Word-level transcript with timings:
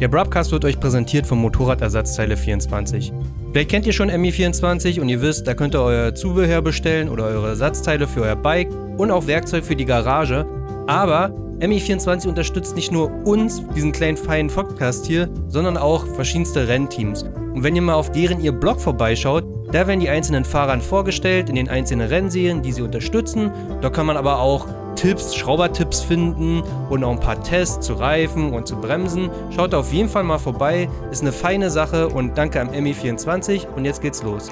Der 0.00 0.08
Broadcast 0.08 0.50
wird 0.50 0.64
euch 0.64 0.80
präsentiert 0.80 1.26
vom 1.26 1.42
Motorradersatzteile 1.42 2.34
24. 2.34 3.12
Vielleicht 3.52 3.70
kennt 3.70 3.86
ihr 3.86 3.92
schon 3.92 4.10
MI24 4.10 4.98
und 4.98 5.10
ihr 5.10 5.20
wisst, 5.20 5.46
da 5.46 5.52
könnt 5.52 5.74
ihr 5.74 5.82
euer 5.82 6.14
Zubehör 6.14 6.62
bestellen 6.62 7.10
oder 7.10 7.24
eure 7.24 7.48
Ersatzteile 7.48 8.08
für 8.08 8.22
euer 8.22 8.36
Bike 8.36 8.70
und 8.96 9.10
auch 9.10 9.26
Werkzeug 9.26 9.62
für 9.62 9.76
die 9.76 9.84
Garage. 9.84 10.46
Aber 10.86 11.34
MI24 11.58 12.28
unterstützt 12.28 12.76
nicht 12.76 12.90
nur 12.90 13.10
uns, 13.26 13.62
diesen 13.76 13.92
kleinen 13.92 14.16
feinen 14.16 14.48
Podcast 14.48 15.04
hier, 15.04 15.28
sondern 15.48 15.76
auch 15.76 16.06
verschiedenste 16.14 16.66
Rennteams. 16.66 17.24
Und 17.24 17.62
wenn 17.62 17.76
ihr 17.76 17.82
mal 17.82 17.92
auf 17.92 18.10
deren 18.10 18.40
ihr 18.40 18.52
Blog 18.52 18.80
vorbeischaut, 18.80 19.44
da 19.70 19.86
werden 19.86 20.00
die 20.00 20.08
einzelnen 20.08 20.46
Fahrern 20.46 20.80
vorgestellt 20.80 21.50
in 21.50 21.56
den 21.56 21.68
einzelnen 21.68 22.08
Rennserien, 22.08 22.62
die 22.62 22.72
sie 22.72 22.80
unterstützen. 22.80 23.50
Da 23.82 23.90
kann 23.90 24.06
man 24.06 24.16
aber 24.16 24.38
auch 24.38 24.66
Tipps, 25.00 25.34
Schraubertipps 25.34 26.02
finden 26.02 26.62
und 26.90 27.02
auch 27.04 27.12
ein 27.12 27.20
paar 27.20 27.42
Tests 27.42 27.86
zu 27.86 27.94
Reifen 27.94 28.52
und 28.52 28.68
zu 28.68 28.76
Bremsen. 28.76 29.30
Schaut 29.48 29.72
auf 29.72 29.94
jeden 29.94 30.10
Fall 30.10 30.24
mal 30.24 30.36
vorbei, 30.36 30.90
ist 31.10 31.22
eine 31.22 31.32
feine 31.32 31.70
Sache 31.70 32.06
und 32.06 32.36
danke 32.36 32.60
am 32.60 32.68
ME24 32.68 33.66
und 33.68 33.86
jetzt 33.86 34.02
geht's 34.02 34.22
los. 34.22 34.50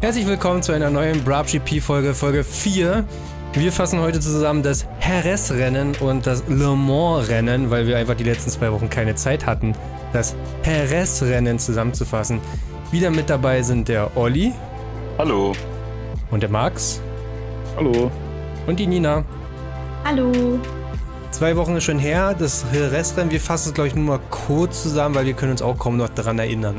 Herzlich 0.00 0.26
willkommen 0.26 0.64
zu 0.64 0.72
einer 0.72 0.90
neuen 0.90 1.22
Brab 1.22 1.46
GP 1.46 1.80
Folge, 1.80 2.14
Folge 2.14 2.42
4. 2.42 3.04
Wir 3.52 3.70
fassen 3.70 4.00
heute 4.00 4.18
zusammen 4.18 4.64
das 4.64 4.88
Jerez-Rennen 5.06 5.94
und 6.00 6.26
das 6.26 6.42
Le 6.48 6.74
Mans-Rennen, 6.74 7.70
weil 7.70 7.86
wir 7.86 7.96
einfach 7.96 8.16
die 8.16 8.24
letzten 8.24 8.50
zwei 8.50 8.72
Wochen 8.72 8.90
keine 8.90 9.14
Zeit 9.14 9.46
hatten, 9.46 9.72
das 10.12 10.34
Jerez-Rennen 10.64 11.60
zusammenzufassen. 11.60 12.40
Wieder 12.90 13.10
mit 13.12 13.30
dabei 13.30 13.62
sind 13.62 13.86
der 13.86 14.16
Olli. 14.16 14.52
Hallo. 15.16 15.52
Und 16.32 16.42
der 16.42 16.50
Max. 16.50 17.00
Hallo. 17.76 18.10
Und 18.66 18.80
die 18.80 18.88
Nina. 18.88 19.24
Hallo. 20.08 20.60
Zwei 21.32 21.56
Wochen 21.56 21.74
ist 21.74 21.82
schon 21.82 21.98
her, 21.98 22.32
das 22.32 22.64
Restrennen. 22.72 23.32
Wir 23.32 23.40
fassen 23.40 23.70
es, 23.70 23.74
glaube 23.74 23.88
ich, 23.88 23.96
nur 23.96 24.04
mal 24.04 24.20
kurz 24.30 24.84
zusammen, 24.84 25.16
weil 25.16 25.26
wir 25.26 25.32
können 25.32 25.50
uns 25.50 25.62
auch 25.62 25.76
kaum 25.76 25.96
noch 25.96 26.08
daran 26.10 26.38
erinnern. 26.38 26.76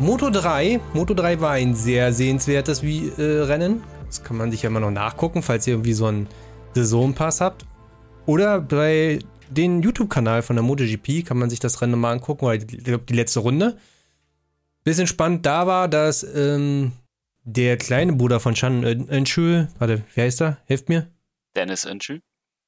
Moto 0.00 0.30
3. 0.30 0.80
Moto 0.94 1.14
3 1.14 1.40
war 1.40 1.52
ein 1.52 1.76
sehr 1.76 2.12
sehenswertes 2.12 2.82
äh, 2.82 3.22
Rennen. 3.22 3.84
Das 4.08 4.24
kann 4.24 4.36
man 4.36 4.50
sich 4.50 4.62
ja 4.62 4.68
immer 4.68 4.80
noch 4.80 4.90
nachgucken, 4.90 5.44
falls 5.44 5.64
ihr 5.68 5.74
irgendwie 5.74 5.92
so 5.92 6.06
einen 6.06 6.26
Saisonpass 6.74 7.40
habt. 7.40 7.66
Oder 8.26 8.60
bei 8.60 9.20
den 9.48 9.80
YouTube-Kanal 9.82 10.42
von 10.42 10.56
der 10.56 10.64
MotoGP 10.64 11.24
kann 11.24 11.38
man 11.38 11.50
sich 11.50 11.60
das 11.60 11.82
Rennen 11.82 12.00
mal 12.00 12.14
angucken, 12.14 12.46
oder 12.46 12.58
die, 12.58 12.98
die 12.98 13.14
letzte 13.14 13.38
Runde. 13.38 13.76
Bisschen 14.82 15.06
spannend 15.06 15.46
da 15.46 15.68
war, 15.68 15.86
dass 15.86 16.26
ähm, 16.34 16.90
der 17.44 17.76
kleine 17.76 18.14
Bruder 18.14 18.40
von 18.40 18.54
Chan 18.54 18.82
Enschü, 18.82 19.66
warte, 19.78 20.02
wie 20.14 20.20
heißt 20.20 20.42
er? 20.42 20.58
Hilft 20.66 20.88
mir. 20.88 21.13
Dennis 21.56 21.84
Enschü. 21.84 22.20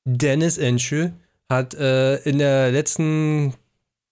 Dennis 0.04 0.58
Enschü 0.58 1.10
hat 1.48 1.74
äh, 1.74 2.16
in 2.18 2.38
der 2.38 2.72
letzten, 2.72 3.54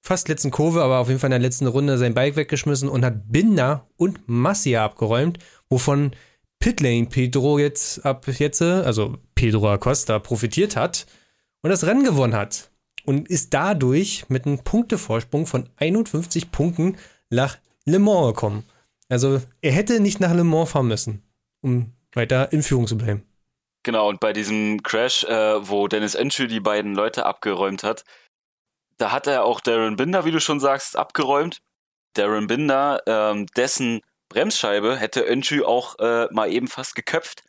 fast 0.03 0.28
letzten 0.28 0.50
Kurve, 0.50 0.83
aber 0.83 0.98
auf 0.98 1.08
jeden 1.08 1.20
Fall 1.20 1.28
in 1.28 1.41
der 1.41 1.41
letzten 1.41 1.67
Runde 1.67 1.98
sein 1.98 2.14
Bike 2.14 2.36
weggeschmissen 2.36 2.89
und 2.89 3.05
hat 3.05 3.30
Binder 3.30 3.89
und 3.97 4.28
Massia 4.28 4.84
abgeräumt, 4.84 5.39
wovon 5.69 6.12
Pitlane 6.58 7.06
Pedro 7.06 7.58
jetzt 7.58 8.05
ab 8.06 8.27
jetzt, 8.27 8.62
also 8.62 9.19
Pedro 9.34 9.70
Acosta, 9.70 10.19
profitiert 10.19 10.77
hat 10.77 11.06
und 11.62 11.70
das 11.70 11.86
Rennen 11.86 12.05
gewonnen 12.05 12.34
hat. 12.34 12.70
Und 13.05 13.28
ist 13.28 13.52
dadurch 13.52 14.25
mit 14.30 14.47
einem 14.47 14.61
Punktevorsprung 14.61 15.47
von 15.47 15.69
51 15.77 16.50
Punkten 16.50 16.97
nach 17.28 17.58
Le 17.84 17.98
Mans 17.98 18.28
gekommen. 18.28 18.64
Also 19.11 19.42
er 19.61 19.72
hätte 19.72 20.00
nicht 20.00 20.20
nach 20.20 20.33
Le 20.33 20.42
Mans 20.42 20.70
fahren 20.70 20.89
müssen, 20.89 21.22
um 21.61 21.92
weiter 22.14 22.50
in 22.52 22.62
Führung 22.62 22.86
zu 22.86 22.97
bleiben. 22.97 23.25
Genau, 23.84 24.08
und 24.08 24.18
bei 24.18 24.32
diesem 24.32 24.82
Crash, 24.82 25.24
äh, 25.24 25.68
wo 25.68 25.88
Dennis 25.88 26.14
Enschü 26.14 26.46
die 26.48 26.60
beiden 26.60 26.94
Leute 26.94 27.27
abgeräumt 27.27 27.82
hat, 27.84 28.04
da 28.98 29.12
hat 29.12 29.27
er 29.27 29.44
auch 29.44 29.60
Darren 29.60 29.96
Binder, 29.96 30.24
wie 30.24 30.30
du 30.30 30.40
schon 30.40 30.58
sagst, 30.58 30.96
abgeräumt. 30.96 31.60
Darren 32.14 32.46
Binder, 32.46 33.02
ähm, 33.06 33.46
dessen 33.56 34.00
Bremsscheibe 34.30 34.96
hätte 34.96 35.27
Enschü 35.27 35.62
auch 35.64 35.98
äh, 35.98 36.28
mal 36.32 36.50
eben 36.50 36.68
fast 36.68 36.94
geköpft. 36.94 37.42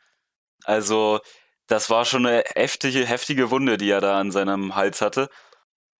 Also, 0.65 1.21
das 1.67 1.89
war 1.89 2.05
schon 2.05 2.25
eine 2.25 2.43
heftige, 2.55 3.05
heftige 3.05 3.51
Wunde, 3.51 3.77
die 3.77 3.89
er 3.89 4.01
da 4.01 4.19
an 4.19 4.31
seinem 4.31 4.75
Hals 4.75 5.01
hatte. 5.01 5.29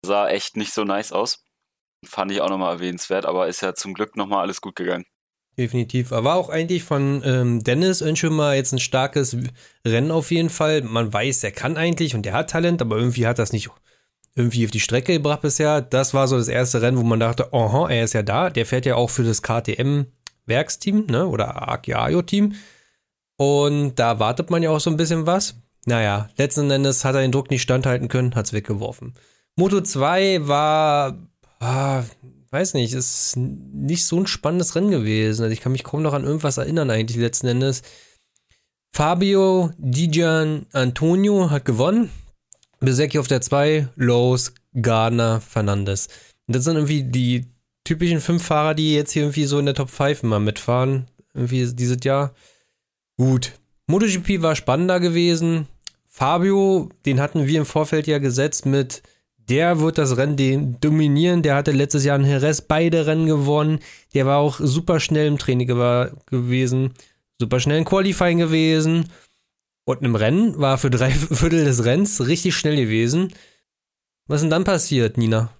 Sah 0.04 0.30
echt 0.30 0.58
nicht 0.58 0.74
so 0.74 0.84
nice 0.84 1.12
aus. 1.14 1.44
Fand 2.06 2.32
ich 2.32 2.42
auch 2.42 2.50
nochmal 2.50 2.74
erwähnenswert, 2.74 3.26
aber 3.26 3.48
ist 3.48 3.62
ja 3.62 3.74
zum 3.76 3.94
Glück 3.94 4.16
nochmal 4.18 4.42
alles 4.42 4.62
gut 4.62 4.76
gegangen. 4.76 5.06
Definitiv. 5.58 6.12
Aber 6.12 6.30
war 6.30 6.36
auch 6.36 6.50
eigentlich 6.50 6.84
von 6.84 7.22
ähm, 7.24 7.64
Dennis 7.64 8.04
mal 8.24 8.56
jetzt 8.56 8.74
ein 8.74 8.80
starkes 8.80 9.38
Rennen 9.86 10.12
auf 10.12 10.32
jeden 10.32 10.50
Fall. 10.50 10.82
Man 10.82 11.14
weiß, 11.14 11.44
er 11.44 11.52
kann 11.52 11.78
eigentlich 11.78 12.14
und 12.14 12.26
er 12.26 12.34
hat 12.34 12.50
Talent, 12.50 12.82
aber 12.82 12.98
irgendwie 12.98 13.26
hat 13.26 13.40
das 13.40 13.54
nicht 13.54 13.70
irgendwie 14.36 14.66
auf 14.66 14.72
die 14.72 14.82
Strecke 14.82 15.14
gebracht 15.14 15.42
bisher. 15.42 15.82
Das 15.82 16.14
war 16.14 16.28
so 16.28 16.38
das 16.38 16.50
erste 16.50 16.82
Rennen, 16.82 16.98
wo 16.98 17.04
man 17.04 17.22
dachte, 17.22 17.54
aha, 17.54 17.90
er 17.90 18.04
ist 18.04 18.14
ja 18.14 18.22
da. 18.22 18.50
Der 18.50 18.66
fährt 18.66 18.86
ja 18.86 18.96
auch 18.96 19.10
für 19.10 19.24
das 19.24 19.42
KTM-Werksteam, 19.42 21.06
ne? 21.08 21.26
Oder 21.26 21.70
Agiaio-Team. 21.70 22.54
Und 23.38 23.96
da 23.96 24.20
wartet 24.20 24.50
man 24.50 24.62
ja 24.62 24.72
auch 24.72 24.80
so 24.82 24.90
ein 24.90 24.98
bisschen 24.98 25.26
was. 25.26 25.56
Naja, 25.86 26.30
letzten 26.36 26.70
Endes 26.70 27.06
hat 27.06 27.16
er 27.16 27.22
den 27.22 27.32
Druck 27.32 27.50
nicht 27.50 27.62
standhalten 27.62 28.10
können, 28.10 28.36
hat's 28.36 28.52
weggeworfen. 28.52 29.14
Moto 29.56 29.80
2 29.80 30.48
war, 30.48 31.18
ah, 31.60 32.04
weiß 32.56 32.74
nicht, 32.74 32.94
ist 32.94 33.36
nicht 33.36 34.06
so 34.06 34.18
ein 34.18 34.28
spannendes 34.28 34.76
Rennen 34.76 34.90
gewesen. 34.90 35.44
Also 35.44 35.54
ich 35.54 35.60
kann 35.60 35.74
mich 35.74 35.84
kaum 35.84 36.02
noch 36.02 36.14
an 36.14 36.24
irgendwas 36.24 36.58
erinnern 36.58 36.90
eigentlich 36.90 37.18
letzten 37.18 37.48
Endes. 37.48 37.82
Fabio 38.94 39.72
Dijan 39.78 40.66
Antonio 40.72 41.50
hat 41.50 41.66
gewonnen. 41.66 42.10
Besecki 42.80 43.20
auf 43.20 43.28
der 43.28 43.42
2, 43.42 43.90
Lowe's, 43.98 44.54
Gardner, 44.82 45.42
Fernandes. 45.42 46.08
Das 46.48 46.64
sind 46.64 46.76
irgendwie 46.76 47.04
die 47.04 47.46
typischen 47.84 48.22
fünf 48.22 48.46
Fahrer, 48.46 48.74
die 48.74 48.96
jetzt 48.96 49.12
hier 49.12 49.24
irgendwie 49.24 49.46
so 49.46 49.60
in 49.60 49.66
der 49.66 49.76
Top 49.76 49.90
5 49.90 50.24
mal 50.24 50.40
mitfahren. 50.40 51.08
Irgendwie 51.34 51.70
dieses 51.74 51.98
Jahr. 52.04 52.34
Gut. 53.18 53.52
MotoGP 53.88 54.42
war 54.42 54.56
spannender 54.56 55.02
gewesen. 55.02 55.68
Fabio, 56.08 56.90
den 57.06 57.20
hatten 57.20 57.48
wir 57.48 57.60
im 57.60 57.66
Vorfeld 57.66 58.08
ja 58.08 58.20
gesetzt 58.20 58.66
mit 58.66 59.04
der 59.50 59.80
wird 59.80 59.98
das 59.98 60.18
Rennen 60.18 60.78
dominieren. 60.82 61.42
Der 61.42 61.56
hatte 61.56 61.72
letztes 61.72 62.04
Jahr 62.04 62.20
in 62.20 62.26
Jerez 62.26 62.62
beide 62.62 63.06
Rennen 63.06 63.28
gewonnen. 63.28 63.80
Der 64.14 64.26
war 64.26 64.38
auch 64.38 64.60
super 64.60 65.00
schnell 65.00 65.28
im 65.28 65.38
Training 65.38 65.68
gewesen, 65.68 66.94
super 67.40 67.60
schnell 67.60 67.80
im 67.80 67.86
Qualifying 67.86 68.40
gewesen. 68.40 69.10
Und 69.86 70.02
im 70.02 70.16
Rennen 70.16 70.60
war 70.60 70.78
für 70.78 70.90
drei 70.90 71.10
Viertel 71.12 71.66
des 71.66 71.86
Rennens 71.86 72.26
richtig 72.26 72.56
schnell 72.56 72.76
gewesen. 72.76 73.34
Was 74.28 74.38
ist 74.38 74.44
denn 74.44 74.52
dann 74.52 74.64
passiert, 74.64 75.18
Nina? 75.18 75.52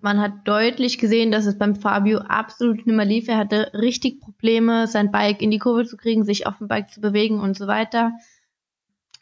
Man 0.00 0.20
hat 0.20 0.32
deutlich 0.44 0.98
gesehen, 0.98 1.30
dass 1.30 1.46
es 1.46 1.58
beim 1.58 1.76
Fabio 1.76 2.18
absolut 2.18 2.86
nicht 2.86 2.96
mehr 2.96 3.04
lief. 3.04 3.28
Er 3.28 3.38
hatte 3.38 3.72
richtig 3.74 4.20
Probleme, 4.20 4.86
sein 4.86 5.10
Bike 5.10 5.42
in 5.42 5.50
die 5.50 5.58
Kurve 5.58 5.84
zu 5.84 5.96
kriegen, 5.96 6.24
sich 6.24 6.46
auf 6.46 6.58
dem 6.58 6.68
Bike 6.68 6.90
zu 6.90 7.00
bewegen 7.00 7.40
und 7.40 7.56
so 7.56 7.66
weiter. 7.66 8.12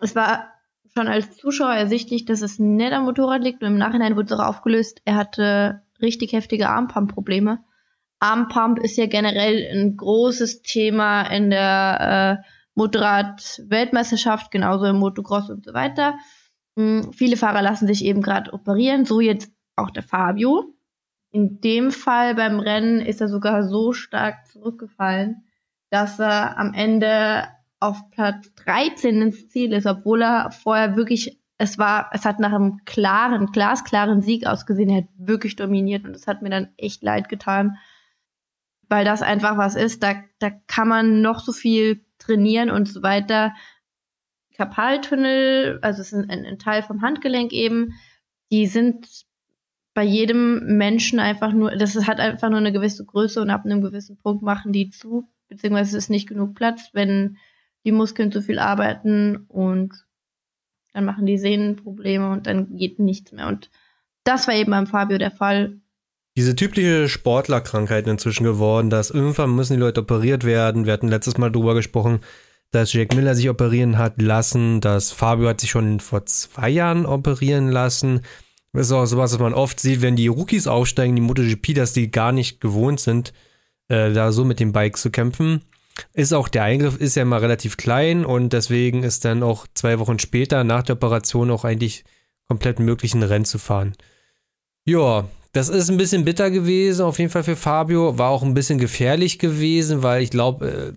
Es 0.00 0.14
war 0.14 0.53
schon 0.96 1.08
als 1.08 1.36
Zuschauer 1.36 1.74
ersichtlich, 1.74 2.24
dass 2.24 2.42
es 2.42 2.58
nicht 2.58 2.92
am 2.92 3.04
Motorrad 3.04 3.42
liegt 3.42 3.62
und 3.62 3.68
im 3.68 3.78
Nachhinein 3.78 4.16
wurde 4.16 4.32
es 4.32 4.38
auch 4.38 4.46
aufgelöst, 4.46 5.02
er 5.04 5.16
hatte 5.16 5.82
richtig 6.00 6.32
heftige 6.32 6.68
Armpump-Probleme. 6.68 7.58
Armpump 8.20 8.78
ist 8.78 8.96
ja 8.96 9.06
generell 9.06 9.68
ein 9.72 9.96
großes 9.96 10.62
Thema 10.62 11.22
in 11.22 11.50
der 11.50 12.40
äh, 12.40 12.48
Motorrad-Weltmeisterschaft, 12.74 14.50
genauso 14.50 14.86
im 14.86 14.96
Motocross 14.96 15.50
und 15.50 15.64
so 15.64 15.74
weiter. 15.74 16.14
Hm, 16.76 17.12
viele 17.12 17.36
Fahrer 17.36 17.62
lassen 17.62 17.86
sich 17.86 18.04
eben 18.04 18.22
gerade 18.22 18.52
operieren, 18.52 19.04
so 19.04 19.20
jetzt 19.20 19.52
auch 19.76 19.90
der 19.90 20.02
Fabio. 20.02 20.74
In 21.32 21.60
dem 21.60 21.90
Fall 21.90 22.36
beim 22.36 22.60
Rennen 22.60 23.00
ist 23.00 23.20
er 23.20 23.28
sogar 23.28 23.64
so 23.68 23.92
stark 23.92 24.46
zurückgefallen, 24.46 25.44
dass 25.90 26.20
er 26.20 26.56
am 26.56 26.72
Ende 26.72 27.48
auf 27.80 28.10
Platz 28.10 28.52
13 28.64 29.20
ins 29.20 29.48
Ziel 29.48 29.72
ist, 29.72 29.86
obwohl 29.86 30.22
er 30.22 30.50
vorher 30.50 30.96
wirklich, 30.96 31.38
es 31.58 31.78
war, 31.78 32.10
es 32.12 32.24
hat 32.24 32.40
nach 32.40 32.52
einem 32.52 32.84
klaren, 32.84 33.46
glasklaren 33.46 34.22
Sieg 34.22 34.46
ausgesehen, 34.46 34.90
er 34.90 35.02
hat 35.02 35.08
wirklich 35.16 35.56
dominiert 35.56 36.04
und 36.04 36.14
es 36.14 36.26
hat 36.26 36.42
mir 36.42 36.50
dann 36.50 36.72
echt 36.76 37.02
leid 37.02 37.28
getan, 37.28 37.76
weil 38.88 39.04
das 39.04 39.22
einfach 39.22 39.56
was 39.56 39.74
ist, 39.74 40.02
da, 40.02 40.14
da 40.38 40.50
kann 40.50 40.88
man 40.88 41.20
noch 41.20 41.40
so 41.40 41.52
viel 41.52 42.04
trainieren 42.18 42.70
und 42.70 42.88
so 42.88 43.02
weiter. 43.02 43.54
Kapaltunnel, 44.56 45.78
also 45.82 46.00
es 46.00 46.12
ist 46.12 46.30
ein, 46.30 46.44
ein 46.46 46.58
Teil 46.58 46.82
vom 46.82 47.02
Handgelenk 47.02 47.52
eben, 47.52 47.94
die 48.50 48.66
sind 48.66 49.08
bei 49.94 50.04
jedem 50.04 50.76
Menschen 50.76 51.20
einfach 51.20 51.52
nur, 51.52 51.70
das 51.76 51.94
hat 52.06 52.20
einfach 52.20 52.50
nur 52.50 52.58
eine 52.58 52.72
gewisse 52.72 53.04
Größe 53.04 53.40
und 53.40 53.50
ab 53.50 53.64
einem 53.64 53.80
gewissen 53.80 54.16
Punkt 54.16 54.42
machen 54.42 54.72
die 54.72 54.90
zu, 54.90 55.28
beziehungsweise 55.48 55.96
es 55.96 56.04
ist 56.04 56.10
nicht 56.10 56.28
genug 56.28 56.54
Platz, 56.54 56.90
wenn 56.92 57.36
die 57.84 57.92
Muskeln 57.92 58.32
zu 58.32 58.42
viel 58.42 58.58
arbeiten 58.58 59.44
und 59.48 59.92
dann 60.92 61.04
machen 61.04 61.26
die 61.26 61.38
Sehnen 61.38 61.76
Probleme 61.76 62.30
und 62.30 62.46
dann 62.46 62.76
geht 62.76 62.98
nichts 62.98 63.32
mehr. 63.32 63.48
Und 63.48 63.70
das 64.22 64.46
war 64.48 64.54
eben 64.54 64.70
beim 64.70 64.86
Fabio 64.86 65.18
der 65.18 65.30
Fall. 65.30 65.76
Diese 66.36 66.56
typische 66.56 67.08
Sportlerkrankheit 67.08 68.06
inzwischen 68.06 68.44
geworden, 68.44 68.90
dass 68.90 69.10
irgendwann 69.10 69.54
müssen 69.54 69.74
die 69.74 69.80
Leute 69.80 70.00
operiert 70.00 70.44
werden. 70.44 70.86
Wir 70.86 70.92
hatten 70.92 71.08
letztes 71.08 71.36
Mal 71.36 71.52
drüber 71.52 71.74
gesprochen, 71.74 72.20
dass 72.70 72.92
Jack 72.92 73.14
Miller 73.14 73.34
sich 73.34 73.48
operieren 73.48 73.98
hat 73.98 74.20
lassen, 74.20 74.80
dass 74.80 75.12
Fabio 75.12 75.48
hat 75.48 75.60
sich 75.60 75.70
schon 75.70 76.00
vor 76.00 76.26
zwei 76.26 76.70
Jahren 76.70 77.06
operieren 77.06 77.68
lassen. 77.68 78.22
Das 78.72 78.86
ist 78.86 78.92
auch 78.92 79.06
sowas, 79.06 79.32
was 79.32 79.38
man 79.38 79.54
oft 79.54 79.78
sieht, 79.78 80.02
wenn 80.02 80.16
die 80.16 80.26
Rookies 80.26 80.66
aufsteigen, 80.66 81.14
die 81.14 81.22
MotoGP, 81.22 81.74
dass 81.74 81.92
die 81.92 82.10
gar 82.10 82.32
nicht 82.32 82.60
gewohnt 82.60 82.98
sind, 82.98 83.32
äh, 83.88 84.12
da 84.12 84.32
so 84.32 84.44
mit 84.44 84.58
dem 84.58 84.72
Bike 84.72 84.96
zu 84.96 85.10
kämpfen. 85.10 85.62
Ist 86.12 86.32
auch 86.32 86.48
der 86.48 86.64
Eingriff 86.64 86.96
ist 86.96 87.14
ja 87.14 87.22
immer 87.22 87.40
relativ 87.40 87.76
klein 87.76 88.24
und 88.24 88.52
deswegen 88.52 89.04
ist 89.04 89.24
dann 89.24 89.42
auch 89.42 89.66
zwei 89.74 89.98
Wochen 89.98 90.18
später 90.18 90.64
nach 90.64 90.82
der 90.82 90.96
Operation 90.96 91.50
auch 91.50 91.64
eigentlich 91.64 92.04
komplett 92.48 92.80
möglich, 92.80 93.14
ein 93.14 93.22
Rennen 93.22 93.44
zu 93.44 93.58
fahren. 93.58 93.94
Ja, 94.86 95.28
das 95.52 95.68
ist 95.68 95.88
ein 95.88 95.96
bisschen 95.96 96.24
bitter 96.24 96.50
gewesen, 96.50 97.04
auf 97.04 97.18
jeden 97.18 97.30
Fall 97.30 97.44
für 97.44 97.56
Fabio. 97.56 98.18
War 98.18 98.30
auch 98.30 98.42
ein 98.42 98.54
bisschen 98.54 98.78
gefährlich 98.78 99.38
gewesen, 99.38 100.02
weil 100.02 100.22
ich 100.22 100.30
glaube, 100.30 100.94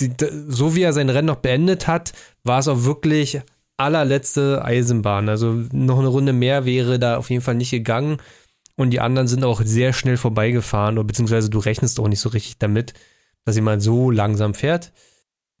äh, 0.00 0.08
so 0.48 0.74
wie 0.74 0.82
er 0.82 0.94
sein 0.94 1.10
Rennen 1.10 1.26
noch 1.26 1.36
beendet 1.36 1.86
hat, 1.86 2.12
war 2.42 2.58
es 2.58 2.68
auch 2.68 2.84
wirklich 2.84 3.42
allerletzte 3.76 4.64
Eisenbahn. 4.64 5.28
Also 5.28 5.64
noch 5.72 5.98
eine 5.98 6.08
Runde 6.08 6.32
mehr 6.32 6.64
wäre 6.64 6.98
da 6.98 7.18
auf 7.18 7.28
jeden 7.30 7.42
Fall 7.42 7.54
nicht 7.54 7.70
gegangen. 7.70 8.18
Und 8.76 8.90
die 8.90 9.00
anderen 9.00 9.28
sind 9.28 9.44
auch 9.44 9.60
sehr 9.62 9.92
schnell 9.92 10.16
vorbeigefahren, 10.16 11.06
beziehungsweise 11.06 11.50
du 11.50 11.58
rechnest 11.58 12.00
auch 12.00 12.08
nicht 12.08 12.20
so 12.20 12.30
richtig 12.30 12.58
damit, 12.58 12.94
dass 13.50 13.56
jemand 13.56 13.82
so 13.82 14.12
langsam 14.12 14.54
fährt. 14.54 14.92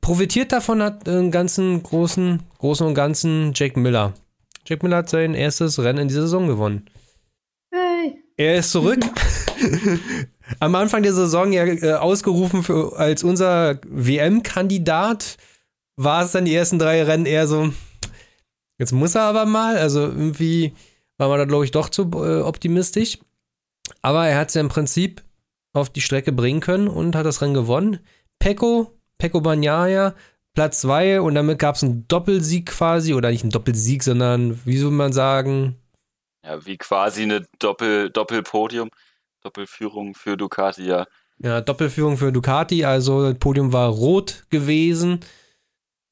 Profitiert 0.00 0.52
davon 0.52 0.80
hat 0.80 1.08
einen 1.08 1.32
ganzen 1.32 1.82
großen, 1.82 2.40
großen 2.58 2.86
und 2.86 2.94
ganzen 2.94 3.50
Jack 3.54 3.76
Miller. 3.76 4.14
Jack 4.64 4.84
Miller 4.84 4.98
hat 4.98 5.10
sein 5.10 5.34
erstes 5.34 5.80
Rennen 5.80 5.98
in 5.98 6.08
dieser 6.08 6.22
Saison 6.22 6.46
gewonnen. 6.46 6.86
Hey. 7.72 8.22
Er 8.36 8.56
ist 8.56 8.70
zurück. 8.70 9.00
Am 10.60 10.74
Anfang 10.76 11.02
der 11.02 11.12
Saison 11.12 11.52
ja 11.52 11.64
äh, 11.64 11.94
ausgerufen 11.94 12.62
für, 12.62 12.96
als 12.96 13.24
unser 13.24 13.80
WM-Kandidat. 13.84 15.36
War 15.96 16.24
es 16.24 16.32
dann 16.32 16.44
die 16.44 16.54
ersten 16.54 16.78
drei 16.78 17.02
Rennen 17.02 17.26
eher 17.26 17.48
so, 17.48 17.72
jetzt 18.78 18.92
muss 18.92 19.16
er 19.16 19.22
aber 19.22 19.46
mal. 19.46 19.76
Also 19.76 20.02
irgendwie 20.02 20.74
war 21.18 21.28
man 21.28 21.38
da, 21.38 21.44
glaube 21.44 21.64
ich, 21.64 21.72
doch 21.72 21.88
zu 21.88 22.02
äh, 22.14 22.40
optimistisch. 22.40 23.18
Aber 24.00 24.28
er 24.28 24.38
hat 24.38 24.48
es 24.48 24.54
ja 24.54 24.60
im 24.60 24.68
Prinzip 24.68 25.22
auf 25.72 25.90
die 25.90 26.00
Strecke 26.00 26.32
bringen 26.32 26.60
können 26.60 26.88
und 26.88 27.14
hat 27.16 27.26
das 27.26 27.42
Rennen 27.42 27.54
gewonnen. 27.54 28.00
Pecco, 28.38 28.98
Pecco 29.18 29.40
Bagnaia, 29.40 30.14
Platz 30.54 30.80
2 30.80 31.20
und 31.20 31.34
damit 31.34 31.58
gab 31.58 31.76
es 31.76 31.84
einen 31.84 32.08
Doppelsieg 32.08 32.66
quasi, 32.66 33.14
oder 33.14 33.30
nicht 33.30 33.42
einen 33.42 33.52
Doppelsieg, 33.52 34.02
sondern 34.02 34.60
wie 34.64 34.78
soll 34.78 34.90
man 34.90 35.12
sagen? 35.12 35.76
Ja, 36.44 36.64
wie 36.64 36.76
quasi 36.76 37.22
eine 37.22 37.46
Doppel, 37.58 38.10
Doppelpodium, 38.10 38.90
Doppelführung 39.42 40.14
für 40.14 40.36
Ducati, 40.36 40.86
ja. 40.86 41.06
Ja, 41.38 41.60
Doppelführung 41.60 42.16
für 42.16 42.32
Ducati, 42.32 42.84
also 42.84 43.30
das 43.30 43.38
Podium 43.38 43.72
war 43.72 43.88
rot 43.88 44.44
gewesen. 44.50 45.20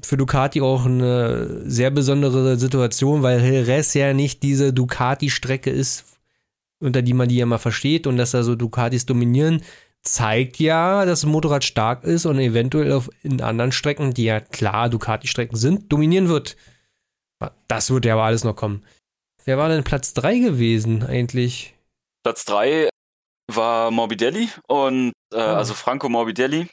Für 0.01 0.17
Ducati 0.17 0.61
auch 0.61 0.87
eine 0.87 1.69
sehr 1.69 1.91
besondere 1.91 2.57
Situation, 2.57 3.23
weil 3.23 3.41
Jerez 3.41 3.95
ja 3.95 4.15
nicht 4.15 4.43
diese 4.43 4.73
Ducati-Strecke 4.73 5.71
ist, 5.71 6.18
unter 6.81 7.03
die 7.03 7.15
man 7.15 7.29
die 7.29 7.37
ja 7.37 7.47
mal 7.47 7.59
versteht 7.59 8.07
und 8.07 8.17
dass 8.17 8.33
da 8.33 8.43
so 8.43 8.55
Ducatis 8.55 9.07
dominieren, 9.07 9.63
zeigt 10.03 10.59
ja, 10.59 11.05
dass 11.05 11.21
das 11.21 11.31
Motorrad 11.31 11.65
stark 11.65 12.05
ist 12.05 12.27
und 12.27 12.39
eventuell 12.39 12.93
auf, 12.93 13.11
in 13.23 13.41
anderen 13.41 13.73
Strecken, 13.73 14.15
die 14.15 14.25
ja 14.25 14.41
klar 14.41 14.89
Ducati-Strecken 14.89 15.57
sind, 15.57 15.93
dominieren 15.93 16.29
wird. 16.29 16.57
Das 17.69 17.91
wird 17.91 18.05
ja 18.05 18.15
aber 18.15 18.25
alles 18.25 18.45
noch 18.45 18.57
kommen. 18.57 18.85
Wer 19.45 19.59
war 19.59 19.69
denn 19.69 19.85
Platz 19.85 20.15
3 20.15 20.39
gewesen 20.39 21.05
eigentlich? 21.05 21.75
Platz 22.23 22.45
3 22.45 22.89
war 23.51 23.91
Morbidelli 23.91 24.49
und 24.67 25.13
äh, 25.33 25.37
oh. 25.37 25.39
also 25.39 25.75
Franco 25.75 26.09
Morbidelli. 26.09 26.69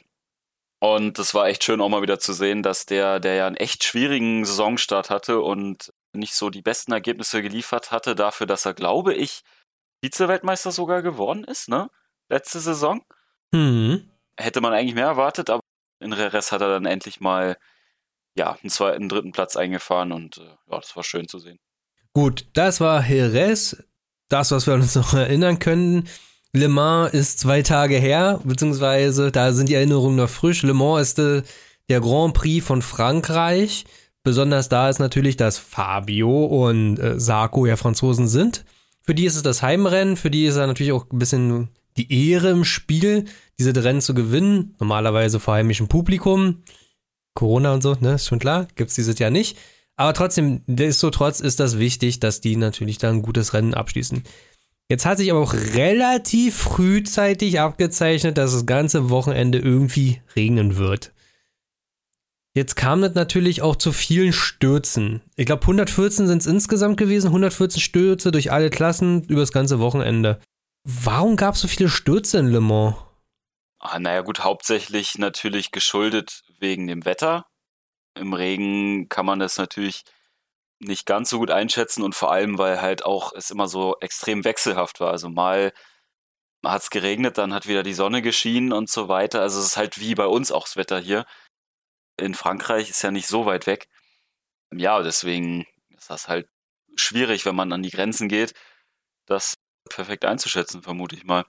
Und 0.78 1.18
das 1.18 1.32
war 1.34 1.48
echt 1.48 1.64
schön 1.64 1.80
auch 1.80 1.88
mal 1.88 2.02
wieder 2.02 2.18
zu 2.18 2.32
sehen, 2.32 2.62
dass 2.62 2.84
der, 2.84 3.18
der 3.18 3.34
ja 3.34 3.46
einen 3.46 3.56
echt 3.56 3.82
schwierigen 3.82 4.44
Saisonstart 4.44 5.08
hatte 5.08 5.40
und 5.40 5.90
nicht 6.12 6.34
so 6.34 6.50
die 6.50 6.62
besten 6.62 6.92
Ergebnisse 6.92 7.42
geliefert 7.42 7.92
hatte, 7.92 8.14
dafür, 8.14 8.46
dass 8.46 8.66
er, 8.66 8.74
glaube 8.74 9.14
ich, 9.14 9.42
Vize-Weltmeister 10.02 10.72
sogar 10.72 11.02
geworden 11.02 11.44
ist, 11.44 11.68
ne? 11.68 11.90
Letzte 12.28 12.60
Saison. 12.60 13.02
Mhm. 13.52 14.10
Hätte 14.36 14.60
man 14.60 14.72
eigentlich 14.72 14.94
mehr 14.94 15.06
erwartet, 15.06 15.50
aber 15.50 15.60
in 16.00 16.12
Reres 16.12 16.52
hat 16.52 16.60
er 16.60 16.68
dann 16.68 16.86
endlich 16.86 17.20
mal 17.20 17.56
ja, 18.36 18.56
einen 18.62 18.70
zweiten, 18.70 19.08
dritten 19.08 19.32
Platz 19.32 19.56
eingefahren 19.56 20.12
und 20.12 20.38
äh, 20.38 20.42
ja, 20.42 20.78
das 20.78 20.94
war 20.94 21.02
schön 21.02 21.26
zu 21.26 21.38
sehen. 21.38 21.58
Gut, 22.12 22.46
das 22.54 22.80
war 22.80 23.06
Jerez. 23.06 23.76
Das, 24.28 24.50
was 24.50 24.66
wir 24.66 24.74
uns 24.74 24.94
noch 24.94 25.14
erinnern 25.14 25.58
können. 25.58 26.08
Le 26.52 26.68
Mans 26.68 27.12
ist 27.12 27.38
zwei 27.38 27.62
Tage 27.62 27.96
her, 27.96 28.40
beziehungsweise 28.44 29.30
da 29.30 29.52
sind 29.52 29.68
die 29.68 29.74
Erinnerungen 29.74 30.16
noch 30.16 30.28
frisch. 30.28 30.62
Le 30.62 30.74
Mans 30.74 31.08
ist 31.08 31.18
äh, 31.18 31.42
der 31.88 32.00
Grand 32.00 32.34
Prix 32.34 32.66
von 32.66 32.82
Frankreich. 32.82 33.84
Besonders 34.24 34.68
da 34.68 34.88
ist 34.88 34.98
natürlich, 34.98 35.36
dass 35.36 35.58
Fabio 35.58 36.46
und 36.46 36.98
äh, 36.98 37.20
Sarko 37.20 37.66
ja 37.66 37.76
Franzosen 37.76 38.26
sind. 38.26 38.64
Für 39.06 39.14
die 39.14 39.24
ist 39.24 39.36
es 39.36 39.42
das 39.42 39.62
Heimrennen, 39.62 40.16
für 40.16 40.30
die 40.30 40.46
ist 40.46 40.56
er 40.56 40.66
natürlich 40.66 40.92
auch 40.92 41.06
ein 41.12 41.18
bisschen 41.18 41.68
die 41.96 42.30
Ehre 42.30 42.50
im 42.50 42.64
Spiel, 42.64 43.26
diese 43.58 43.72
Rennen 43.82 44.00
zu 44.00 44.14
gewinnen. 44.14 44.74
Normalerweise 44.80 45.38
vor 45.38 45.54
heimischem 45.54 45.86
Publikum. 45.86 46.62
Corona 47.34 47.72
und 47.74 47.82
so, 47.82 47.94
ne, 48.00 48.14
ist 48.14 48.26
schon 48.26 48.38
klar, 48.38 48.66
gibt's 48.74 48.94
dieses 48.94 49.18
Jahr 49.18 49.30
nicht. 49.30 49.56
Aber 49.96 50.12
trotzdem, 50.12 50.62
destotrotz 50.66 51.40
ist 51.40 51.60
das 51.60 51.78
wichtig, 51.78 52.18
dass 52.18 52.40
die 52.40 52.56
natürlich 52.56 52.98
dann 52.98 53.16
ein 53.16 53.22
gutes 53.22 53.54
Rennen 53.54 53.74
abschließen. 53.74 54.24
Jetzt 54.88 55.06
hat 55.06 55.18
sich 55.18 55.30
aber 55.30 55.40
auch 55.40 55.54
relativ 55.54 56.56
frühzeitig 56.56 57.60
abgezeichnet, 57.60 58.38
dass 58.38 58.52
das 58.52 58.66
ganze 58.66 59.10
Wochenende 59.10 59.58
irgendwie 59.58 60.20
regnen 60.34 60.76
wird. 60.76 61.12
Jetzt 62.56 62.74
kam 62.74 63.02
das 63.02 63.12
natürlich 63.12 63.60
auch 63.60 63.76
zu 63.76 63.92
vielen 63.92 64.32
Stürzen. 64.32 65.20
Ich 65.36 65.44
glaube, 65.44 65.60
114 65.60 66.26
sind 66.26 66.38
es 66.38 66.46
insgesamt 66.46 66.96
gewesen, 66.96 67.26
114 67.26 67.82
Stürze 67.82 68.30
durch 68.30 68.50
alle 68.50 68.70
Klassen 68.70 69.24
über 69.24 69.40
das 69.40 69.52
ganze 69.52 69.78
Wochenende. 69.78 70.40
Warum 70.82 71.36
gab 71.36 71.56
es 71.56 71.60
so 71.60 71.68
viele 71.68 71.90
Stürze 71.90 72.38
in 72.38 72.46
Le 72.46 72.62
Mans? 72.62 72.96
Ah, 73.78 73.98
naja, 73.98 74.22
gut, 74.22 74.42
hauptsächlich 74.42 75.18
natürlich 75.18 75.70
geschuldet 75.70 76.44
wegen 76.58 76.86
dem 76.86 77.04
Wetter. 77.04 77.44
Im 78.14 78.32
Regen 78.32 79.10
kann 79.10 79.26
man 79.26 79.38
das 79.38 79.58
natürlich 79.58 80.04
nicht 80.78 81.04
ganz 81.04 81.28
so 81.28 81.38
gut 81.38 81.50
einschätzen 81.50 82.02
und 82.02 82.14
vor 82.14 82.32
allem, 82.32 82.56
weil 82.56 82.80
halt 82.80 83.04
auch 83.04 83.34
es 83.34 83.50
immer 83.50 83.68
so 83.68 83.96
extrem 84.00 84.44
wechselhaft 84.46 84.98
war. 84.98 85.10
Also 85.10 85.28
mal 85.28 85.74
hat 86.64 86.80
es 86.80 86.88
geregnet, 86.88 87.36
dann 87.36 87.52
hat 87.52 87.68
wieder 87.68 87.82
die 87.82 87.92
Sonne 87.92 88.22
geschienen 88.22 88.72
und 88.72 88.88
so 88.88 89.08
weiter. 89.08 89.42
Also 89.42 89.60
es 89.60 89.66
ist 89.66 89.76
halt 89.76 90.00
wie 90.00 90.14
bei 90.14 90.26
uns 90.26 90.50
auch 90.50 90.64
das 90.64 90.76
Wetter 90.76 90.98
hier 90.98 91.26
in 92.18 92.34
Frankreich 92.34 92.90
ist 92.90 93.02
ja 93.02 93.10
nicht 93.10 93.28
so 93.28 93.46
weit 93.46 93.66
weg. 93.66 93.88
Ja, 94.72 95.02
deswegen 95.02 95.66
ist 95.96 96.10
das 96.10 96.28
halt 96.28 96.48
schwierig, 96.96 97.46
wenn 97.46 97.54
man 97.56 97.72
an 97.72 97.82
die 97.82 97.90
Grenzen 97.90 98.28
geht, 98.28 98.54
das 99.26 99.58
perfekt 99.88 100.24
einzuschätzen, 100.24 100.82
vermute 100.82 101.16
ich 101.16 101.24
mal. 101.24 101.44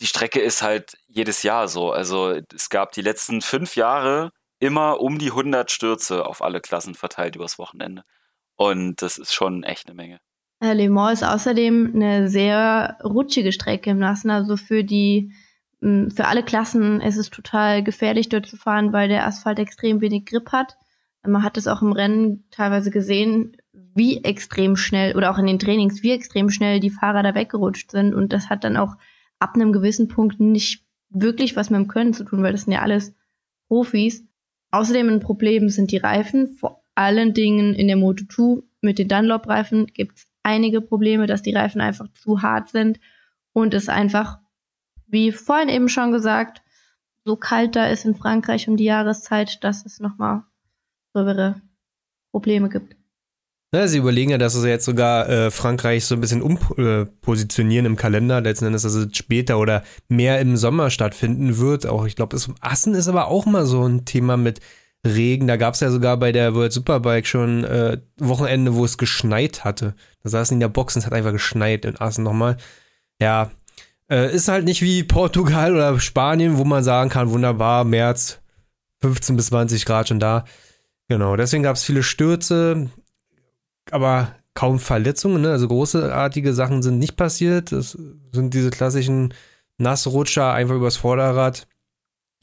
Die 0.00 0.06
Strecke 0.06 0.40
ist 0.40 0.62
halt 0.62 0.98
jedes 1.06 1.42
Jahr 1.42 1.68
so. 1.68 1.90
Also 1.90 2.38
es 2.54 2.68
gab 2.68 2.92
die 2.92 3.02
letzten 3.02 3.40
fünf 3.40 3.76
Jahre 3.76 4.30
immer 4.58 5.00
um 5.00 5.18
die 5.18 5.30
100 5.30 5.70
Stürze 5.70 6.26
auf 6.26 6.42
alle 6.42 6.60
Klassen 6.60 6.94
verteilt 6.94 7.36
übers 7.36 7.58
Wochenende. 7.58 8.02
Und 8.56 9.02
das 9.02 9.18
ist 9.18 9.34
schon 9.34 9.62
echt 9.62 9.86
eine 9.86 9.94
Menge. 9.94 10.20
Äh, 10.60 10.72
Le 10.72 10.88
Mans 10.88 11.20
ist 11.20 11.28
außerdem 11.28 11.92
eine 11.94 12.28
sehr 12.28 12.98
rutschige 13.04 13.52
Strecke 13.52 13.90
im 13.90 13.98
Nassen. 13.98 14.30
Also 14.30 14.56
für 14.56 14.84
die 14.84 15.32
für 15.80 16.26
alle 16.26 16.42
Klassen 16.42 17.00
ist 17.00 17.16
es 17.16 17.30
total 17.30 17.82
gefährlich, 17.82 18.28
dort 18.28 18.46
zu 18.46 18.56
fahren, 18.56 18.92
weil 18.92 19.08
der 19.08 19.26
Asphalt 19.26 19.58
extrem 19.58 20.00
wenig 20.00 20.26
Grip 20.26 20.52
hat. 20.52 20.76
Man 21.24 21.42
hat 21.42 21.56
es 21.56 21.68
auch 21.68 21.82
im 21.82 21.92
Rennen 21.92 22.44
teilweise 22.50 22.90
gesehen, 22.90 23.56
wie 23.72 24.24
extrem 24.24 24.76
schnell 24.76 25.16
oder 25.16 25.30
auch 25.30 25.38
in 25.38 25.46
den 25.46 25.58
Trainings, 25.58 26.02
wie 26.02 26.12
extrem 26.12 26.50
schnell 26.50 26.80
die 26.80 26.90
Fahrer 26.90 27.22
da 27.22 27.34
weggerutscht 27.34 27.90
sind. 27.90 28.14
Und 28.14 28.32
das 28.32 28.48
hat 28.48 28.64
dann 28.64 28.76
auch 28.76 28.96
ab 29.38 29.54
einem 29.54 29.72
gewissen 29.72 30.08
Punkt 30.08 30.40
nicht 30.40 30.84
wirklich 31.10 31.56
was 31.56 31.70
mit 31.70 31.78
dem 31.78 31.88
Können 31.88 32.14
zu 32.14 32.24
tun, 32.24 32.42
weil 32.42 32.52
das 32.52 32.62
sind 32.62 32.72
ja 32.72 32.82
alles 32.82 33.14
Profis. 33.68 34.24
Außerdem 34.70 35.08
ein 35.08 35.20
Problem 35.20 35.68
sind 35.68 35.90
die 35.90 35.98
Reifen. 35.98 36.48
Vor 36.48 36.84
allen 36.94 37.34
Dingen 37.34 37.74
in 37.74 37.88
der 37.88 37.96
Moto2 37.96 38.62
mit 38.80 38.98
den 38.98 39.08
Dunlop-Reifen 39.08 39.86
gibt 39.86 40.18
es 40.18 40.26
einige 40.42 40.80
Probleme, 40.80 41.26
dass 41.26 41.42
die 41.42 41.54
Reifen 41.54 41.80
einfach 41.80 42.08
zu 42.14 42.42
hart 42.42 42.70
sind 42.70 42.98
und 43.52 43.74
es 43.74 43.88
einfach 43.88 44.38
wie 45.06 45.32
vorhin 45.32 45.68
eben 45.68 45.88
schon 45.88 46.12
gesagt, 46.12 46.62
so 47.24 47.36
kalt 47.36 47.76
da 47.76 47.86
ist 47.86 48.04
in 48.04 48.14
Frankreich 48.14 48.68
um 48.68 48.76
die 48.76 48.84
Jahreszeit, 48.84 49.62
dass 49.64 49.84
es 49.84 50.00
nochmal 50.00 50.44
gröbere 51.12 51.60
Probleme 52.30 52.68
gibt. 52.68 52.96
Ja, 53.74 53.88
sie 53.88 53.98
überlegen 53.98 54.30
ja, 54.30 54.38
dass 54.38 54.54
sie 54.54 54.68
jetzt 54.68 54.84
sogar 54.84 55.28
äh, 55.28 55.50
Frankreich 55.50 56.04
so 56.04 56.14
ein 56.14 56.20
bisschen 56.20 56.40
umpositionieren 56.40 57.84
äh, 57.84 57.88
im 57.88 57.96
Kalender, 57.96 58.40
letzten 58.40 58.66
Endes, 58.66 58.82
dass 58.82 58.94
es 58.94 59.16
später 59.16 59.58
oder 59.58 59.82
mehr 60.08 60.40
im 60.40 60.56
Sommer 60.56 60.88
stattfinden 60.90 61.58
wird. 61.58 61.84
Auch 61.84 62.06
ich 62.06 62.14
glaube, 62.16 62.38
Assen 62.60 62.94
ist 62.94 63.08
aber 63.08 63.26
auch 63.26 63.44
mal 63.44 63.66
so 63.66 63.84
ein 63.86 64.04
Thema 64.04 64.36
mit 64.36 64.60
Regen. 65.04 65.46
Da 65.46 65.56
gab 65.56 65.74
es 65.74 65.80
ja 65.80 65.90
sogar 65.90 66.16
bei 66.16 66.32
der 66.32 66.54
World 66.54 66.72
Superbike 66.72 67.26
schon 67.26 67.64
äh, 67.64 67.98
Wochenende, 68.18 68.74
wo 68.74 68.84
es 68.84 68.98
geschneit 68.98 69.64
hatte. 69.64 69.94
Da 70.22 70.30
saßen 70.30 70.54
in 70.54 70.60
der 70.60 70.68
Box 70.68 70.94
und 70.94 71.00
es 71.00 71.06
hat 71.06 71.12
einfach 71.12 71.32
geschneit 71.32 71.84
in 71.84 71.96
Assen 71.96 72.24
nochmal. 72.24 72.56
Ja, 73.20 73.50
äh, 74.10 74.34
ist 74.34 74.48
halt 74.48 74.64
nicht 74.64 74.82
wie 74.82 75.04
Portugal 75.04 75.74
oder 75.74 75.98
Spanien, 76.00 76.58
wo 76.58 76.64
man 76.64 76.84
sagen 76.84 77.10
kann, 77.10 77.30
wunderbar, 77.30 77.84
März 77.84 78.40
15 79.02 79.36
bis 79.36 79.46
20 79.46 79.84
Grad 79.84 80.08
schon 80.08 80.20
da. 80.20 80.44
Genau, 81.08 81.36
deswegen 81.36 81.62
gab 81.62 81.76
es 81.76 81.84
viele 81.84 82.02
Stürze, 82.02 82.90
aber 83.90 84.34
kaum 84.54 84.80
Verletzungen, 84.80 85.42
ne? 85.42 85.50
also 85.52 85.68
großartige 85.68 86.54
Sachen 86.54 86.82
sind 86.82 86.98
nicht 86.98 87.16
passiert. 87.16 87.72
Das 87.72 87.96
sind 88.32 88.54
diese 88.54 88.70
klassischen 88.70 89.34
Nassrutscher 89.78 90.52
einfach 90.52 90.74
übers 90.74 90.96
Vorderrad. 90.96 91.68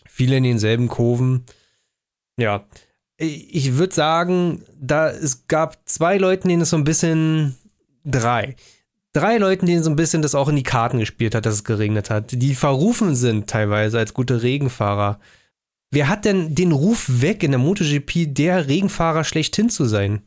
Viele 0.08 0.38
in 0.38 0.44
denselben 0.44 0.88
Kurven. 0.88 1.46
Ja, 2.38 2.66
ich 3.18 3.74
würde 3.74 3.94
sagen, 3.94 4.64
da 4.80 5.10
es 5.10 5.48
gab 5.48 5.78
zwei 5.88 6.18
Leuten, 6.18 6.50
denen 6.50 6.62
es 6.62 6.70
so 6.70 6.78
ein 6.78 6.84
bisschen 6.84 7.58
drei. 8.06 8.56
Drei 9.14 9.38
Leuten, 9.38 9.68
denen 9.68 9.84
so 9.84 9.92
ein 9.92 9.96
bisschen 9.96 10.24
das 10.24 10.34
auch 10.34 10.50
in 10.50 10.56
die 10.56 10.64
Karten 10.64 10.98
gespielt 10.98 11.36
hat, 11.36 11.46
dass 11.46 11.54
es 11.54 11.64
geregnet 11.64 12.10
hat, 12.10 12.32
die 12.32 12.56
verrufen 12.56 13.14
sind 13.14 13.48
teilweise 13.48 14.00
als 14.00 14.16
gute 14.16 14.42
Regenfahrer. 14.42 15.20
Wer 15.92 16.10
hat 16.10 16.26
denn 16.26 16.56
den 16.56 16.72
Ruf 16.72 17.22
weg 17.22 17.44
in 17.44 17.52
der 17.52 17.60
MotoGP, 17.60 18.34
der 18.34 18.68
Regenfahrer 18.68 19.24
schlechthin 19.24 19.70
zu 19.70 19.86
sein? 19.86 20.24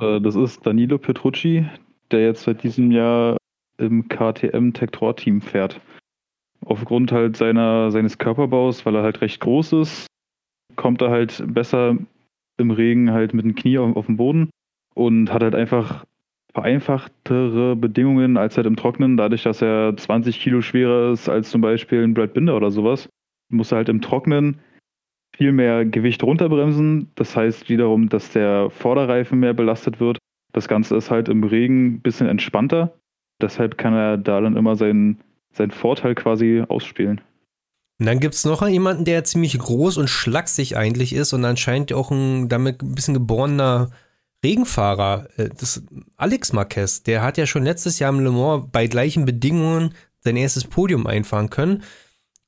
Äh, 0.00 0.20
das 0.20 0.34
ist 0.34 0.66
Danilo 0.66 0.98
Petrucci, 0.98 1.64
der 2.10 2.24
jetzt 2.24 2.42
seit 2.42 2.64
diesem 2.64 2.90
Jahr 2.90 3.36
im 3.78 4.08
KTM 4.08 4.72
Tektor 4.72 5.14
Team 5.14 5.40
fährt. 5.40 5.80
Aufgrund 6.64 7.12
halt 7.12 7.36
seiner, 7.36 7.92
seines 7.92 8.18
Körperbaus, 8.18 8.84
weil 8.84 8.96
er 8.96 9.04
halt 9.04 9.20
recht 9.20 9.38
groß 9.38 9.74
ist, 9.74 10.06
kommt 10.74 11.00
er 11.00 11.10
halt 11.10 11.44
besser 11.46 11.96
im 12.56 12.72
Regen 12.72 13.12
halt 13.12 13.32
mit 13.32 13.44
dem 13.44 13.54
Knie 13.54 13.78
auf, 13.78 13.96
auf 13.96 14.06
dem 14.06 14.16
Boden 14.16 14.50
und 14.94 15.32
hat 15.32 15.44
halt 15.44 15.54
einfach 15.54 16.04
vereinfachtere 16.54 17.76
Bedingungen 17.76 18.36
als 18.36 18.56
halt 18.56 18.66
im 18.66 18.76
Trocknen, 18.76 19.16
dadurch, 19.16 19.42
dass 19.42 19.62
er 19.62 19.96
20 19.96 20.40
Kilo 20.40 20.60
schwerer 20.60 21.12
ist 21.12 21.28
als 21.28 21.50
zum 21.50 21.60
Beispiel 21.60 22.02
ein 22.02 22.14
Brad 22.14 22.32
Binder 22.34 22.56
oder 22.56 22.70
sowas, 22.70 23.08
muss 23.50 23.72
er 23.72 23.76
halt 23.76 23.88
im 23.88 24.00
Trocknen 24.00 24.60
viel 25.36 25.52
mehr 25.52 25.84
Gewicht 25.84 26.22
runterbremsen. 26.22 27.10
Das 27.14 27.36
heißt 27.36 27.68
wiederum, 27.68 28.08
dass 28.08 28.32
der 28.32 28.70
Vorderreifen 28.70 29.38
mehr 29.38 29.54
belastet 29.54 30.00
wird. 30.00 30.18
Das 30.52 30.68
Ganze 30.68 30.96
ist 30.96 31.10
halt 31.10 31.28
im 31.28 31.44
Regen 31.44 31.86
ein 31.86 32.00
bisschen 32.00 32.26
entspannter. 32.26 32.98
Deshalb 33.40 33.78
kann 33.78 33.94
er 33.94 34.16
da 34.16 34.40
dann 34.40 34.56
immer 34.56 34.74
seinen, 34.74 35.20
seinen 35.52 35.70
Vorteil 35.70 36.14
quasi 36.14 36.64
ausspielen. 36.66 37.20
Und 38.00 38.06
dann 38.06 38.20
gibt 38.20 38.34
es 38.34 38.44
noch 38.44 38.66
jemanden, 38.66 39.04
der 39.04 39.24
ziemlich 39.24 39.58
groß 39.58 39.98
und 39.98 40.08
schlaksig 40.08 40.76
eigentlich 40.76 41.12
ist 41.12 41.32
und 41.32 41.44
anscheinend 41.44 41.92
auch 41.92 42.10
ein 42.10 42.48
damit 42.48 42.82
ein 42.82 42.94
bisschen 42.94 43.14
geborener 43.14 43.90
Regenfahrer. 44.44 45.28
Äh, 45.36 45.50
das 45.56 45.82
Alex 46.16 46.52
Marquez, 46.52 47.02
der 47.02 47.22
hat 47.22 47.38
ja 47.38 47.46
schon 47.46 47.64
letztes 47.64 47.98
Jahr 47.98 48.12
im 48.12 48.20
Le 48.20 48.30
Mans 48.30 48.66
bei 48.70 48.86
gleichen 48.86 49.24
Bedingungen 49.24 49.94
sein 50.20 50.36
erstes 50.36 50.64
Podium 50.64 51.06
einfahren 51.06 51.50
können. 51.50 51.82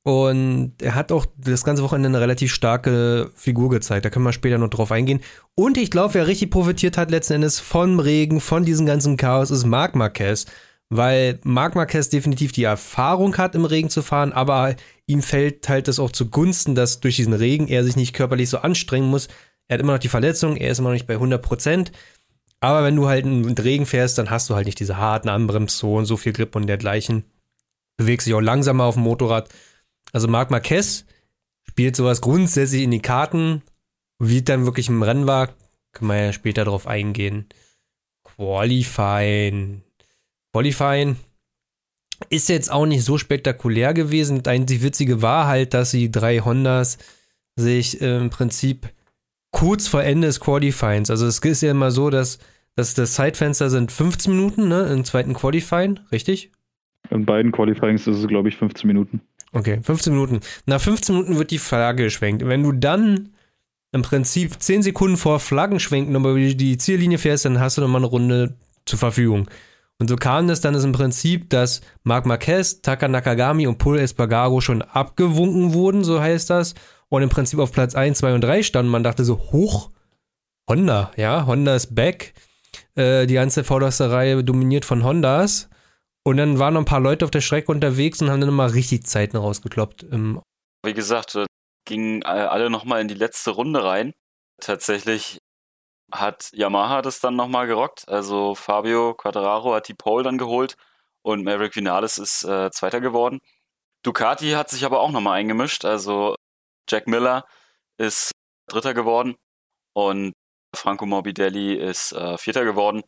Und 0.03 0.73
er 0.81 0.95
hat 0.95 1.11
auch 1.11 1.27
das 1.37 1.63
ganze 1.63 1.83
Wochenende 1.83 2.09
eine 2.09 2.21
relativ 2.21 2.51
starke 2.51 3.29
Figur 3.35 3.69
gezeigt. 3.69 4.03
Da 4.03 4.09
können 4.09 4.25
wir 4.25 4.33
später 4.33 4.57
noch 4.57 4.69
drauf 4.69 4.91
eingehen. 4.91 5.19
Und 5.53 5.77
ich 5.77 5.91
glaube, 5.91 6.15
wer 6.15 6.27
richtig 6.27 6.49
profitiert 6.49 6.97
hat 6.97 7.11
letzten 7.11 7.33
Endes 7.33 7.59
vom 7.59 7.99
Regen, 7.99 8.41
von 8.41 8.65
diesem 8.65 8.87
ganzen 8.87 9.15
Chaos, 9.15 9.51
ist 9.51 9.65
Marc 9.65 9.95
Marquez. 9.95 10.47
Weil 10.89 11.39
Marc 11.43 11.75
Marquez 11.75 12.09
definitiv 12.09 12.51
die 12.51 12.63
Erfahrung 12.63 13.37
hat, 13.37 13.55
im 13.55 13.63
Regen 13.63 13.89
zu 13.89 14.01
fahren, 14.01 14.33
aber 14.33 14.75
ihm 15.05 15.21
fällt 15.21 15.69
halt 15.69 15.87
das 15.87 15.99
auch 15.99 16.11
zugunsten, 16.11 16.75
dass 16.75 16.99
durch 16.99 17.15
diesen 17.15 17.33
Regen 17.33 17.67
er 17.67 17.83
sich 17.85 17.95
nicht 17.95 18.13
körperlich 18.13 18.49
so 18.49 18.57
anstrengen 18.57 19.09
muss. 19.09 19.29
Er 19.71 19.75
hat 19.75 19.81
immer 19.81 19.93
noch 19.93 19.99
die 19.99 20.09
Verletzung, 20.09 20.57
er 20.57 20.71
ist 20.71 20.79
immer 20.79 20.89
noch 20.89 20.95
nicht 20.95 21.07
bei 21.07 21.13
100 21.13 21.41
Prozent. 21.41 21.93
Aber 22.59 22.83
wenn 22.83 22.97
du 22.97 23.07
halt 23.07 23.25
in 23.25 23.57
Regen 23.57 23.85
fährst, 23.85 24.17
dann 24.17 24.29
hast 24.29 24.49
du 24.49 24.55
halt 24.55 24.65
nicht 24.65 24.81
diese 24.81 24.97
harten 24.97 25.29
Anbremszonen, 25.29 26.05
so 26.05 26.17
viel 26.17 26.33
Grip 26.33 26.57
und 26.57 26.67
dergleichen. 26.67 27.23
Bewegst 27.95 28.27
dich 28.27 28.33
auch 28.33 28.41
langsamer 28.41 28.83
auf 28.83 28.95
dem 28.95 29.03
Motorrad 29.03 29.49
also 30.13 30.27
Marc 30.27 30.51
Marquez 30.51 31.05
spielt 31.63 31.95
sowas 31.95 32.19
grundsätzlich 32.19 32.83
in 32.83 32.91
die 32.91 33.01
Karten. 33.01 33.61
Wie 34.19 34.41
dann 34.41 34.65
wirklich 34.65 34.89
im 34.89 35.01
Rennen 35.01 35.25
war, 35.25 35.49
können 35.93 36.11
wir 36.11 36.25
ja 36.25 36.33
später 36.33 36.65
darauf 36.65 36.85
eingehen. 36.85 37.47
Qualifying. 38.23 39.83
Qualifying 40.53 41.15
ist 42.29 42.49
jetzt 42.49 42.71
auch 42.71 42.85
nicht 42.85 43.05
so 43.05 43.17
spektakulär 43.17 43.93
gewesen. 43.93 44.43
Die 44.43 44.83
witzige 44.83 45.21
war 45.21 45.47
halt, 45.47 45.73
dass 45.73 45.91
die 45.91 46.11
drei 46.11 46.39
Hondas 46.39 46.97
sich 47.55 48.01
im 48.01 48.29
Prinzip 48.29 48.89
kurz 49.51 49.87
vor 49.87 50.03
Ende 50.03 50.27
des 50.27 50.39
Qualifyings, 50.39 51.09
also 51.09 51.25
es 51.25 51.39
ist 51.39 51.61
ja 51.61 51.71
immer 51.71 51.91
so, 51.91 52.09
dass, 52.09 52.39
dass 52.75 52.93
das 52.93 53.13
Zeitfenster 53.13 53.69
sind 53.69 53.91
15 53.91 54.35
Minuten, 54.35 54.67
ne, 54.67 54.83
im 54.91 55.03
zweiten 55.03 55.33
Qualifying, 55.33 55.99
richtig? 56.11 56.51
In 57.09 57.25
beiden 57.25 57.51
Qualifyings 57.51 58.07
ist 58.07 58.17
es, 58.17 58.27
glaube 58.27 58.49
ich, 58.49 58.55
15 58.55 58.87
Minuten. 58.87 59.21
Okay, 59.53 59.81
15 59.83 60.13
Minuten. 60.13 60.39
Nach 60.65 60.79
15 60.79 61.13
Minuten 61.13 61.37
wird 61.37 61.51
die 61.51 61.57
Flagge 61.57 62.05
geschwenkt. 62.05 62.45
Wenn 62.45 62.63
du 62.63 62.71
dann 62.71 63.29
im 63.91 64.01
Prinzip 64.01 64.61
10 64.61 64.83
Sekunden 64.83 65.17
vor 65.17 65.39
Flaggenschwenken 65.39 66.13
nochmal 66.13 66.37
über 66.37 66.53
die 66.53 66.77
Ziellinie 66.77 67.17
fährst, 67.17 67.43
dann 67.43 67.59
hast 67.59 67.77
du 67.77 67.81
nochmal 67.81 68.01
eine 68.01 68.09
Runde 68.09 68.55
zur 68.85 68.99
Verfügung. 68.99 69.49
Und 69.99 70.09
so 70.09 70.15
kam 70.15 70.49
es 70.49 70.61
dann 70.61 70.73
ist 70.73 70.85
im 70.85 70.93
Prinzip, 70.93 71.49
dass 71.49 71.81
Marc 72.03 72.25
Marquez, 72.25 72.81
Taka 72.81 73.07
Nakagami 73.07 73.67
und 73.67 73.77
Paul 73.77 73.99
Espargaro 73.99 74.61
schon 74.61 74.81
abgewunken 74.81 75.73
wurden, 75.73 76.03
so 76.03 76.19
heißt 76.19 76.49
das, 76.49 76.73
und 77.11 77.23
im 77.23 77.29
Prinzip 77.29 77.59
auf 77.59 77.73
Platz 77.73 77.93
1, 77.93 78.19
2 78.19 78.35
und 78.35 78.41
3 78.41 78.63
standen. 78.63 78.89
Man 78.89 79.03
dachte 79.03 79.25
so, 79.25 79.37
hoch, 79.37 79.91
Honda, 80.69 81.11
ja, 81.17 81.45
Honda 81.45 81.75
ist 81.75 81.93
back. 81.93 82.33
Äh, 82.95 83.27
die 83.27 83.33
ganze 83.33 83.65
vorderste 83.65 84.09
Reihe 84.09 84.43
dominiert 84.43 84.85
von 84.85 85.03
Hondas. 85.03 85.69
Und 86.23 86.37
dann 86.37 86.57
waren 86.57 86.73
noch 86.73 86.81
ein 86.81 86.85
paar 86.85 87.01
Leute 87.01 87.25
auf 87.25 87.31
der 87.31 87.41
Strecke 87.41 87.71
unterwegs 87.71 88.21
und 88.21 88.29
haben 88.29 88.39
dann 88.39 88.49
nochmal 88.49 88.69
richtig 88.69 89.05
Zeiten 89.07 89.35
rausgekloppt. 89.35 90.05
Wie 90.85 90.93
gesagt, 90.93 91.37
gingen 91.85 92.23
alle 92.23 92.69
nochmal 92.69 93.01
in 93.01 93.07
die 93.09 93.13
letzte 93.13 93.51
Runde 93.51 93.83
rein. 93.83 94.13
Tatsächlich 94.61 95.39
hat 96.13 96.49
Yamaha 96.53 97.01
das 97.01 97.19
dann 97.19 97.35
nochmal 97.35 97.67
gerockt. 97.67 98.07
Also 98.07 98.55
Fabio 98.55 99.15
Quattararo 99.15 99.73
hat 99.73 99.89
die 99.89 99.95
Pole 99.95 100.23
dann 100.23 100.37
geholt 100.37 100.75
und 101.23 101.43
Maverick 101.43 101.75
Vinales 101.75 102.17
ist 102.17 102.45
äh, 102.45 102.69
Zweiter 102.71 103.01
geworden. 103.01 103.39
Ducati 104.03 104.51
hat 104.51 104.69
sich 104.69 104.85
aber 104.85 105.01
auch 105.01 105.11
nochmal 105.11 105.39
eingemischt. 105.39 105.83
Also 105.83 106.35
Jack 106.91 107.07
Miller 107.07 107.45
ist 107.97 108.31
Dritter 108.67 108.93
geworden 108.93 109.35
und 109.93 110.33
Franco 110.75 111.05
Morbidelli 111.05 111.75
ist 111.75 112.13
äh, 112.13 112.37
Vierter 112.37 112.65
geworden. 112.65 113.03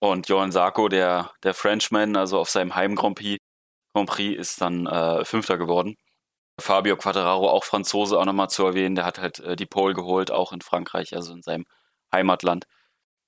Und 0.00 0.28
Johan 0.28 0.52
Sarko, 0.52 0.88
der, 0.88 1.32
der 1.44 1.54
Frenchman, 1.54 2.16
also 2.16 2.38
auf 2.38 2.50
seinem 2.50 2.74
Heim 2.74 2.96
Grand 2.96 3.16
Prix, 3.18 3.38
Grand 3.94 4.08
Prix 4.08 4.38
ist 4.38 4.60
dann 4.60 4.86
äh, 4.86 5.24
Fünfter 5.24 5.58
geworden. 5.58 5.96
Fabio 6.60 6.96
Quattararo, 6.96 7.48
auch 7.50 7.64
Franzose, 7.64 8.18
auch 8.18 8.24
nochmal 8.24 8.50
zu 8.50 8.64
erwähnen, 8.66 8.94
der 8.94 9.04
hat 9.04 9.18
halt 9.18 9.40
äh, 9.40 9.56
die 9.56 9.66
Pole 9.66 9.94
geholt, 9.94 10.30
auch 10.30 10.52
in 10.52 10.60
Frankreich, 10.60 11.14
also 11.14 11.32
in 11.32 11.42
seinem 11.42 11.64
Heimatland. 12.12 12.66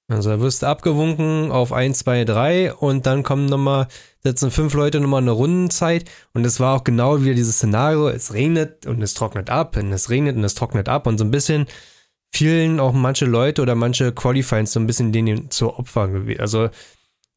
Also 0.09 0.31
da 0.31 0.41
wirst 0.41 0.63
du 0.63 0.67
abgewunken 0.67 1.51
auf 1.51 1.73
1, 1.73 2.01
2, 2.01 2.25
3 2.25 2.75
und 2.75 3.07
dann 3.07 3.23
kommen 3.23 3.47
nochmal, 3.47 3.89
setzen 4.23 4.51
fünf 4.51 4.75
Leute 4.75 5.01
nochmal 5.01 5.23
eine 5.23 5.31
Rundenzeit 5.31 6.05
und 6.35 6.45
es 6.45 6.61
war 6.61 6.77
auch 6.77 6.85
genau 6.85 7.23
wieder 7.23 7.35
dieses 7.35 7.57
Szenario, 7.57 8.09
es 8.09 8.35
regnet 8.35 8.87
und 8.87 9.03
es 9.03 9.15
trocknet 9.15 9.49
ab 9.49 9.77
und 9.79 9.91
es 9.93 10.11
regnet 10.11 10.37
und 10.37 10.45
es 10.45 10.55
trocknet 10.55 10.91
ab 10.91 11.07
und 11.07 11.17
so 11.17 11.25
ein 11.25 11.31
bisschen 11.31 11.67
fielen 12.35 12.81
auch 12.81 12.93
manche 12.93 13.25
Leute 13.25 13.63
oder 13.63 13.75
manche 13.75 14.13
Qualifyings 14.13 14.73
so 14.73 14.81
ein 14.81 14.87
bisschen 14.87 15.13
denen 15.13 15.51
zur 15.51 15.79
Opfer 15.79 16.09
gewesen. 16.09 16.41
Also 16.41 16.69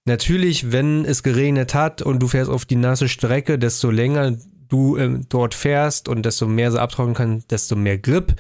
natürlich, 0.06 0.72
wenn 0.72 1.06
es 1.06 1.24
geregnet 1.24 1.74
hat 1.74 2.02
und 2.02 2.20
du 2.20 2.28
fährst 2.28 2.50
auf 2.50 2.66
die 2.66 2.76
nasse 2.76 3.08
Strecke, 3.08 3.60
desto 3.60 3.92
länger 3.92 4.36
du 4.68 4.98
äh, 4.98 5.20
dort 5.30 5.54
fährst 5.54 6.10
und 6.10 6.26
desto 6.26 6.48
mehr 6.48 6.72
sie 6.72 6.82
abtrocknen 6.82 7.16
kann, 7.16 7.44
desto 7.50 7.76
mehr 7.76 7.98
Grip. 7.98 8.36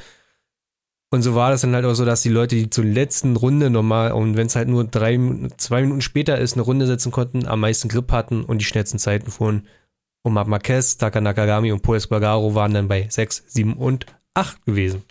Und 1.10 1.22
so 1.22 1.36
war 1.36 1.52
das 1.52 1.62
dann 1.62 1.74
halt 1.74 1.86
auch 1.86 1.94
so, 1.94 2.04
dass 2.04 2.22
die 2.22 2.30
Leute, 2.30 2.56
die 2.56 2.70
zur 2.70 2.84
letzten 2.84 3.38
Runde 3.38 3.70
nochmal, 3.70 4.12
und 4.12 4.36
wenn 4.36 4.48
es 4.48 4.56
halt 4.58 4.68
nur 4.68 4.84
drei, 4.84 5.18
zwei 5.56 5.82
Minuten 5.82 6.02
später 6.02 6.38
ist, 6.38 6.54
eine 6.54 6.64
Runde 6.64 6.86
setzen 6.86 7.12
konnten, 7.12 7.48
am 7.48 7.62
meisten 7.62 7.88
Grip 7.88 8.12
hatten 8.12 8.44
und 8.44 8.58
die 8.60 8.66
schnellsten 8.66 9.00
Zeiten 9.00 9.32
fuhren. 9.32 9.68
Und 10.24 10.34
Marc 10.34 10.48
Marquez, 10.48 10.98
Taka 10.98 11.22
Nakagami 11.22 11.72
und 11.72 11.82
Paul 11.82 11.96
Espargaro 11.96 12.56
waren 12.56 12.74
dann 12.74 12.90
bei 12.90 13.08
6, 13.10 13.46
7 13.48 13.76
und 13.76 14.06
8 14.34 14.66
gewesen. 14.66 15.04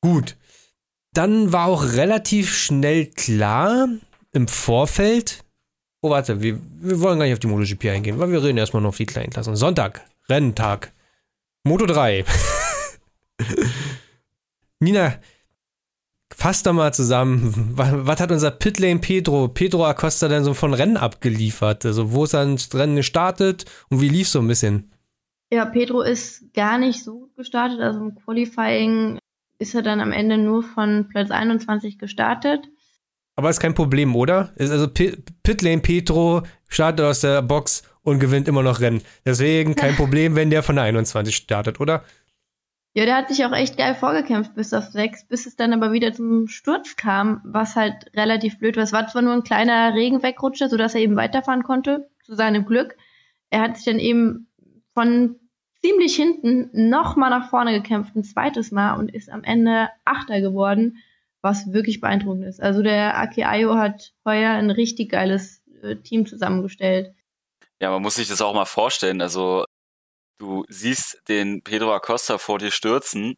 Gut, 0.00 0.36
dann 1.12 1.52
war 1.52 1.66
auch 1.66 1.84
relativ 1.84 2.56
schnell 2.56 3.06
klar 3.06 3.88
im 4.32 4.48
Vorfeld. 4.48 5.44
Oh, 6.02 6.10
warte, 6.10 6.40
wir, 6.42 6.58
wir 6.80 7.00
wollen 7.00 7.18
gar 7.18 7.26
nicht 7.26 7.34
auf 7.34 7.40
die 7.40 7.46
MotoGP 7.46 7.86
eingehen, 7.86 8.18
weil 8.18 8.32
wir 8.32 8.42
reden 8.42 8.58
erstmal 8.58 8.82
noch 8.82 8.88
auf 8.90 8.96
die 8.96 9.06
kleinen 9.06 9.30
Klassen. 9.30 9.54
Sonntag, 9.54 10.04
Renntag. 10.28 10.92
Moto 11.62 11.86
3. 11.86 12.24
Nina, 14.80 15.14
fass 16.34 16.62
doch 16.62 16.72
mal 16.72 16.92
zusammen. 16.92 17.72
Was, 17.74 17.90
was, 17.92 18.20
hat 18.20 18.32
unser 18.32 18.50
Pitlane 18.50 18.98
Pedro, 18.98 19.48
Pedro 19.48 19.84
Acosta 19.84 20.26
denn 20.28 20.44
so 20.44 20.54
von 20.54 20.74
Rennen 20.74 20.96
abgeliefert? 20.96 21.84
Also, 21.84 22.12
wo 22.12 22.24
ist 22.24 22.32
er 22.32 22.42
ins 22.44 22.74
Rennen 22.74 22.96
gestartet 22.96 23.66
und 23.90 24.00
wie 24.00 24.08
lief 24.08 24.28
so 24.28 24.40
ein 24.40 24.48
bisschen? 24.48 24.90
Ja, 25.52 25.64
Pedro 25.64 26.02
ist 26.02 26.54
gar 26.54 26.78
nicht 26.78 27.02
so 27.04 27.20
gut 27.20 27.36
gestartet. 27.36 27.80
Also 27.80 28.00
im 28.00 28.14
Qualifying 28.14 29.18
ist 29.58 29.74
er 29.74 29.82
dann 29.82 30.00
am 30.00 30.12
Ende 30.12 30.38
nur 30.38 30.62
von 30.62 31.08
Platz 31.08 31.30
21 31.30 31.98
gestartet. 31.98 32.68
Aber 33.36 33.50
ist 33.50 33.60
kein 33.60 33.74
Problem, 33.74 34.14
oder? 34.16 34.52
Ist 34.56 34.70
also 34.70 34.88
Pitlane 34.88 35.80
Petro 35.80 36.42
startet 36.68 37.04
aus 37.04 37.20
der 37.20 37.42
Box 37.42 37.82
und 38.02 38.20
gewinnt 38.20 38.48
immer 38.48 38.62
noch 38.62 38.80
Rennen. 38.80 39.02
Deswegen 39.24 39.74
kein 39.74 39.96
Problem, 39.96 40.36
wenn 40.36 40.50
der 40.50 40.62
von 40.62 40.76
der 40.76 40.84
21 40.84 41.34
startet, 41.34 41.80
oder? 41.80 42.04
Ja, 42.92 43.04
der 43.04 43.16
hat 43.16 43.28
sich 43.28 43.44
auch 43.44 43.52
echt 43.52 43.76
geil 43.76 43.94
vorgekämpft 43.94 44.54
bis 44.56 44.74
auf 44.74 44.86
sechs, 44.86 45.24
bis 45.24 45.46
es 45.46 45.54
dann 45.54 45.72
aber 45.72 45.92
wieder 45.92 46.12
zum 46.12 46.48
Sturz 46.48 46.96
kam, 46.96 47.40
was 47.44 47.76
halt 47.76 48.10
relativ 48.16 48.58
blöd 48.58 48.76
war. 48.76 48.82
Es 48.82 48.92
war 48.92 49.06
zwar 49.06 49.22
nur 49.22 49.32
ein 49.32 49.44
kleiner 49.44 49.94
Regenwegrutscher, 49.94 50.68
sodass 50.68 50.96
er 50.96 51.00
eben 51.00 51.14
weiterfahren 51.14 51.62
konnte, 51.62 52.10
zu 52.24 52.34
seinem 52.34 52.66
Glück. 52.66 52.96
Er 53.50 53.60
hat 53.60 53.76
sich 53.76 53.84
dann 53.84 54.00
eben 54.00 54.48
von 54.92 55.36
ziemlich 55.82 56.16
hinten 56.16 56.68
nochmal 56.90 57.30
nach 57.30 57.48
vorne 57.48 57.72
gekämpft, 57.72 58.16
ein 58.16 58.24
zweites 58.24 58.72
Mal 58.72 58.94
und 58.94 59.14
ist 59.14 59.30
am 59.30 59.44
Ende 59.44 59.88
Achter 60.04 60.40
geworden, 60.40 60.98
was 61.42 61.72
wirklich 61.72 62.00
beeindruckend 62.00 62.44
ist. 62.44 62.60
Also 62.60 62.82
der 62.82 63.16
Aki 63.16 63.44
Ayo 63.44 63.76
hat 63.76 64.12
heuer 64.24 64.50
ein 64.50 64.70
richtig 64.70 65.10
geiles 65.10 65.62
äh, 65.82 65.96
Team 65.96 66.26
zusammengestellt. 66.26 67.14
Ja, 67.80 67.90
man 67.90 68.02
muss 68.02 68.16
sich 68.16 68.28
das 68.28 68.42
auch 68.42 68.52
mal 68.52 68.66
vorstellen. 68.66 69.22
Also 69.22 69.64
du 70.40 70.64
siehst 70.68 71.22
den 71.28 71.62
Pedro 71.62 71.94
Acosta 71.94 72.38
vor 72.38 72.58
dir 72.58 72.70
stürzen, 72.70 73.36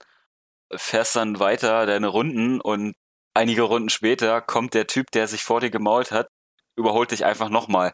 fährst 0.74 1.16
dann 1.16 1.38
weiter 1.38 1.84
deine 1.86 2.08
Runden 2.08 2.60
und 2.60 2.94
einige 3.34 3.62
Runden 3.62 3.90
später 3.90 4.40
kommt 4.40 4.74
der 4.74 4.86
Typ, 4.86 5.10
der 5.10 5.26
sich 5.26 5.42
vor 5.42 5.60
dir 5.60 5.70
gemault 5.70 6.12
hat, 6.12 6.28
überholt 6.76 7.10
dich 7.10 7.24
einfach 7.24 7.50
nochmal. 7.50 7.92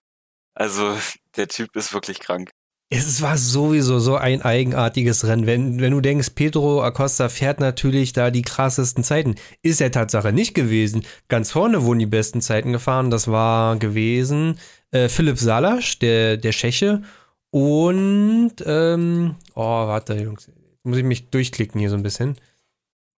Also 0.54 0.96
der 1.36 1.48
Typ 1.48 1.74
ist 1.74 1.92
wirklich 1.92 2.20
krank. 2.20 2.50
Es 2.90 3.20
war 3.20 3.36
sowieso 3.36 3.98
so 3.98 4.16
ein 4.16 4.40
eigenartiges 4.40 5.26
Rennen. 5.26 5.46
Wenn, 5.46 5.78
wenn 5.78 5.92
du 5.92 6.00
denkst, 6.00 6.30
Pedro 6.34 6.82
Acosta 6.82 7.28
fährt 7.28 7.60
natürlich 7.60 8.14
da 8.14 8.30
die 8.30 8.40
krassesten 8.40 9.04
Zeiten. 9.04 9.34
Ist 9.60 9.82
er 9.82 9.90
Tatsache 9.90 10.32
nicht 10.32 10.54
gewesen. 10.54 11.04
Ganz 11.28 11.52
vorne 11.52 11.82
wurden 11.82 11.98
die 11.98 12.06
besten 12.06 12.40
Zeiten 12.40 12.72
gefahren. 12.72 13.10
Das 13.10 13.28
war 13.28 13.76
gewesen 13.76 14.58
äh, 14.90 15.10
Philipp 15.10 15.38
Salasch, 15.38 15.98
der, 15.98 16.38
der 16.38 16.52
Tscheche. 16.52 17.02
Und, 17.50 18.54
ähm, 18.66 19.36
oh, 19.54 19.62
warte, 19.62 20.14
Jungs. 20.14 20.46
Jetzt 20.46 20.84
muss 20.84 20.98
ich 20.98 21.04
mich 21.04 21.30
durchklicken 21.30 21.80
hier 21.80 21.90
so 21.90 21.96
ein 21.96 22.02
bisschen. 22.02 22.36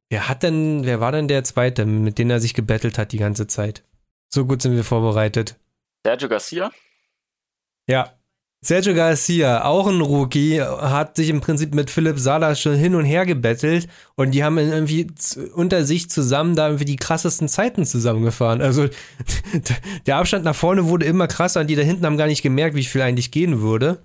Wer 0.09 0.29
hat 0.29 0.43
denn, 0.43 0.85
wer 0.85 1.01
war 1.01 1.13
denn 1.13 1.29
der 1.29 1.45
Zweite, 1.45 1.87
mit 1.87 2.19
dem 2.19 2.31
er 2.31 2.41
sich 2.41 2.55
gebettelt 2.55 2.99
hat 2.99 3.13
die 3.13 3.19
ganze 3.19 3.47
Zeit? 3.47 3.85
So 4.29 4.45
gut 4.45 4.63
sind 4.63 4.77
wir 4.77 4.85
vorbereitet. 4.85 5.57
Sergio 6.05 6.29
Garcia? 6.29 6.71
Ja, 7.89 8.21
Sergio 8.63 8.95
Garcia, 8.95 9.65
auch 9.65 9.87
ein 9.87 10.03
Rookie, 10.03 10.61
hat 10.61 11.17
sich 11.17 11.31
im 11.31 11.41
Prinzip 11.41 11.75
mit 11.75 11.89
Philipp 11.89 12.19
Salas 12.19 12.61
schon 12.61 12.75
hin 12.75 12.95
und 12.95 13.07
her 13.07 13.25
gebettelt 13.25 13.89
und 14.17 14.33
die 14.33 14.45
haben 14.45 14.59
irgendwie 14.59 15.07
unter 15.55 15.87
sich 15.87 16.11
zusammen 16.11 16.57
da 16.57 16.67
irgendwie 16.67 16.85
die 16.85 16.97
krassesten 16.97 17.49
Zeiten 17.49 17.87
zusammengefahren. 17.87 18.61
Also 18.61 18.89
der 20.07 20.17
Abstand 20.17 20.45
nach 20.45 20.55
vorne 20.55 20.89
wurde 20.89 21.07
immer 21.07 21.27
krasser 21.27 21.61
und 21.61 21.69
die 21.69 21.75
da 21.75 21.81
hinten 21.81 22.05
haben 22.05 22.19
gar 22.19 22.27
nicht 22.27 22.43
gemerkt, 22.43 22.77
wie 22.77 22.85
viel 22.85 23.01
eigentlich 23.01 23.31
gehen 23.31 23.63
würde. 23.63 24.03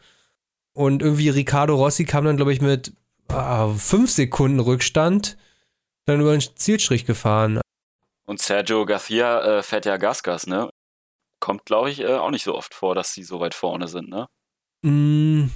Und 0.76 1.02
irgendwie 1.02 1.30
Ricardo 1.30 1.76
Rossi 1.76 2.04
kam 2.04 2.26
dann, 2.26 2.36
glaube 2.36 2.52
ich, 2.52 2.62
mit 2.62 2.94
ah, 3.30 3.70
fünf 3.70 4.12
Sekunden 4.12 4.60
Rückstand 4.60 5.38
dann 6.06 6.20
über 6.20 6.32
den 6.32 6.42
Zielstrich 6.42 7.06
gefahren. 7.06 7.62
Und 8.28 8.42
Sergio 8.42 8.86
Garcia 8.86 9.60
äh, 9.60 9.64
fährt 9.64 9.86
ja 9.86 9.98
Gasgas, 9.98 10.48
ne? 10.48 10.70
Kommt, 11.40 11.66
glaube 11.66 11.92
ich, 11.92 12.02
äh, 12.02 12.16
auch 12.16 12.30
nicht 12.30 12.44
so 12.44 12.56
oft 12.56 12.74
vor, 12.74 12.94
dass 12.94 13.14
sie 13.14 13.24
so 13.24 13.40
weit 13.40 13.54
vorne 13.54 13.88
sind, 13.88 14.10
ne? 14.10 14.28
Mm, 14.82 15.50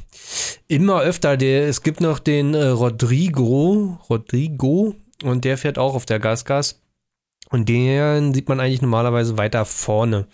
immer 0.68 1.02
öfter. 1.02 1.36
Der, 1.36 1.68
es 1.68 1.84
gibt 1.84 2.00
noch 2.00 2.20
den 2.20 2.54
äh, 2.54 2.68
Rodrigo, 2.68 4.00
Rodrigo, 4.10 4.96
und 5.24 5.44
der 5.44 5.58
fährt 5.58 5.78
auch 5.78 5.96
auf 5.96 6.06
der 6.06 6.20
Gasgas. 6.20 6.82
Und 7.50 7.68
den 7.68 8.34
sieht 8.34 8.48
man 8.48 8.62
eigentlich 8.62 8.82
normalerweise 8.82 9.38
weiter 9.38 9.66
vorne. 9.66 10.28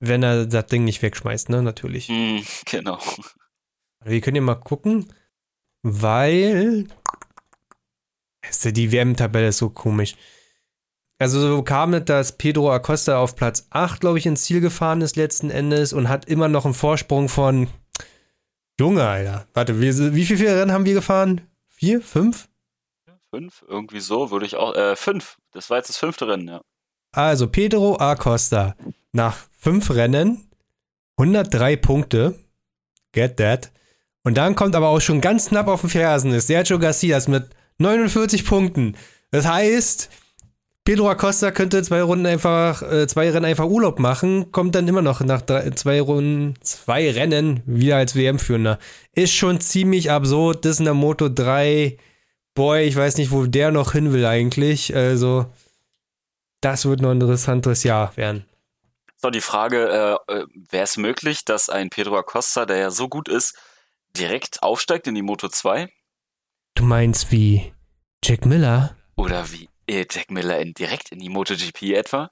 Wenn 0.00 0.24
er 0.24 0.46
das 0.46 0.66
Ding 0.66 0.84
nicht 0.84 1.02
wegschmeißt, 1.02 1.50
ne, 1.50 1.62
natürlich. 1.62 2.08
Mm, 2.08 2.40
genau. 2.64 2.98
Wir 4.04 4.20
können 4.20 4.36
ja 4.36 4.42
mal 4.42 4.54
gucken, 4.54 5.12
weil 5.82 6.86
die 8.64 8.92
WM-Tabelle 8.92 9.48
ist 9.48 9.58
so 9.58 9.70
komisch. 9.70 10.16
Also 11.18 11.40
so 11.40 11.62
kam 11.62 11.92
es, 11.92 12.06
dass 12.06 12.38
Pedro 12.38 12.72
Acosta 12.72 13.18
auf 13.18 13.36
Platz 13.36 13.66
8, 13.70 14.00
glaube 14.00 14.18
ich, 14.18 14.24
ins 14.24 14.44
Ziel 14.44 14.62
gefahren 14.62 15.02
ist 15.02 15.16
letzten 15.16 15.50
Endes 15.50 15.92
und 15.92 16.08
hat 16.08 16.24
immer 16.24 16.48
noch 16.48 16.64
einen 16.64 16.72
Vorsprung 16.72 17.28
von 17.28 17.68
Junge, 18.78 19.06
Alter. 19.06 19.46
Warte, 19.52 19.78
wie, 19.82 20.14
wie 20.14 20.24
viele 20.24 20.58
Rennen 20.58 20.72
haben 20.72 20.86
wir 20.86 20.94
gefahren? 20.94 21.42
Vier? 21.68 22.00
Fünf? 22.00 22.48
Fünf? 23.28 23.62
Irgendwie 23.68 24.00
so 24.00 24.30
würde 24.30 24.46
ich 24.46 24.56
auch. 24.56 24.74
Äh, 24.74 24.96
fünf. 24.96 25.36
Das 25.52 25.68
war 25.68 25.76
jetzt 25.76 25.90
das 25.90 25.98
fünfte 25.98 26.26
Rennen, 26.26 26.48
ja. 26.48 26.62
Also 27.12 27.48
Pedro 27.48 27.98
Acosta 27.98 28.74
nach 29.12 29.36
fünf 29.50 29.90
Rennen 29.90 30.48
103 31.18 31.76
Punkte. 31.76 32.38
Get 33.12 33.36
that. 33.36 33.70
Und 34.22 34.36
dann 34.36 34.54
kommt 34.54 34.74
aber 34.74 34.88
auch 34.88 35.00
schon 35.00 35.20
ganz 35.20 35.48
knapp 35.48 35.68
auf 35.68 35.80
den 35.80 35.90
Fersen 35.90 36.32
ist 36.32 36.46
Sergio 36.46 36.78
Garcias 36.78 37.28
mit 37.28 37.48
49 37.78 38.44
Punkten. 38.44 38.96
Das 39.30 39.46
heißt, 39.46 40.10
Pedro 40.84 41.08
Acosta 41.08 41.50
könnte 41.50 41.82
zwei 41.82 42.02
Runden 42.02 42.26
einfach, 42.26 42.82
äh, 42.82 43.06
zwei 43.06 43.30
Rennen 43.30 43.44
einfach 43.44 43.66
Urlaub 43.66 43.98
machen, 43.98 44.50
kommt 44.50 44.74
dann 44.74 44.88
immer 44.88 45.02
noch 45.02 45.20
nach 45.20 45.40
drei, 45.40 45.70
zwei 45.70 46.00
Runden, 46.00 46.54
zwei 46.62 47.10
Rennen 47.10 47.62
wieder 47.66 47.96
als 47.96 48.16
WM-Führender. 48.16 48.78
Ist 49.14 49.34
schon 49.34 49.60
ziemlich 49.60 50.10
absurd. 50.10 50.64
Das 50.64 50.78
in 50.78 50.86
der 50.86 50.94
Moto 50.94 51.28
3. 51.28 51.96
Boy, 52.54 52.82
ich 52.82 52.96
weiß 52.96 53.18
nicht, 53.18 53.30
wo 53.30 53.46
der 53.46 53.70
noch 53.70 53.92
hin 53.92 54.12
will 54.12 54.26
eigentlich. 54.26 54.94
Also, 54.94 55.46
das 56.60 56.86
wird 56.86 57.00
noch 57.00 57.10
ein 57.10 57.20
interessantes 57.20 57.84
Jahr 57.84 58.16
werden. 58.16 58.44
So, 59.22 59.30
die 59.30 59.40
Frage, 59.40 60.18
äh, 60.28 60.32
äh 60.32 60.46
wäre 60.70 60.84
es 60.84 60.96
möglich, 60.96 61.44
dass 61.44 61.68
ein 61.68 61.90
Pedro 61.90 62.16
Acosta, 62.16 62.66
der 62.66 62.78
ja 62.78 62.90
so 62.90 63.08
gut 63.08 63.28
ist, 63.28 63.54
direkt 64.16 64.62
aufsteigt 64.62 65.06
in 65.06 65.14
die 65.14 65.22
Moto 65.22 65.48
2? 65.48 65.88
Du 66.74 66.84
meinst 66.84 67.30
wie 67.32 67.72
Jack 68.24 68.46
Miller? 68.46 68.96
Oder 69.16 69.50
wie 69.50 69.68
Jack 69.88 70.30
Miller 70.30 70.58
in, 70.60 70.72
direkt 70.74 71.12
in 71.12 71.18
die 71.18 71.28
MotoGP 71.28 71.94
etwa. 71.94 72.30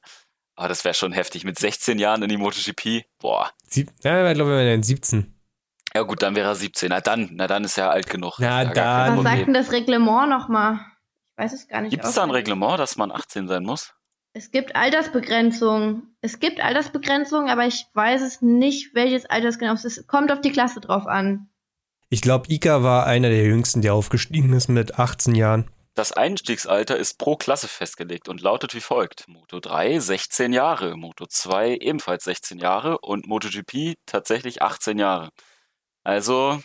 Aber 0.54 0.66
oh, 0.66 0.68
das 0.68 0.84
wäre 0.84 0.94
schon 0.94 1.12
heftig. 1.12 1.44
Mit 1.44 1.58
16 1.58 1.98
Jahren 1.98 2.22
in 2.22 2.28
die 2.28 2.36
MotoGP. 2.36 3.04
Boah. 3.18 3.50
Sieb 3.68 3.92
ja, 4.02 4.28
ich 4.28 4.34
glaube, 4.34 4.52
er 4.52 4.64
wäre 4.64 4.82
17. 4.82 5.34
Ja 5.94 6.02
gut, 6.02 6.22
dann 6.22 6.34
wäre 6.34 6.48
er 6.48 6.54
17. 6.54 6.88
Na 6.88 7.00
dann, 7.00 7.30
na 7.32 7.46
dann 7.46 7.64
ist 7.64 7.78
er 7.78 7.90
alt 7.90 8.10
genug. 8.10 8.38
Na 8.38 8.64
ja, 8.64 8.72
dann. 8.72 9.18
Was 9.18 9.24
sagt 9.24 9.46
denn 9.46 9.54
das 9.54 9.72
Reglement 9.72 10.28
nochmal? 10.28 10.80
Ich 11.32 11.44
weiß 11.44 11.52
es 11.52 11.68
gar 11.68 11.80
nicht. 11.82 11.90
Gibt 11.90 12.04
es 12.04 12.14
da 12.14 12.24
ein 12.24 12.30
Reglement, 12.30 12.78
dass 12.78 12.96
man 12.96 13.12
18 13.12 13.46
sein 13.46 13.62
muss? 13.62 13.94
Es 14.32 14.50
gibt 14.50 14.76
Altersbegrenzung. 14.76 16.02
Es 16.20 16.40
gibt 16.40 16.60
Altersbegrenzung, 16.60 17.48
aber 17.48 17.66
ich 17.66 17.86
weiß 17.94 18.22
es 18.22 18.42
nicht, 18.42 18.94
welches 18.94 19.26
Alters 19.26 19.58
genau. 19.58 19.74
Es 19.74 20.06
kommt 20.06 20.32
auf 20.32 20.40
die 20.40 20.52
Klasse 20.52 20.80
drauf 20.80 21.06
an. 21.06 21.48
Ich 22.10 22.22
glaube, 22.22 22.50
Ika 22.50 22.82
war 22.82 23.06
einer 23.06 23.28
der 23.28 23.44
jüngsten, 23.44 23.82
der 23.82 23.94
aufgestiegen 23.94 24.52
ist 24.54 24.68
mit 24.68 24.98
18 24.98 25.34
Jahren. 25.34 25.70
Das 25.94 26.12
Einstiegsalter 26.12 26.96
ist 26.96 27.18
pro 27.18 27.36
Klasse 27.36 27.68
festgelegt 27.68 28.28
und 28.28 28.40
lautet 28.40 28.72
wie 28.74 28.80
folgt. 28.80 29.26
Moto 29.28 29.60
3 29.60 29.98
16 29.98 30.52
Jahre, 30.52 30.96
Moto 30.96 31.26
2 31.26 31.78
ebenfalls 31.80 32.24
16 32.24 32.58
Jahre 32.58 32.98
und 33.00 33.26
MotoGP 33.26 33.96
tatsächlich 34.06 34.62
18 34.62 34.98
Jahre. 34.98 35.30
Also 36.04 36.60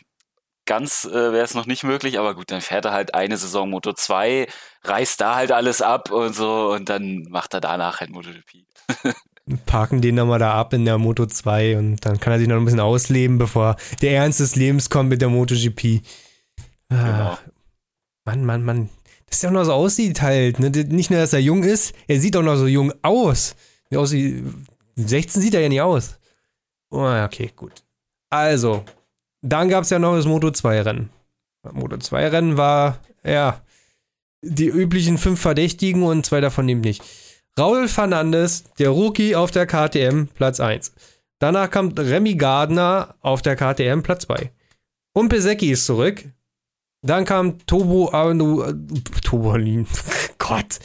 ganz 0.65 1.05
äh, 1.05 1.33
wäre 1.33 1.43
es 1.43 1.55
noch 1.55 1.65
nicht 1.65 1.83
möglich, 1.83 2.19
aber 2.19 2.35
gut, 2.35 2.51
dann 2.51 2.61
fährt 2.61 2.85
er 2.85 2.93
halt 2.93 3.13
eine 3.15 3.37
Saison 3.37 3.69
Moto 3.69 3.93
2, 3.93 4.47
reißt 4.83 5.19
da 5.19 5.35
halt 5.35 5.51
alles 5.51 5.81
ab 5.81 6.11
und 6.11 6.33
so 6.33 6.71
und 6.71 6.89
dann 6.89 7.23
macht 7.29 7.53
er 7.53 7.61
danach 7.61 7.99
halt 7.99 8.11
MotoGP. 8.11 8.65
Parken 9.65 10.01
den 10.01 10.15
nochmal 10.15 10.39
da 10.39 10.53
ab 10.53 10.73
in 10.73 10.85
der 10.85 10.97
Moto 10.97 11.25
2 11.25 11.77
und 11.77 12.05
dann 12.05 12.19
kann 12.19 12.33
er 12.33 12.39
sich 12.39 12.47
noch 12.47 12.55
ein 12.55 12.65
bisschen 12.65 12.79
ausleben, 12.79 13.37
bevor 13.37 13.75
der 14.01 14.15
Ernst 14.15 14.39
des 14.39 14.55
Lebens 14.55 14.89
kommt 14.89 15.09
mit 15.09 15.21
der 15.21 15.29
MotoGP. 15.29 16.01
Ah, 16.89 16.95
genau. 16.95 17.37
Mann, 18.25 18.45
Mann, 18.45 18.63
Mann 18.63 18.89
dass 19.33 19.43
er 19.43 19.49
auch 19.49 19.53
noch 19.53 19.63
so 19.63 19.73
aussieht 19.73 20.21
halt. 20.21 20.59
Ne? 20.59 20.69
Nicht 20.69 21.09
nur, 21.09 21.19
dass 21.19 21.33
er 21.33 21.39
jung 21.39 21.63
ist, 21.63 21.95
er 22.07 22.19
sieht 22.19 22.37
auch 22.37 22.43
noch 22.43 22.55
so 22.55 22.67
jung 22.67 22.93
aus. 23.01 23.55
Wie 23.89 23.97
aussieht, 23.97 24.43
16 24.95 25.41
sieht 25.41 25.55
er 25.55 25.61
ja 25.61 25.69
nicht 25.69 25.81
aus. 25.81 26.19
Oh, 26.91 27.03
okay, 27.03 27.51
gut. 27.55 27.83
Also, 28.29 28.83
dann 29.41 29.69
gab 29.69 29.83
es 29.83 29.89
ja 29.89 29.97
noch 29.97 30.15
das 30.15 30.25
Moto 30.25 30.51
2 30.51 30.81
Rennen. 30.81 31.09
Moto 31.71 31.97
2 31.97 32.27
Rennen 32.27 32.57
war, 32.57 32.99
ja, 33.23 33.61
die 34.43 34.67
üblichen 34.67 35.17
fünf 35.17 35.41
Verdächtigen 35.41 36.03
und 36.03 36.25
zwei 36.25 36.41
davon 36.41 36.69
eben 36.69 36.81
nicht. 36.81 37.03
Raul 37.59 37.87
Fernandes, 37.87 38.63
der 38.79 38.89
Rookie 38.89 39.35
auf 39.35 39.51
der 39.51 39.67
KTM, 39.67 40.25
Platz 40.33 40.59
1. 40.59 40.91
Danach 41.37 41.69
kommt 41.69 41.99
Remy 41.99 42.35
Gardner 42.35 43.15
auf 43.21 43.43
der 43.43 43.55
KTM, 43.55 44.01
Platz 44.01 44.23
2. 44.25 44.51
Und 45.13 45.29
Pesecki 45.29 45.71
ist 45.71 45.85
zurück, 45.85 46.23
dann 47.03 47.25
kam 47.25 47.63
Tobo 47.67 48.07
Anu, 48.07 48.63
äh, 48.63 48.73
Tobolin. 49.23 49.85
Gott. 50.39 50.79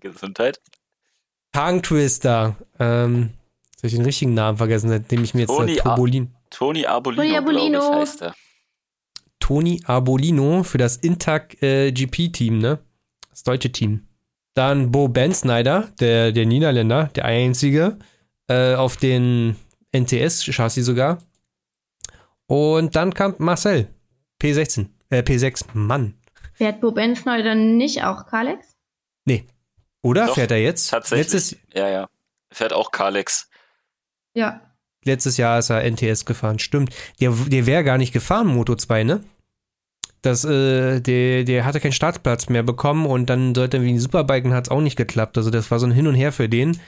Gesundheit. 0.00 0.60
Tongue 1.52 1.82
Twister. 1.82 2.56
Ähm, 2.78 3.34
soll 3.76 3.88
ich 3.88 3.94
den 3.94 4.04
richtigen 4.04 4.34
Namen 4.34 4.56
vergessen, 4.56 4.88
seitdem 4.88 5.22
ich 5.22 5.34
mir 5.34 5.42
jetzt 5.42 5.54
Tony 5.54 5.76
Tobolin. 5.76 6.34
Tony 6.48 6.86
Arbolino, 6.86 7.22
Tony 7.22 7.36
Arbolino. 7.36 7.78
Ich, 7.78 7.96
heißt 7.98 8.22
er. 8.22 8.34
Tony 9.40 9.82
Arbolino 9.84 10.62
für 10.62 10.78
das 10.78 10.96
Intac 10.96 11.60
äh, 11.62 11.92
GP-Team, 11.92 12.58
ne? 12.58 12.78
Das 13.30 13.42
deutsche 13.42 13.70
Team. 13.72 14.06
Dann 14.54 14.92
Bo 14.92 15.08
Ben 15.08 15.32
Snyder, 15.34 15.88
der, 16.00 16.32
der 16.32 16.46
Niederländer, 16.46 17.10
der 17.14 17.24
einzige, 17.24 17.98
äh, 18.48 18.74
auf 18.74 18.96
den 18.96 19.56
NTS-Chassis 19.92 20.84
sogar. 20.84 21.18
Und 22.46 22.96
dann 22.96 23.14
kam 23.14 23.34
Marcel, 23.38 23.88
P16. 24.42 24.88
Äh, 25.10 25.22
P6, 25.22 25.64
Mann. 25.74 26.14
Fährt 26.54 26.80
Bo 26.80 26.90
Bensneu 26.92 27.42
dann 27.42 27.76
nicht 27.76 28.04
auch 28.04 28.26
Kalex? 28.26 28.76
Nee. 29.24 29.46
Oder 30.02 30.26
Doch, 30.26 30.34
fährt 30.34 30.50
er 30.50 30.58
jetzt? 30.58 30.90
Tatsächlich. 30.90 31.32
Letztes, 31.32 31.56
ja, 31.74 31.88
ja. 31.88 32.08
Fährt 32.50 32.72
auch 32.72 32.90
Kalex. 32.90 33.48
Ja. 34.34 34.60
letztes 35.04 35.36
Jahr 35.36 35.58
ist 35.58 35.70
er 35.70 35.84
NTS 35.90 36.24
gefahren, 36.24 36.58
stimmt. 36.58 36.94
Der, 37.20 37.32
der 37.32 37.66
wäre 37.66 37.84
gar 37.84 37.98
nicht 37.98 38.12
gefahren, 38.12 38.46
Moto 38.46 38.74
2, 38.74 39.04
ne? 39.04 39.24
Das, 40.22 40.44
äh, 40.44 41.00
der, 41.00 41.44
der 41.44 41.64
hatte 41.64 41.80
keinen 41.80 41.92
Startplatz 41.92 42.48
mehr 42.48 42.62
bekommen 42.62 43.06
und 43.06 43.26
dann 43.28 43.54
sollte 43.54 43.78
er 43.78 43.82
wie 43.82 43.90
ein 43.90 43.98
Superbike 43.98 44.44
und 44.44 44.54
hat 44.54 44.66
es 44.66 44.70
auch 44.70 44.80
nicht 44.80 44.96
geklappt. 44.96 45.36
Also 45.36 45.50
das 45.50 45.70
war 45.70 45.80
so 45.80 45.86
ein 45.86 45.92
Hin 45.92 46.06
und 46.06 46.14
Her 46.14 46.32
für 46.32 46.48
den. 46.48 46.80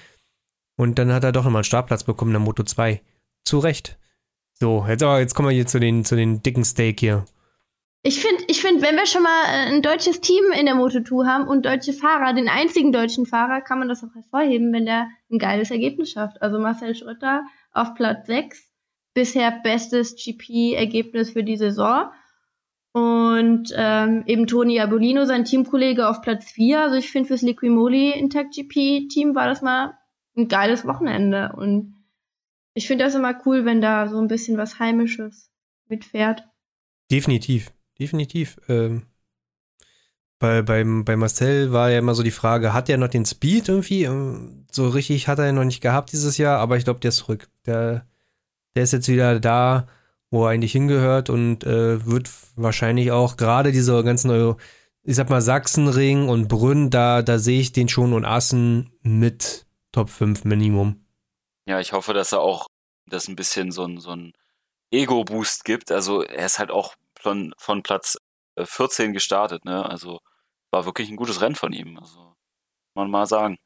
Und 0.76 0.98
dann 0.98 1.12
hat 1.12 1.24
er 1.24 1.32
doch 1.32 1.44
nochmal 1.44 1.60
einen 1.60 1.64
Startplatz 1.64 2.04
bekommen 2.04 2.30
in 2.30 2.34
der 2.34 2.40
Moto 2.40 2.62
2. 2.62 3.00
Zu 3.44 3.58
Recht. 3.58 3.98
So, 4.54 4.86
jetzt 4.88 5.02
aber, 5.02 5.18
jetzt 5.18 5.34
kommen 5.34 5.48
wir 5.48 5.54
hier 5.54 5.66
zu 5.66 5.80
den, 5.80 6.04
zu 6.04 6.14
den 6.16 6.42
dicken 6.42 6.64
Steak 6.64 7.00
hier. 7.00 7.24
Ich 8.06 8.20
finde, 8.20 8.44
ich 8.48 8.60
find, 8.60 8.82
wenn 8.82 8.96
wir 8.96 9.06
schon 9.06 9.22
mal 9.22 9.44
äh, 9.46 9.74
ein 9.74 9.82
deutsches 9.82 10.20
Team 10.20 10.44
in 10.58 10.66
der 10.66 10.74
Moto2 10.74 11.26
haben 11.26 11.48
und 11.48 11.64
deutsche 11.64 11.92
Fahrer, 11.92 12.34
den 12.34 12.48
einzigen 12.48 12.92
deutschen 12.92 13.24
Fahrer, 13.24 13.62
kann 13.62 13.78
man 13.78 13.88
das 13.88 14.04
auch 14.04 14.14
hervorheben, 14.14 14.72
wenn 14.72 14.84
der 14.84 15.08
ein 15.30 15.38
geiles 15.38 15.70
Ergebnis 15.70 16.10
schafft. 16.10 16.40
Also 16.42 16.58
Marcel 16.58 16.94
Schröter 16.94 17.44
auf 17.72 17.94
Platz 17.94 18.26
6, 18.26 18.62
bisher 19.14 19.50
bestes 19.62 20.14
GP-Ergebnis 20.16 21.30
für 21.30 21.42
die 21.42 21.56
Saison. 21.56 22.10
Und 22.94 23.74
ähm, 23.76 24.22
eben 24.26 24.46
Toni 24.46 24.78
Abolino, 24.78 25.24
sein 25.24 25.44
Teamkollege, 25.44 26.08
auf 26.08 26.22
Platz 26.22 26.44
4. 26.52 26.80
Also 26.80 26.96
ich 26.96 27.10
finde 27.10 27.26
fürs 27.26 27.42
Liquimoli 27.42 28.12
Intact 28.12 28.54
GP-Team 28.54 29.34
war 29.34 29.48
das 29.48 29.62
mal 29.62 29.98
ein 30.36 30.46
geiles 30.46 30.86
Wochenende. 30.86 31.52
Und 31.56 31.96
ich 32.72 32.86
finde 32.86 33.04
das 33.04 33.16
immer 33.16 33.36
cool, 33.44 33.64
wenn 33.64 33.80
da 33.80 34.06
so 34.06 34.18
ein 34.20 34.28
bisschen 34.28 34.58
was 34.58 34.78
Heimisches 34.78 35.50
mitfährt. 35.88 36.44
Definitiv, 37.10 37.72
definitiv. 37.98 38.60
Ähm, 38.68 39.02
bei, 40.38 40.62
beim, 40.62 41.04
bei 41.04 41.16
Marcel 41.16 41.72
war 41.72 41.90
ja 41.90 41.98
immer 41.98 42.14
so 42.14 42.22
die 42.22 42.30
Frage, 42.30 42.74
hat 42.74 42.88
er 42.88 42.96
noch 42.96 43.08
den 43.08 43.24
Speed 43.24 43.68
irgendwie? 43.68 44.04
Ähm, 44.04 44.66
So 44.70 44.88
richtig 44.88 45.26
hat 45.26 45.40
er 45.40 45.52
noch 45.52 45.64
nicht 45.64 45.80
gehabt 45.80 46.12
dieses 46.12 46.38
Jahr, 46.38 46.60
aber 46.60 46.76
ich 46.76 46.84
glaube, 46.84 47.00
der 47.00 47.08
ist 47.08 47.16
zurück. 47.16 47.48
Der, 47.66 48.06
der 48.76 48.84
ist 48.84 48.92
jetzt 48.92 49.08
wieder 49.08 49.40
da, 49.40 49.88
wo 50.34 50.44
er 50.44 50.50
eigentlich 50.50 50.72
hingehört 50.72 51.30
und 51.30 51.64
äh, 51.64 52.04
wird 52.04 52.28
wahrscheinlich 52.56 53.12
auch 53.12 53.36
gerade 53.36 53.72
diese 53.72 54.02
ganzen, 54.02 54.30
Eu- 54.30 54.56
ich 55.04 55.16
sag 55.16 55.30
mal, 55.30 55.40
Sachsenring 55.40 56.28
und 56.28 56.48
Brünn, 56.48 56.90
da, 56.90 57.22
da 57.22 57.38
sehe 57.38 57.60
ich 57.60 57.72
den 57.72 57.88
schon 57.88 58.12
und 58.12 58.24
Assen 58.24 58.92
mit 59.02 59.66
Top 59.92 60.10
5 60.10 60.44
Minimum. 60.44 61.06
Ja, 61.66 61.78
ich 61.80 61.92
hoffe, 61.92 62.12
dass 62.14 62.32
er 62.32 62.40
auch 62.40 62.66
das 63.06 63.28
ein 63.28 63.36
bisschen 63.36 63.70
so 63.70 63.84
ein, 63.84 63.98
so 64.00 64.10
ein 64.10 64.32
Ego-Boost 64.90 65.64
gibt. 65.64 65.92
Also 65.92 66.22
er 66.22 66.46
ist 66.46 66.58
halt 66.58 66.70
auch 66.70 66.94
von, 67.18 67.54
von 67.58 67.82
Platz 67.82 68.16
äh, 68.56 68.66
14 68.66 69.12
gestartet, 69.12 69.64
ne? 69.64 69.84
Also 69.88 70.20
war 70.72 70.84
wirklich 70.84 71.10
ein 71.10 71.16
gutes 71.16 71.40
Rennen 71.40 71.54
von 71.54 71.72
ihm. 71.72 71.98
Also 71.98 72.34
man 72.94 73.10
mal 73.10 73.26
sagen. 73.26 73.56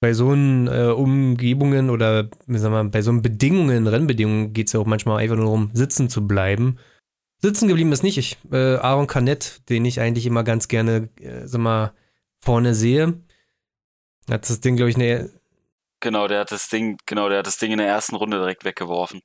Bei 0.00 0.12
so 0.12 0.30
einen 0.30 0.68
äh, 0.68 0.92
Umgebungen 0.92 1.90
oder 1.90 2.28
sagen 2.46 2.74
wir, 2.74 2.84
bei 2.90 3.02
so 3.02 3.10
einen 3.10 3.22
Bedingungen, 3.22 3.86
Rennbedingungen 3.86 4.52
geht 4.52 4.66
es 4.66 4.72
ja 4.72 4.80
auch 4.80 4.86
manchmal 4.86 5.22
einfach 5.22 5.36
nur 5.36 5.46
darum, 5.46 5.70
sitzen 5.72 6.08
zu 6.08 6.26
bleiben. 6.26 6.78
Sitzen 7.40 7.68
geblieben 7.68 7.92
ist 7.92 8.02
nicht 8.02 8.18
ich. 8.18 8.38
Äh, 8.50 8.76
Aaron 8.76 9.06
Canet, 9.06 9.68
den 9.68 9.84
ich 9.84 10.00
eigentlich 10.00 10.26
immer 10.26 10.44
ganz 10.44 10.68
gerne, 10.68 11.08
äh, 11.20 11.46
sag 11.46 11.60
mal, 11.60 11.92
vorne 12.40 12.74
sehe, 12.74 13.20
hat 14.30 14.48
das 14.48 14.60
Ding, 14.60 14.76
glaube 14.76 14.90
ich, 14.90 14.96
eine, 14.96 15.30
Genau, 16.00 16.28
der 16.28 16.40
hat 16.40 16.52
das 16.52 16.68
Ding, 16.68 16.98
genau, 17.06 17.28
der 17.28 17.38
hat 17.38 17.46
das 17.46 17.58
Ding 17.58 17.72
in 17.72 17.78
der 17.78 17.88
ersten 17.88 18.16
Runde 18.16 18.38
direkt 18.38 18.64
weggeworfen. 18.64 19.22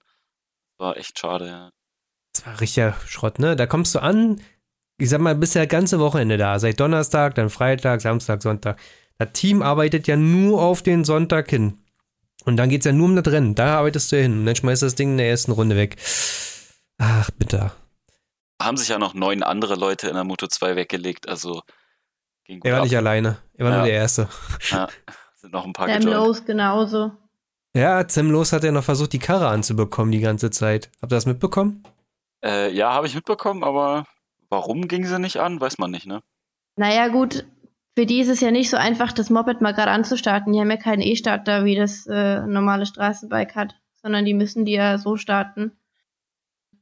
War 0.77 0.97
echt 0.97 1.19
schade, 1.19 1.47
ja. 1.47 1.69
das 2.33 2.45
war 2.45 2.61
richtiger 2.61 2.95
Schrott, 3.05 3.39
ne? 3.39 3.55
Da 3.55 3.67
kommst 3.67 3.93
du 3.93 3.99
an, 3.99 4.41
ich 4.97 5.09
sag 5.09 5.19
mal, 5.19 5.35
bist 5.35 5.55
ja 5.55 5.65
ganze 5.65 5.99
Wochenende 5.99 6.37
da. 6.37 6.59
Seit 6.59 6.79
Donnerstag, 6.79 7.35
dann 7.35 7.49
Freitag, 7.49 8.01
Samstag, 8.01 8.41
Sonntag. 8.41 8.79
Das 9.25 9.33
Team 9.33 9.61
arbeitet 9.61 10.07
ja 10.07 10.15
nur 10.15 10.61
auf 10.61 10.81
den 10.81 11.03
Sonntag 11.03 11.49
hin. 11.49 11.77
Und 12.45 12.57
dann 12.57 12.69
geht's 12.69 12.85
ja 12.85 12.91
nur 12.91 13.05
um 13.07 13.15
das 13.15 13.31
Rennen. 13.31 13.53
Da 13.53 13.77
arbeitest 13.77 14.11
du 14.11 14.15
ja 14.15 14.23
hin. 14.23 14.39
Und 14.39 14.45
dann 14.47 14.55
schmeißt 14.55 14.81
du 14.81 14.87
das 14.87 14.95
Ding 14.95 15.11
in 15.11 15.17
der 15.17 15.29
ersten 15.29 15.51
Runde 15.51 15.75
weg. 15.75 15.97
Ach, 16.97 17.29
bitter. 17.37 17.71
Haben 18.61 18.77
sich 18.77 18.89
ja 18.89 18.97
noch 18.97 19.13
neun 19.13 19.43
andere 19.43 19.75
Leute 19.75 20.07
in 20.07 20.15
der 20.15 20.23
Moto 20.23 20.47
2 20.47 20.75
weggelegt, 20.75 21.27
also 21.29 21.61
ging 22.45 22.59
gut 22.59 22.67
Er 22.67 22.73
war 22.73 22.79
ab. 22.79 22.85
nicht 22.85 22.97
alleine. 22.97 23.37
Er 23.55 23.65
war 23.65 23.71
Ja. 23.71 23.77
nur 23.77 23.85
der 23.87 23.95
Erste. 23.95 24.27
Ja, 24.71 24.87
sind 25.35 25.53
noch 25.53 25.65
ein 25.65 25.73
paar 25.73 25.87
Sam. 25.87 26.01
Lowe's 26.03 26.45
genauso. 26.45 27.11
Ja, 27.75 28.07
Sam 28.07 28.29
Los 28.31 28.53
hat 28.53 28.63
ja 28.63 28.71
noch 28.71 28.83
versucht, 28.83 29.13
die 29.13 29.19
Karre 29.19 29.47
anzubekommen 29.47 30.11
die 30.11 30.19
ganze 30.19 30.49
Zeit. 30.51 30.89
Habt 31.01 31.11
ihr 31.13 31.15
das 31.15 31.25
mitbekommen? 31.25 31.83
Äh, 32.43 32.71
ja, 32.73 32.91
habe 32.91 33.07
ich 33.07 33.15
mitbekommen, 33.15 33.63
aber 33.63 34.05
warum 34.49 34.87
ging 34.87 35.05
sie 35.05 35.19
nicht 35.19 35.37
an, 35.37 35.59
weiß 35.61 35.77
man 35.77 35.91
nicht, 35.91 36.05
ne? 36.07 36.21
Naja, 36.75 37.07
gut, 37.07 37.45
für 37.95 38.05
die 38.05 38.21
ist 38.21 38.29
es 38.29 38.41
ja 38.41 38.51
nicht 38.51 38.69
so 38.69 38.77
einfach, 38.77 39.11
das 39.11 39.29
Moped 39.29 39.61
mal 39.61 39.73
gerade 39.73 39.91
anzustarten. 39.91 40.53
Die 40.53 40.59
haben 40.59 40.71
ja 40.71 40.77
keinen 40.77 41.01
E-Starter, 41.01 41.65
wie 41.65 41.75
das 41.75 42.05
äh, 42.07 42.45
normale 42.47 42.85
Straßenbike 42.85 43.55
hat, 43.55 43.75
sondern 44.01 44.25
die 44.25 44.33
müssen 44.33 44.65
die 44.65 44.73
ja 44.73 44.97
so 44.97 45.17
starten. 45.17 45.73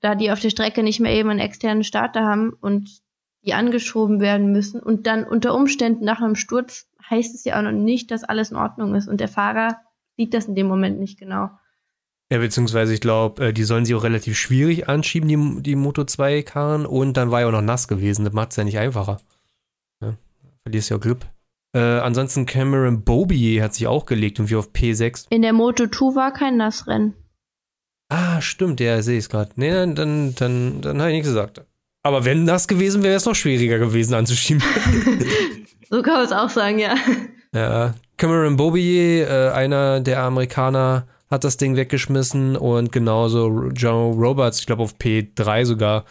Da 0.02 0.16
die 0.16 0.32
auf 0.32 0.40
der 0.40 0.52
Strecke 0.52 0.84
nicht 0.84 1.00
mehr 1.00 1.14
eben 1.14 1.30
einen 1.30 1.40
externen 1.40 1.84
Starter 1.84 2.26
haben 2.26 2.54
und 2.62 3.02
die 3.42 3.54
angeschoben 3.54 4.20
werden 4.20 4.52
müssen 4.52 4.80
und 4.80 5.08
dann 5.08 5.24
unter 5.24 5.56
Umständen 5.56 6.06
nach 6.06 6.22
einem 6.22 6.36
Sturz 6.36 6.88
heißt 7.10 7.34
es 7.34 7.44
ja 7.46 7.58
auch 7.58 7.64
noch 7.64 7.72
nicht, 7.72 8.12
dass 8.12 8.24
alles 8.24 8.52
in 8.52 8.58
Ordnung 8.58 8.96
ist 8.96 9.08
und 9.08 9.20
der 9.20 9.30
Fahrer 9.30 9.78
sieht 10.18 10.34
das 10.34 10.46
in 10.46 10.56
dem 10.56 10.68
Moment 10.68 11.00
nicht 11.00 11.18
genau. 11.18 11.50
Ja, 12.32 12.38
beziehungsweise 12.38 12.94
ich 12.94 13.02
glaube, 13.02 13.48
äh, 13.48 13.54
die 13.54 13.64
sollen 13.64 13.86
sie 13.86 13.96
auch 13.96 14.04
relativ 14.04 14.38
schwierig 14.38 14.88
anschieben, 14.88 15.28
die, 15.28 15.64
die 15.64 15.76
Moto 15.76 16.04
2 16.04 16.44
Karren. 16.44 16.86
Und 16.86 17.18
dann 17.18 17.32
war 17.32 17.42
ja 17.42 17.48
auch 17.48 17.52
noch 17.52 17.62
nass 17.62 17.88
gewesen. 17.88 18.24
Das 18.24 18.34
macht 18.34 18.52
es 18.52 18.58
ja 18.58 18.64
nicht 18.64 18.78
einfacher. 18.78 19.20
Verlierst 20.70 20.92
ja 20.92 20.98
auch 20.98 21.02
Glück. 21.02 21.26
Äh, 21.76 21.80
ansonsten 21.80 22.46
Cameron 22.46 23.04
Bobie 23.04 23.60
hat 23.60 23.74
sich 23.74 23.88
auch 23.88 24.06
gelegt, 24.06 24.38
irgendwie 24.38 24.56
auf 24.56 24.70
P6. 24.72 25.26
In 25.32 25.42
der 25.42 25.54
Moto 25.54 25.88
2 25.88 26.16
war 26.16 26.32
kein 26.32 26.58
Nassrennen. 26.58 27.16
Ah, 28.10 28.40
stimmt, 28.40 28.80
ja, 28.80 29.02
sehe 29.02 29.18
ich 29.18 29.26
es 29.26 29.30
gerade. 29.30 29.50
Nee, 29.56 29.72
dann, 29.72 29.96
dann, 29.96 30.36
dann, 30.36 30.82
dann 30.82 31.00
habe 31.00 31.10
ich 31.10 31.16
nichts 31.16 31.30
gesagt. 31.30 31.66
Aber 32.04 32.24
wenn 32.24 32.46
das 32.46 32.68
gewesen 32.68 33.02
wäre, 33.02 33.12
wäre 33.12 33.18
es 33.18 33.26
noch 33.26 33.36
schwieriger 33.36 33.80
gewesen 33.80 34.14
anzuschieben. 34.14 34.64
So 35.92 36.04
kann 36.04 36.14
man 36.14 36.26
es 36.26 36.32
auch 36.32 36.52
sagen, 36.52 36.78
ja. 36.78 36.94
Ja, 37.52 37.96
Cameron 38.18 38.58
Bobier, 38.58 39.28
äh, 39.28 39.50
einer 39.50 40.02
der 40.02 40.22
Amerikaner, 40.22 41.08
hat 41.32 41.44
das 41.44 41.58
Ding 41.58 41.76
weggeschmissen 41.76 42.56
und 42.56 42.92
genauso 42.92 43.70
Joe 43.70 44.14
Roberts, 44.14 44.60
ich 44.60 44.68
glaube 44.68 44.84
auf 44.84 44.98
P3 44.98 45.66
sogar. 45.66 46.06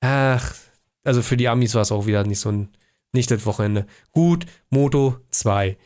Ach, 0.00 0.54
also 1.02 1.22
für 1.22 1.36
die 1.36 1.48
Amis 1.48 1.74
war 1.74 1.82
es 1.82 1.90
auch 1.90 2.06
wieder 2.06 2.22
nicht 2.22 2.38
so 2.38 2.50
ein, 2.50 2.68
nicht 3.12 3.30
das 3.30 3.46
Wochenende. 3.46 3.86
Gut, 4.12 4.46
Moto 4.70 5.16
2. 5.30 5.76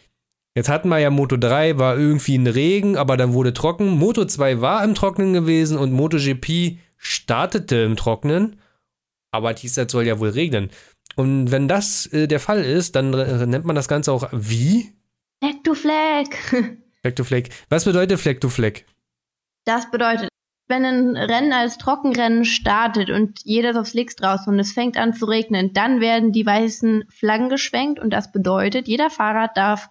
Jetzt 0.54 0.68
hatten 0.68 0.88
wir 0.88 0.98
ja 0.98 1.10
Moto 1.10 1.36
3, 1.36 1.78
war 1.78 1.96
irgendwie 1.96 2.36
ein 2.36 2.46
Regen, 2.46 2.96
aber 2.96 3.16
dann 3.16 3.32
wurde 3.32 3.54
trocken. 3.54 3.90
Moto 3.90 4.26
2 4.26 4.60
war 4.60 4.84
im 4.84 4.94
Trockenen 4.94 5.32
gewesen 5.32 5.78
und 5.78 5.92
MotoGP 5.92 6.78
startete 6.98 7.76
im 7.76 7.96
Trockenen. 7.96 8.60
Aber 9.30 9.54
dies 9.54 9.76
Jahr 9.76 9.88
soll 9.88 10.06
ja 10.06 10.18
wohl 10.18 10.28
regnen. 10.28 10.70
Und 11.16 11.50
wenn 11.50 11.68
das 11.68 12.06
äh, 12.06 12.28
der 12.28 12.40
Fall 12.40 12.64
ist, 12.64 12.96
dann 12.96 13.14
äh, 13.14 13.46
nennt 13.46 13.64
man 13.64 13.76
das 13.76 13.88
Ganze 13.88 14.12
auch 14.12 14.28
wie? 14.32 14.92
Flag 15.42 15.62
to 15.64 15.74
Flag. 15.74 16.26
Fleck 17.00 17.16
to 17.16 17.24
Fleck. 17.24 17.48
Was 17.68 17.84
bedeutet 17.84 18.20
Fleck 18.20 18.40
to 18.40 18.48
Fleck? 18.48 18.86
Das 19.64 19.90
bedeutet, 19.90 20.28
wenn 20.68 20.84
ein 20.84 21.16
Rennen 21.16 21.52
als 21.52 21.78
Trockenrennen 21.78 22.44
startet 22.44 23.10
und 23.10 23.40
jeder 23.44 23.70
ist 23.70 23.76
auf 23.76 23.88
Slicks 23.88 24.16
draußen 24.16 24.52
und 24.52 24.58
es 24.58 24.72
fängt 24.72 24.96
an 24.96 25.12
zu 25.12 25.26
regnen, 25.26 25.72
dann 25.72 26.00
werden 26.00 26.32
die 26.32 26.46
weißen 26.46 27.04
Flaggen 27.08 27.48
geschwenkt 27.48 27.98
und 27.98 28.10
das 28.10 28.32
bedeutet, 28.32 28.88
jeder 28.88 29.10
Fahrer 29.10 29.50
darf 29.54 29.90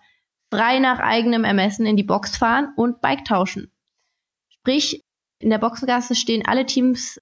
frei 0.49 0.79
nach 0.79 0.99
eigenem 0.99 1.43
Ermessen 1.43 1.85
in 1.85 1.97
die 1.97 2.03
Box 2.03 2.37
fahren 2.37 2.73
und 2.75 3.01
Bike 3.01 3.25
tauschen. 3.25 3.71
Sprich, 4.49 5.03
in 5.39 5.49
der 5.49 5.57
Boxengasse 5.57 6.15
stehen 6.15 6.45
alle 6.45 6.65
Teams 6.65 7.19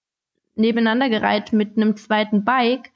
nebeneinander 0.56 1.10
gereiht 1.10 1.54
mit 1.54 1.78
einem 1.78 1.96
zweiten 1.96 2.44
Bike 2.44 2.92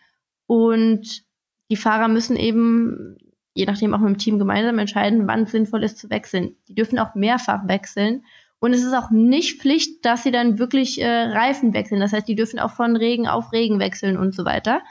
und 0.48 1.24
die 1.70 1.78
Fahrer 1.78 2.08
müssen 2.08 2.36
eben, 2.36 3.18
je 3.54 3.66
nachdem 3.66 3.94
auch 3.94 4.00
mit 4.00 4.10
dem 4.10 4.18
Team 4.18 4.39
gemeinsam 4.39 4.80
entscheiden, 4.80 5.28
wann 5.28 5.44
es 5.44 5.52
sinnvoll 5.52 5.84
ist 5.84 5.98
zu 5.98 6.10
wechseln. 6.10 6.56
Die 6.68 6.76
dürfen 6.76 7.00
auch 7.00 7.16
mehrfach 7.16 7.68
wechseln. 7.68 8.26
Und 8.63 8.71
es 8.71 8.82
ist 8.82 8.93
auch 8.93 9.12
nicht 9.12 9.60
Pflicht, 9.60 10.06
dass 10.06 10.23
sie 10.23 10.32
dann 10.32 10.58
wirklich 10.58 11.02
äh, 11.02 11.06
Reifen 11.06 11.73
wechseln. 11.73 11.99
Das 11.99 12.13
heißt, 12.13 12.26
die 12.26 12.36
dürfen 12.36 12.60
auch 12.60 12.71
von 12.71 12.95
Regen 12.95 13.28
auf 13.28 13.52
Regen 13.52 13.78
wechseln 13.78 14.15
und 14.15 14.34
so 14.34 14.45
weiter. 14.45 14.82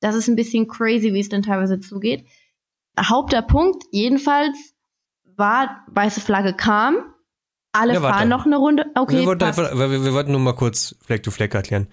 Das 0.00 0.14
ist 0.14 0.28
ein 0.28 0.34
bisschen 0.34 0.66
crazy, 0.66 1.12
wie 1.12 1.20
es 1.20 1.28
dann 1.28 1.42
teilweise 1.42 1.78
zugeht. 1.78 2.24
Hauptpunkt 2.98 3.84
jedenfalls 3.92 4.56
war, 5.36 5.84
weiße 5.88 6.22
Flagge 6.22 6.54
kam, 6.54 6.96
alle 7.72 7.92
Ja, 7.92 8.00
fahren 8.00 8.30
noch 8.30 8.46
eine 8.46 8.56
Runde. 8.56 8.86
Okay, 8.94 9.18
wir, 9.18 9.26
wollten 9.26 9.44
einfach, 9.44 9.74
wir, 9.74 9.90
wir 9.90 10.14
wollten 10.14 10.32
nur 10.32 10.40
mal 10.40 10.54
kurz 10.54 10.96
Fleck 11.04 11.22
to 11.22 11.30
Fleck 11.30 11.54
erklären. 11.54 11.86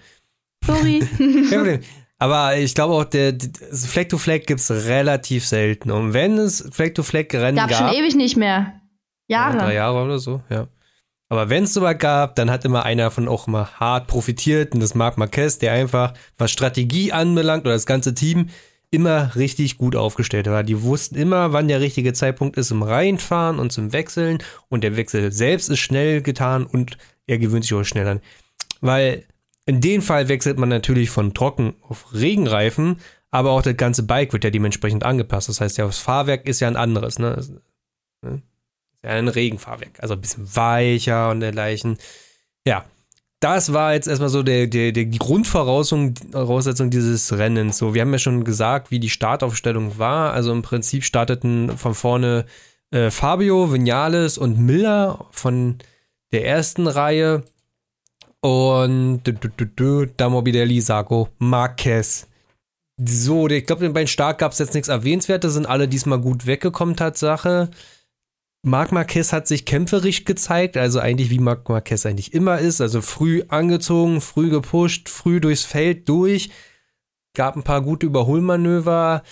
sorry. 0.64 1.00
Aber 2.18 2.56
ich 2.56 2.74
glaube 2.74 2.94
auch, 2.94 3.04
der, 3.04 3.32
der 3.32 3.50
Fleck 3.76 4.08
to 4.08 4.16
Fleck 4.16 4.46
gibt 4.46 4.60
es 4.60 4.70
relativ 4.70 5.44
selten. 5.44 5.90
Und 5.90 6.14
wenn 6.14 6.38
es 6.38 6.66
Fleck 6.72 6.94
to 6.94 7.02
Fleck 7.02 7.34
Rennen 7.34 7.56
Gab 7.56 7.68
gab, 7.68 7.90
schon 7.90 7.92
ewig 7.92 8.16
nicht 8.16 8.38
mehr. 8.38 8.80
Ja, 9.28 9.50
Jahre. 9.50 9.58
drei 9.58 9.74
Jahre 9.74 10.02
oder 10.02 10.18
so, 10.18 10.40
ja. 10.48 10.68
Aber 11.28 11.48
wenn 11.48 11.64
es 11.64 11.74
sowas 11.74 11.98
gab, 11.98 12.36
dann 12.36 12.50
hat 12.50 12.64
immer 12.64 12.84
einer 12.84 13.10
von 13.10 13.28
auch 13.28 13.48
immer 13.48 13.72
hart 13.80 14.06
profitiert 14.06 14.74
und 14.74 14.80
das 14.80 14.94
Marc 14.94 15.18
Marquez, 15.18 15.58
der 15.58 15.72
einfach, 15.72 16.14
was 16.38 16.52
Strategie 16.52 17.12
anbelangt 17.12 17.64
oder 17.64 17.74
das 17.74 17.86
ganze 17.86 18.14
Team, 18.14 18.50
immer 18.90 19.34
richtig 19.34 19.78
gut 19.78 19.96
aufgestellt 19.96 20.46
war. 20.46 20.62
Die 20.62 20.82
wussten 20.82 21.16
immer, 21.16 21.52
wann 21.52 21.68
der 21.68 21.80
richtige 21.80 22.12
Zeitpunkt 22.12 22.56
ist 22.56 22.68
zum 22.68 22.82
Reinfahren 22.82 23.58
und 23.58 23.72
zum 23.72 23.92
Wechseln 23.92 24.38
und 24.68 24.84
der 24.84 24.96
Wechsel 24.96 25.32
selbst 25.32 25.68
ist 25.68 25.80
schnell 25.80 26.22
getan 26.22 26.64
und 26.64 26.96
er 27.26 27.38
gewöhnt 27.38 27.64
sich 27.64 27.74
auch 27.74 27.82
schnell 27.82 28.06
an. 28.06 28.20
Weil 28.80 29.24
in 29.66 29.80
dem 29.80 30.02
Fall 30.02 30.28
wechselt 30.28 30.58
man 30.58 30.68
natürlich 30.68 31.10
von 31.10 31.34
trocken 31.34 31.74
auf 31.82 32.12
Regenreifen, 32.14 33.00
aber 33.32 33.50
auch 33.50 33.62
das 33.62 33.76
ganze 33.76 34.04
Bike 34.04 34.32
wird 34.32 34.44
ja 34.44 34.50
dementsprechend 34.50 35.04
angepasst. 35.04 35.48
Das 35.48 35.60
heißt, 35.60 35.76
ja, 35.78 35.86
das 35.86 35.98
Fahrwerk 35.98 36.48
ist 36.48 36.60
ja 36.60 36.68
ein 36.68 36.76
anderes, 36.76 37.18
ne? 37.18 37.44
Ein 39.06 39.28
Regenfahrwerk, 39.28 40.00
also 40.00 40.14
ein 40.14 40.20
bisschen 40.20 40.54
weicher 40.54 41.30
und 41.30 41.40
dergleichen. 41.40 41.98
Ja, 42.66 42.84
das 43.40 43.72
war 43.72 43.92
jetzt 43.92 44.08
erstmal 44.08 44.30
so 44.30 44.42
der, 44.42 44.66
der, 44.66 44.92
der, 44.92 45.04
die 45.04 45.18
Grundvoraussetzung 45.18 46.90
dieses 46.90 47.36
Rennens. 47.36 47.78
So, 47.78 47.94
wir 47.94 48.00
haben 48.00 48.12
ja 48.12 48.18
schon 48.18 48.44
gesagt, 48.44 48.90
wie 48.90 48.98
die 48.98 49.10
Startaufstellung 49.10 49.98
war. 49.98 50.32
Also 50.32 50.52
im 50.52 50.62
Prinzip 50.62 51.04
starteten 51.04 51.76
von 51.76 51.94
vorne 51.94 52.46
äh, 52.90 53.10
Fabio, 53.10 53.72
Vinales 53.72 54.38
und 54.38 54.58
Miller 54.58 55.26
von 55.32 55.76
der 56.32 56.46
ersten 56.46 56.86
Reihe. 56.86 57.44
Und 58.40 59.22
da 60.16 60.28
Morbidelli, 60.28 60.80
Sarko, 60.80 61.28
Marquez. 61.38 62.26
So, 62.98 63.48
ich 63.48 63.66
glaube, 63.66 63.92
den 63.92 64.06
Start 64.06 64.38
gab 64.38 64.52
es 64.52 64.58
jetzt 64.58 64.72
nichts 64.72 64.88
Erwähnenswertes, 64.88 65.52
sind 65.52 65.66
alle 65.66 65.88
diesmal 65.88 66.20
gut 66.20 66.46
weggekommen, 66.46 66.96
Tatsache. 66.96 67.70
Marc 68.66 68.90
Marquez 68.90 69.32
hat 69.32 69.46
sich 69.46 69.64
kämpferisch 69.64 70.24
gezeigt, 70.24 70.76
also 70.76 70.98
eigentlich 70.98 71.30
wie 71.30 71.38
Marc 71.38 71.68
Marquez 71.68 72.04
eigentlich 72.04 72.34
immer 72.34 72.58
ist, 72.58 72.80
also 72.80 73.00
früh 73.00 73.44
angezogen, 73.46 74.20
früh 74.20 74.50
gepusht, 74.50 75.08
früh 75.08 75.40
durchs 75.40 75.64
Feld 75.64 76.08
durch, 76.08 76.50
gab 77.32 77.54
ein 77.54 77.62
paar 77.62 77.80
gute 77.80 78.06
Überholmanöver. 78.06 79.22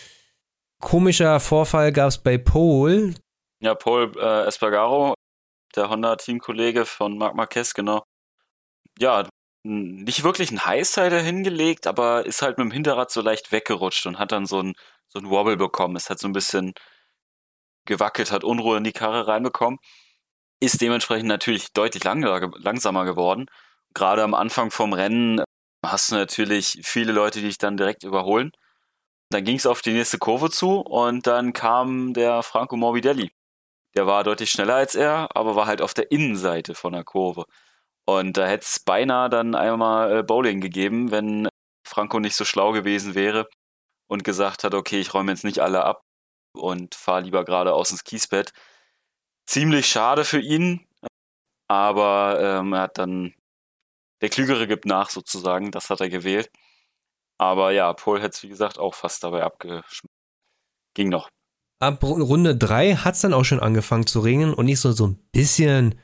Komischer 0.81 1.41
Vorfall 1.41 1.91
gab 1.91 2.11
es 2.11 2.19
bei 2.19 2.39
Paul. 2.39 3.13
Ja, 3.61 3.75
Paul 3.75 4.13
äh, 4.17 4.47
Espargaro, 4.47 5.15
der 5.75 5.91
Honda-Teamkollege 5.91 6.85
von 6.85 7.19
Marc 7.19 7.35
Marquez, 7.35 7.75
genau. 7.75 8.05
Ja, 9.01 9.29
nicht 9.65 10.23
wirklich 10.23 10.53
ein 10.53 10.65
Highsider 10.65 11.19
hingelegt, 11.21 11.89
aber 11.89 12.25
ist 12.25 12.41
halt 12.41 12.57
mit 12.59 12.67
dem 12.67 12.71
Hinterrad 12.71 13.11
so 13.11 13.21
leicht 13.21 13.51
weggerutscht 13.51 14.07
und 14.07 14.21
hat 14.21 14.31
dann 14.31 14.47
so 14.47 14.61
ein, 14.61 14.75
so 15.09 15.19
ein 15.19 15.29
Wobble 15.29 15.57
bekommen. 15.57 15.97
Es 15.97 16.09
hat 16.09 16.21
so 16.21 16.29
ein 16.29 16.33
bisschen 16.33 16.73
gewackelt 17.87 18.33
hat, 18.33 18.45
Unruhe 18.45 18.77
in 18.77 18.85
die 18.85 18.93
Karre 18.93 19.27
reinbekommen. 19.27 19.79
Ist 20.61 20.81
dementsprechend 20.81 21.29
natürlich 21.29 21.73
deutlich 21.73 22.05
langsamer 22.05 23.05
geworden. 23.05 23.47
Gerade 23.95 24.23
am 24.23 24.35
Anfang 24.35 24.71
vom 24.71 24.93
Rennen 24.93 25.43
hast 25.85 26.11
du 26.11 26.17
natürlich 26.17 26.81
viele 26.85 27.13
Leute, 27.13 27.41
die 27.41 27.47
dich 27.47 27.59
dann 27.59 27.77
direkt 27.77 28.03
überholen. 28.05 28.53
Dann 29.31 29.45
ging 29.45 29.57
es 29.57 29.67
auf 29.67 29.83
die 29.83 29.93
nächste 29.93 30.19
Kurve 30.19 30.51
zu 30.51 30.81
und 30.81 31.27
dann 31.27 31.53
kam 31.53 32.15
der 32.15 32.43
Franco 32.43 32.77
Morbidelli. 32.77 33.31
Der 33.97 34.07
war 34.07 34.25
deutlich 34.25 34.51
schneller 34.51 34.75
als 34.77 34.95
er, 34.95 35.29
aber 35.37 35.57
war 35.57 35.67
halt 35.67 35.83
auf 35.83 35.95
der 35.95 36.11
Innenseite 36.11 36.75
von 36.75 36.93
der 36.93 37.05
Kurve. 37.05 37.45
Und 38.07 38.37
da 38.37 38.47
hätte 38.47 38.65
es 38.65 38.81
beinahe 38.81 39.31
dann 39.31 39.55
einmal 39.55 40.19
äh, 40.19 40.23
Bowling 40.23 40.61
gegeben, 40.61 41.11
wenn 41.11 41.49
Franco 41.87 42.21
nicht 42.21 42.37
so 42.37 42.45
schlau 42.45 42.73
gewesen 42.73 43.15
wäre 43.15 43.49
und 44.09 44.25
gesagt 44.25 44.65
hat, 44.65 44.75
okay, 44.75 45.01
ich 45.01 45.15
räume 45.15 45.33
jetzt 45.33 45.45
nicht 45.45 45.61
alle 45.61 45.85
ab, 45.85 46.03
und 46.55 46.95
fahre 46.95 47.23
lieber 47.23 47.45
geradeaus 47.45 47.91
ins 47.91 48.05
Kiesbett. 48.05 48.53
Ziemlich 49.47 49.87
schade 49.87 50.25
für 50.25 50.41
ihn, 50.41 50.87
aber 51.69 52.39
ähm, 52.41 52.73
er 52.73 52.81
hat 52.83 52.99
dann, 52.99 53.35
der 54.23 54.31
Klügere 54.31 54.67
gibt 54.67 54.87
nach 54.87 55.11
sozusagen, 55.11 55.71
das 55.71 55.91
hat 55.91 56.01
er 56.01 56.09
gewählt. 56.09 56.51
Aber 57.39 57.73
ja, 57.73 57.93
Paul 57.93 58.21
hätte 58.21 58.31
es 58.37 58.43
wie 58.43 58.49
gesagt 58.49 58.79
auch 58.79 58.95
fast 58.95 59.23
dabei 59.25 59.43
abgeschmissen. 59.43 60.09
Ging 60.95 61.09
noch. 61.09 61.29
Ab 61.81 62.03
Runde 62.03 62.57
3 62.57 62.95
hat 62.97 63.15
es 63.17 63.21
dann 63.21 63.35
auch 63.35 63.45
schon 63.45 63.61
angefangen 63.61 64.07
zu 64.07 64.21
regnen 64.21 64.55
und 64.55 64.67
nicht 64.67 64.81
so, 64.81 64.93
so 64.93 65.09
ein 65.09 65.19
bisschen, 65.33 66.01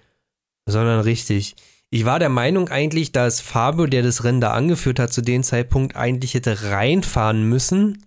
sondern 0.67 1.01
richtig. 1.01 1.55
Ich 1.91 2.05
war 2.05 2.19
der 2.19 2.29
Meinung 2.29 2.69
eigentlich, 2.69 3.13
dass 3.13 3.41
Fabio, 3.41 3.87
der 3.87 4.03
das 4.03 4.25
Rennen 4.25 4.41
da 4.41 4.53
angeführt 4.53 4.99
hat, 4.99 5.13
zu 5.13 5.23
dem 5.23 5.43
Zeitpunkt 5.43 5.97
eigentlich 5.97 6.35
hätte 6.35 6.71
reinfahren 6.71 7.49
müssen 7.49 8.05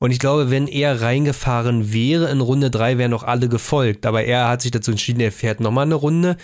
und 0.00 0.12
ich 0.12 0.18
glaube, 0.18 0.50
wenn 0.50 0.66
er 0.66 1.02
reingefahren 1.02 1.92
wäre 1.92 2.30
in 2.30 2.40
Runde 2.40 2.70
3, 2.70 2.96
wären 2.96 3.10
noch 3.10 3.22
alle 3.22 3.50
gefolgt. 3.50 4.06
Aber 4.06 4.24
er 4.24 4.48
hat 4.48 4.62
sich 4.62 4.70
dazu 4.70 4.90
entschieden, 4.90 5.20
er 5.20 5.30
fährt 5.30 5.60
nochmal 5.60 5.84
eine 5.84 5.94
Runde. 5.94 6.38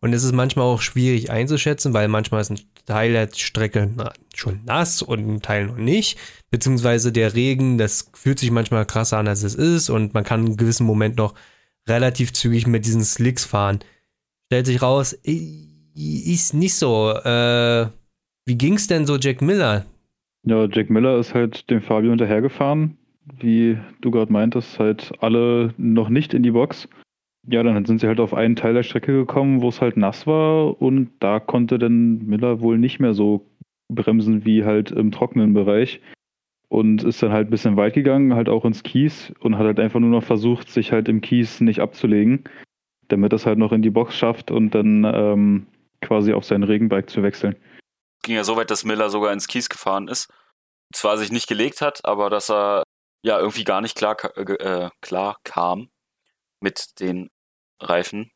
Und 0.00 0.14
es 0.14 0.24
ist 0.24 0.32
manchmal 0.32 0.64
auch 0.64 0.80
schwierig 0.80 1.30
einzuschätzen, 1.30 1.92
weil 1.92 2.08
manchmal 2.08 2.40
ist 2.40 2.50
ein 2.50 2.60
Teil 2.86 3.12
der 3.12 3.28
Strecke 3.34 3.90
schon 4.34 4.64
nass 4.64 5.02
und 5.02 5.28
ein 5.28 5.42
Teil 5.42 5.66
noch 5.66 5.76
nicht. 5.76 6.18
Beziehungsweise 6.50 7.12
der 7.12 7.34
Regen, 7.34 7.76
das 7.76 8.10
fühlt 8.14 8.38
sich 8.38 8.50
manchmal 8.50 8.86
krasser 8.86 9.18
an, 9.18 9.28
als 9.28 9.42
es 9.42 9.54
ist. 9.54 9.90
Und 9.90 10.14
man 10.14 10.24
kann 10.24 10.46
in 10.46 10.56
gewissen 10.56 10.86
Moment 10.86 11.18
noch 11.18 11.34
relativ 11.86 12.32
zügig 12.32 12.66
mit 12.66 12.86
diesen 12.86 13.04
Slicks 13.04 13.44
fahren. 13.44 13.80
Stellt 14.46 14.64
sich 14.64 14.80
raus, 14.80 15.12
ist 15.12 16.54
nicht 16.54 16.74
so. 16.76 17.10
Äh, 17.10 17.88
wie 18.46 18.56
ging's 18.56 18.86
denn 18.86 19.06
so 19.06 19.18
Jack 19.18 19.42
Miller? 19.42 19.84
Ja, 20.44 20.64
Jack 20.64 20.88
Miller 20.88 21.18
ist 21.18 21.34
halt 21.34 21.68
dem 21.68 21.82
Fabio 21.82 22.10
hinterhergefahren 22.10 22.96
wie 23.24 23.78
du 24.00 24.10
gerade 24.10 24.32
meintest, 24.32 24.78
halt 24.78 25.12
alle 25.20 25.74
noch 25.76 26.08
nicht 26.08 26.34
in 26.34 26.42
die 26.42 26.50
Box. 26.50 26.88
Ja, 27.46 27.62
dann 27.62 27.84
sind 27.84 28.00
sie 28.00 28.06
halt 28.06 28.20
auf 28.20 28.34
einen 28.34 28.56
Teil 28.56 28.74
der 28.74 28.82
Strecke 28.84 29.12
gekommen, 29.12 29.62
wo 29.62 29.68
es 29.68 29.80
halt 29.80 29.96
nass 29.96 30.26
war 30.26 30.80
und 30.80 31.10
da 31.18 31.40
konnte 31.40 31.78
dann 31.78 32.24
Miller 32.26 32.60
wohl 32.60 32.78
nicht 32.78 33.00
mehr 33.00 33.14
so 33.14 33.44
bremsen 33.88 34.44
wie 34.44 34.64
halt 34.64 34.92
im 34.92 35.10
trockenen 35.10 35.52
Bereich 35.52 36.00
und 36.68 37.02
ist 37.02 37.22
dann 37.22 37.32
halt 37.32 37.48
ein 37.48 37.50
bisschen 37.50 37.76
weit 37.76 37.94
gegangen, 37.94 38.34
halt 38.34 38.48
auch 38.48 38.64
ins 38.64 38.82
Kies 38.82 39.32
und 39.40 39.58
hat 39.58 39.66
halt 39.66 39.80
einfach 39.80 40.00
nur 40.00 40.10
noch 40.10 40.22
versucht, 40.22 40.70
sich 40.70 40.92
halt 40.92 41.08
im 41.08 41.20
Kies 41.20 41.60
nicht 41.60 41.80
abzulegen, 41.80 42.44
damit 43.08 43.32
es 43.32 43.44
halt 43.44 43.58
noch 43.58 43.72
in 43.72 43.82
die 43.82 43.90
Box 43.90 44.16
schafft 44.16 44.50
und 44.50 44.70
dann 44.70 45.04
ähm, 45.04 45.66
quasi 46.00 46.32
auf 46.32 46.44
sein 46.44 46.62
Regenbike 46.62 47.10
zu 47.10 47.22
wechseln. 47.22 47.56
Ging 48.22 48.36
ja 48.36 48.44
so 48.44 48.56
weit, 48.56 48.70
dass 48.70 48.84
Miller 48.84 49.10
sogar 49.10 49.32
ins 49.32 49.48
Kies 49.48 49.68
gefahren 49.68 50.08
ist. 50.08 50.32
Zwar 50.94 51.18
sich 51.18 51.32
nicht 51.32 51.48
gelegt 51.48 51.80
hat, 51.80 52.04
aber 52.04 52.30
dass 52.30 52.50
er 52.50 52.84
ja 53.22 53.38
irgendwie 53.38 53.64
gar 53.64 53.80
nicht 53.80 53.96
klar, 53.96 54.16
äh, 54.36 54.90
klar 55.00 55.38
kam 55.44 55.90
mit 56.60 57.00
den 57.00 57.30
Reifen 57.80 58.30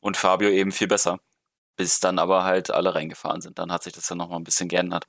und 0.00 0.16
Fabio 0.16 0.48
eben 0.48 0.72
viel 0.72 0.88
besser. 0.88 1.18
Bis 1.76 2.00
dann 2.00 2.18
aber 2.18 2.44
halt 2.44 2.70
alle 2.70 2.94
reingefahren 2.94 3.42
sind. 3.42 3.58
Dann 3.58 3.70
hat 3.70 3.82
sich 3.82 3.92
das 3.92 4.06
dann 4.06 4.18
nochmal 4.18 4.38
ein 4.38 4.44
bisschen 4.44 4.68
geändert. 4.68 5.06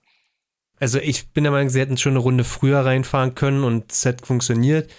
Also 0.79 0.99
ich 0.99 1.31
bin 1.31 1.43
der 1.43 1.51
Meinung, 1.51 1.69
sie 1.69 1.79
hätten 1.79 1.97
schon 1.97 2.11
eine 2.11 2.19
Runde 2.19 2.43
früher 2.43 2.85
reinfahren 2.85 3.35
können 3.35 3.63
und 3.63 3.91
es 3.91 4.03
hätte 4.05 4.25
funktioniert. 4.25 4.91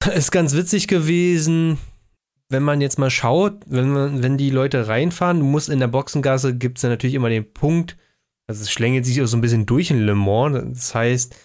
Ist 0.14 0.32
ganz 0.32 0.54
witzig 0.54 0.88
gewesen, 0.88 1.78
wenn 2.48 2.62
man 2.62 2.80
jetzt 2.80 2.98
mal 2.98 3.10
schaut, 3.10 3.62
wenn, 3.66 3.90
man, 3.90 4.22
wenn 4.22 4.38
die 4.38 4.50
Leute 4.50 4.88
reinfahren, 4.88 5.40
du 5.40 5.46
musst 5.46 5.68
in 5.68 5.80
der 5.80 5.88
Boxengasse, 5.88 6.56
gibt 6.56 6.78
es 6.78 6.84
natürlich 6.84 7.14
immer 7.14 7.28
den 7.28 7.52
Punkt, 7.52 7.96
also 8.46 8.62
es 8.62 8.70
schlängelt 8.70 9.04
sich 9.04 9.20
auch 9.20 9.26
so 9.26 9.36
ein 9.36 9.40
bisschen 9.40 9.66
durch 9.66 9.90
in 9.90 10.00
Le 10.00 10.14
Mans. 10.14 10.78
Das 10.78 10.94
heißt, 10.94 11.36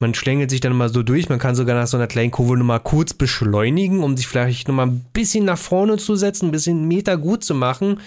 man 0.00 0.14
schlängelt 0.14 0.50
sich 0.50 0.60
dann 0.60 0.76
mal 0.76 0.88
so 0.88 1.02
durch. 1.02 1.28
Man 1.28 1.38
kann 1.38 1.54
sogar 1.54 1.76
nach 1.76 1.86
so 1.86 1.98
einer 1.98 2.06
kleinen 2.06 2.30
Kurve 2.30 2.56
nochmal 2.56 2.80
kurz 2.80 3.12
beschleunigen, 3.12 4.02
um 4.02 4.16
sich 4.16 4.26
vielleicht 4.26 4.66
nochmal 4.66 4.86
ein 4.86 5.04
bisschen 5.12 5.44
nach 5.44 5.58
vorne 5.58 5.98
zu 5.98 6.16
setzen, 6.16 6.48
ein 6.48 6.52
bisschen 6.52 6.88
Meter 6.88 7.18
gut 7.18 7.44
zu 7.44 7.54
machen. 7.54 8.00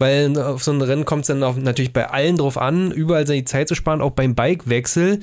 Weil 0.00 0.36
auf 0.38 0.62
so 0.62 0.72
ein 0.72 0.82
Rennen 0.82 1.04
kommt 1.04 1.22
es 1.22 1.28
dann 1.28 1.42
auch 1.42 1.56
natürlich 1.56 1.92
bei 1.92 2.10
allen 2.10 2.36
drauf 2.36 2.58
an, 2.58 2.90
überall 2.90 3.26
seine 3.26 3.44
Zeit 3.44 3.68
zu 3.68 3.74
sparen, 3.76 4.00
auch 4.00 4.10
beim 4.10 4.34
Bikewechsel. 4.34 5.20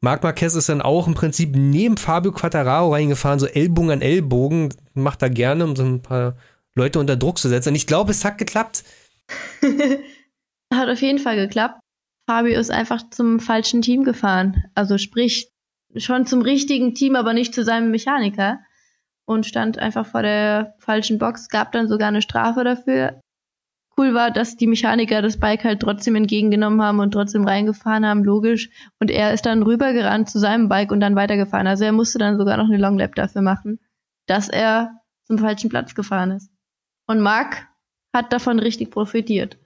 Marc 0.00 0.22
Marquez 0.22 0.54
ist 0.54 0.68
dann 0.68 0.82
auch 0.82 1.06
im 1.06 1.14
Prinzip 1.14 1.56
neben 1.56 1.96
Fabio 1.96 2.32
Quattararo 2.32 2.92
reingefahren, 2.92 3.38
so 3.38 3.46
Ellbogen 3.46 3.90
an 3.90 4.02
Ellbogen. 4.02 4.74
Macht 4.92 5.22
er 5.22 5.30
gerne, 5.30 5.64
um 5.64 5.74
so 5.74 5.84
ein 5.84 6.02
paar 6.02 6.36
Leute 6.74 7.00
unter 7.00 7.16
Druck 7.16 7.38
zu 7.38 7.48
setzen. 7.48 7.70
Und 7.70 7.76
ich 7.76 7.86
glaube, 7.86 8.10
es 8.10 8.24
hat 8.26 8.36
geklappt. 8.36 8.84
hat 10.72 10.88
auf 10.88 11.00
jeden 11.00 11.18
Fall 11.18 11.36
geklappt. 11.36 11.80
Fabio 12.26 12.58
ist 12.58 12.70
einfach 12.70 13.08
zum 13.10 13.38
falschen 13.38 13.82
Team 13.82 14.02
gefahren. 14.02 14.64
Also 14.74 14.98
sprich, 14.98 15.48
schon 15.96 16.26
zum 16.26 16.42
richtigen 16.42 16.94
Team, 16.94 17.16
aber 17.16 17.32
nicht 17.32 17.54
zu 17.54 17.62
seinem 17.62 17.90
Mechaniker. 17.90 18.58
Und 19.24 19.46
stand 19.46 19.78
einfach 19.78 20.06
vor 20.06 20.22
der 20.22 20.74
falschen 20.78 21.18
Box, 21.18 21.48
gab 21.48 21.72
dann 21.72 21.88
sogar 21.88 22.08
eine 22.08 22.22
Strafe 22.22 22.62
dafür. 22.62 23.20
Cool 23.96 24.12
war, 24.12 24.30
dass 24.30 24.56
die 24.56 24.66
Mechaniker 24.66 25.22
das 25.22 25.40
Bike 25.40 25.64
halt 25.64 25.80
trotzdem 25.80 26.16
entgegengenommen 26.16 26.82
haben 26.82 27.00
und 27.00 27.12
trotzdem 27.12 27.44
reingefahren 27.44 28.04
haben, 28.04 28.24
logisch. 28.24 28.70
Und 29.00 29.10
er 29.10 29.32
ist 29.32 29.46
dann 29.46 29.62
rübergerannt 29.62 30.28
zu 30.28 30.38
seinem 30.38 30.68
Bike 30.68 30.92
und 30.92 31.00
dann 31.00 31.16
weitergefahren. 31.16 31.66
Also 31.66 31.84
er 31.84 31.92
musste 31.92 32.18
dann 32.18 32.38
sogar 32.38 32.56
noch 32.56 32.66
eine 32.66 32.76
Longlap 32.76 33.14
dafür 33.14 33.42
machen, 33.42 33.80
dass 34.26 34.48
er 34.48 35.00
zum 35.24 35.38
falschen 35.38 35.70
Platz 35.70 35.94
gefahren 35.94 36.32
ist. 36.32 36.50
Und 37.06 37.20
Marc 37.20 37.66
hat 38.14 38.32
davon 38.32 38.58
richtig 38.58 38.90
profitiert. 38.90 39.56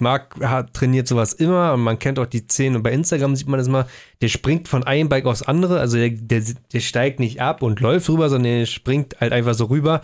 Marc 0.00 0.34
trainiert 0.72 1.06
sowas 1.06 1.32
immer 1.32 1.72
und 1.74 1.80
man 1.80 1.98
kennt 1.98 2.18
auch 2.18 2.26
die 2.26 2.46
Szenen 2.46 2.76
und 2.76 2.82
bei 2.82 2.92
Instagram 2.92 3.36
sieht 3.36 3.48
man 3.48 3.58
das 3.58 3.68
mal, 3.68 3.86
der 4.20 4.28
springt 4.28 4.68
von 4.68 4.82
einem 4.82 5.08
Bike 5.08 5.26
aufs 5.26 5.42
andere, 5.42 5.78
also 5.78 5.96
der, 5.96 6.10
der, 6.10 6.42
der 6.72 6.80
steigt 6.80 7.20
nicht 7.20 7.40
ab 7.40 7.62
und 7.62 7.80
läuft 7.80 8.08
rüber, 8.08 8.28
sondern 8.28 8.52
der 8.52 8.66
springt 8.66 9.16
halt 9.20 9.32
einfach 9.32 9.54
so 9.54 9.66
rüber. 9.66 10.02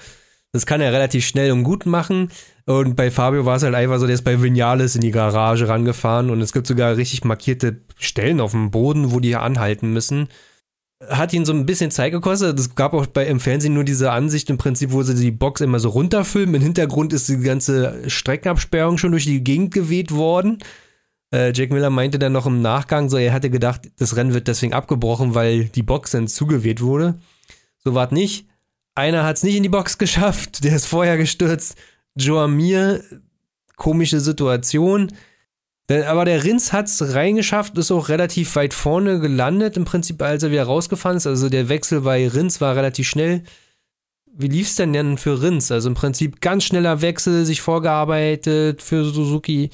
Das 0.53 0.67
kann 0.67 0.81
er 0.81 0.93
relativ 0.93 1.25
schnell 1.27 1.53
und 1.53 1.63
gut 1.63 1.87
machen. 1.87 2.31
Und 2.67 2.97
bei 2.97 3.11
Fabio 3.11 3.47
war 3.47 3.57
es 3.57 3.63
halt 3.63 3.75
einfach 3.75 3.99
so, 3.99 4.07
der 4.07 4.15
ist 4.15 4.25
bei 4.25 4.43
Vinales 4.43 4.95
in 4.95 5.01
die 5.01 5.13
Garage 5.13 5.69
rangefahren 5.69 6.31
und 6.31 6.41
es 6.41 6.53
gibt 6.53 6.67
sogar 6.67 6.97
richtig 6.97 7.25
markierte 7.25 7.81
Stellen 7.99 8.41
auf 8.41 8.53
dem 8.53 8.71
Boden, 8.71 9.13
wo 9.13 9.21
die 9.21 9.37
anhalten 9.37 9.93
müssen. 9.93 10.29
Hat 11.09 11.33
ihn 11.33 11.45
so 11.45 11.53
ein 11.53 11.67
bisschen 11.67 11.91
Zeit 11.91 12.13
gekostet. 12.13 12.59
Es 12.59 12.75
gab 12.75 12.93
auch 12.93 13.07
bei, 13.07 13.27
im 13.27 13.41
Fernsehen 13.41 13.75
nur 13.75 13.85
diese 13.85 14.13
Ansicht 14.13 14.51
im 14.51 14.59
Prinzip, 14.59 14.93
wo 14.93 15.03
sie 15.03 15.15
die 15.15 15.31
Box 15.31 15.61
immer 15.61 15.81
so 15.81 15.89
runterfilmen. 15.89 16.57
Im 16.57 16.63
Hintergrund 16.63 17.13
ist 17.13 17.29
die 17.29 17.39
ganze 17.39 18.09
Streckenabsperrung 18.09 18.99
schon 18.99 19.13
durch 19.13 19.25
die 19.25 19.43
Gegend 19.43 19.73
geweht 19.73 20.13
worden. 20.13 20.59
Äh, 21.33 21.53
Jack 21.55 21.71
Miller 21.71 21.91
meinte 21.91 22.19
dann 22.19 22.33
noch 22.33 22.47
im 22.47 22.61
Nachgang, 22.61 23.09
so 23.09 23.17
er 23.17 23.33
hatte 23.33 23.51
gedacht, 23.51 23.83
das 23.99 24.17
Rennen 24.17 24.35
wird 24.35 24.49
deswegen 24.49 24.75
abgebrochen, 24.75 25.35
weil 25.35 25.67
die 25.67 25.83
Box 25.83 26.11
dann 26.11 26.29
zugeweht 26.29 26.81
wurde. 26.81 27.19
So 27.79 27.95
war 27.95 28.07
es 28.07 28.13
nicht. 28.13 28.47
Einer 28.95 29.25
hat 29.25 29.37
es 29.37 29.43
nicht 29.43 29.57
in 29.57 29.63
die 29.63 29.69
Box 29.69 29.97
geschafft, 29.97 30.65
der 30.65 30.77
ist 30.77 30.87
vorher 30.87 31.17
gestürzt. 31.17 31.77
Joamir, 32.17 33.03
komische 33.77 34.21
Situation. 34.21 35.13
Aber 35.91 36.25
der 36.25 36.45
Rins 36.45 36.73
hat 36.73 36.87
es 36.87 37.15
reingeschafft, 37.15 37.77
ist 37.77 37.91
auch 37.91 38.09
relativ 38.09 38.55
weit 38.55 38.75
vorne 38.75 39.19
gelandet, 39.19 39.77
im 39.77 39.85
Prinzip, 39.85 40.23
als 40.23 40.43
er 40.43 40.53
wieder 40.53 40.65
rausgefahren 40.65 41.17
ist. 41.17 41.27
Also 41.27 41.49
der 41.49 41.69
Wechsel 41.69 42.03
bei 42.03 42.29
Rins 42.29 42.61
war 42.61 42.77
relativ 42.77 43.09
schnell. 43.09 43.43
Wie 44.33 44.47
lief 44.47 44.69
es 44.69 44.77
denn 44.77 44.93
denn 44.93 45.19
für 45.19 45.43
Rins? 45.43 45.73
Also 45.73 45.89
im 45.89 45.95
Prinzip 45.95 46.41
ganz 46.41 46.65
schneller 46.65 47.03
Wechsel, 47.03 47.45
sich 47.45 47.61
vorgearbeitet 47.61 48.83
für 48.83 49.05
Suzuki, 49.05 49.71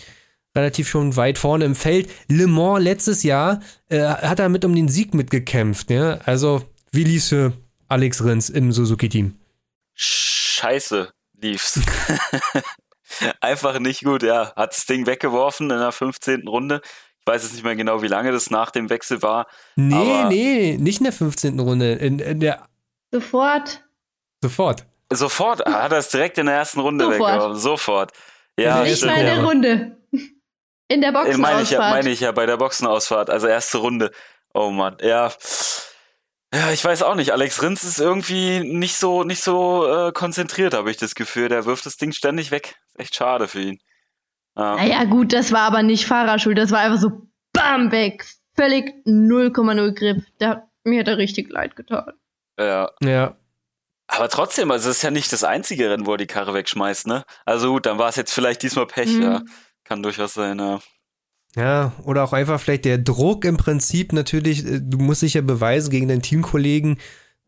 relativ 0.55 0.89
schon 0.89 1.17
weit 1.17 1.37
vorne 1.37 1.67
im 1.67 1.75
Feld. 1.75 2.09
Le 2.29 2.47
Mans 2.47 2.83
letztes 2.83 3.23
Jahr 3.23 3.61
äh, 3.91 4.01
hat 4.01 4.39
er 4.39 4.49
mit 4.49 4.65
um 4.65 4.75
den 4.75 4.89
Sieg 4.89 5.13
mitgekämpft. 5.13 5.91
Ja? 5.91 6.19
Also 6.25 6.63
wie 6.93 7.05
lief 7.05 7.23
es 7.23 7.29
für 7.29 7.53
Alex 7.89 8.25
Rins 8.25 8.49
im 8.49 8.73
Suzuki-Team? 8.73 9.37
Scheiße 9.95 11.11
lief's. 11.43 11.81
Einfach 13.41 13.79
nicht 13.79 14.05
gut, 14.05 14.23
ja. 14.23 14.53
Hat 14.57 14.73
das 14.73 14.87
Ding 14.87 15.07
weggeworfen 15.07 15.71
in 15.71 15.79
der 15.79 15.93
15. 15.93 16.47
Runde. 16.49 16.81
Ich 16.85 17.27
weiß 17.33 17.43
jetzt 17.43 17.53
nicht 17.55 17.65
mehr 17.65 17.75
genau, 17.77 18.03
wie 18.03 18.09
lange 18.09 18.31
das 18.33 18.51
nach 18.51 18.71
dem 18.71 18.89
Wechsel 18.91 19.21
war. 19.23 19.47
Nee, 19.75 20.25
nee, 20.29 20.77
nicht 20.79 20.99
in 20.99 21.05
der 21.05 21.13
15. 21.13 21.59
Runde. 21.61 21.93
In, 21.95 22.19
in 22.19 22.41
der. 22.41 22.67
Sofort. 23.13 23.83
Sofort. 24.43 24.85
Sofort. 25.13 25.65
Hat 25.67 25.93
er 25.93 25.99
es 25.99 26.09
direkt 26.11 26.39
in 26.39 26.47
der 26.47 26.57
ersten 26.57 26.81
Runde 26.81 27.05
Sofort. 27.05 27.21
weggeworfen. 27.33 27.57
Sofort. 27.61 28.13
Ja, 28.59 28.83
Nicht 28.83 29.05
mal 29.05 29.17
in 29.19 29.27
der 29.27 29.43
Runde. 29.45 29.97
In 30.89 31.01
der 31.01 31.11
Äh, 31.11 31.37
Meine 31.37 31.63
ich, 31.63 31.71
ja, 31.71 31.79
Boxenausfahrt. 31.79 31.91
meine 31.95 32.11
ich 32.11 32.21
ja 32.21 32.33
bei 32.33 32.47
der 32.47 32.57
Boxenausfahrt, 32.59 33.29
also 33.31 33.47
erste 33.49 33.79
Runde. 33.79 34.13
Oh 34.55 34.71
Mann, 34.71 34.97
ja. 35.03 35.33
Ja, 36.57 36.71
ich 36.71 36.83
weiß 36.85 37.03
auch 37.03 37.15
nicht. 37.17 37.33
Alex 37.33 37.63
Rins 37.63 37.85
ist 37.85 38.01
irgendwie 38.01 38.61
nicht 38.61 38.97
so, 38.97 39.25
nicht 39.25 39.43
so 39.43 39.87
äh, 39.87 40.13
konzentriert, 40.13 40.73
habe 40.75 40.91
ich 40.91 40.97
das 40.97 41.15
Gefühl. 41.15 41.49
Der 41.49 41.67
wirft 41.67 41.85
das 41.85 41.97
Ding 41.97 42.13
ständig 42.13 42.51
weg. 42.51 42.77
Ist 42.95 43.01
echt 43.01 43.15
schade 43.17 43.47
für 43.49 43.61
ihn. 43.61 43.79
Ja. 44.57 44.77
Naja, 44.77 45.05
gut, 45.05 45.33
das 45.33 45.53
war 45.53 45.63
aber 45.63 45.83
nicht 45.83 46.07
Fahrerschuld. 46.07 46.57
Das 46.57 46.71
war 46.71 46.79
einfach 46.81 46.99
so 47.01 47.29
BAM 47.53 47.93
weg. 47.93 48.25
Völlig 48.55 48.95
0,0 49.07 49.93
Grip. 49.95 50.23
Der, 50.41 50.67
mir 50.85 51.01
hat 51.01 51.09
er 51.09 51.19
richtig 51.19 51.51
leid 51.51 51.77
getan. 51.77 52.13
ja. 52.59 52.91
Ja. 53.03 53.37
Aber 54.09 54.29
trotzdem, 54.29 54.71
also 54.71 54.89
es 54.89 54.99
ist 54.99 55.03
ja 55.03 55.11
nicht 55.11 55.33
das 55.33 55.43
einzige 55.43 55.91
Rennen, 55.91 56.07
wo 56.07 56.13
er 56.13 56.17
die 56.17 56.29
Karre 56.29 56.55
wegschmeißt, 56.55 57.09
ne? 57.09 57.25
Also 57.45 57.73
gut, 57.73 57.87
dann 57.87 57.99
war 57.99 58.09
es 58.09 58.15
jetzt 58.15 58.33
vielleicht 58.33 58.63
diesmal 58.63 58.87
Pech, 58.87 59.11
Mhm. 59.11 59.23
ja. 59.23 59.43
Kann 59.83 60.01
durchaus 60.03 60.33
sein, 60.35 60.61
ja. 60.61 60.79
Ja, 61.57 61.93
oder 62.05 62.23
auch 62.23 62.35
einfach 62.35 62.61
vielleicht 62.61 62.85
der 62.85 62.99
Druck 62.99 63.47
im 63.47 63.57
Prinzip 63.57 64.13
natürlich, 64.13 64.65
äh, 64.65 64.81
du 64.83 64.99
musst 64.99 65.23
dich 65.23 65.35
ja 65.35 65.41
beweisen 65.41 65.91
gegen 65.91 66.09
deinen 66.09 66.23
Teamkollegen. 66.23 66.99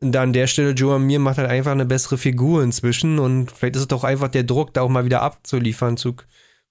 Und 0.00 0.12
da 0.12 0.22
an 0.22 0.32
der 0.32 0.46
Stelle 0.46 0.70
Joe 0.70 0.94
Amir 0.94 1.18
macht 1.18 1.38
halt 1.38 1.50
einfach 1.50 1.72
eine 1.72 1.84
bessere 1.84 2.18
Figur 2.18 2.62
inzwischen 2.62 3.18
und 3.18 3.50
vielleicht 3.50 3.74
ist 3.74 3.82
es 3.82 3.88
doch 3.88 4.04
einfach 4.04 4.28
der 4.28 4.44
Druck, 4.44 4.72
da 4.72 4.82
auch 4.82 4.88
mal 4.88 5.04
wieder 5.04 5.22
abzuliefern 5.22 5.96
zu 5.96 6.14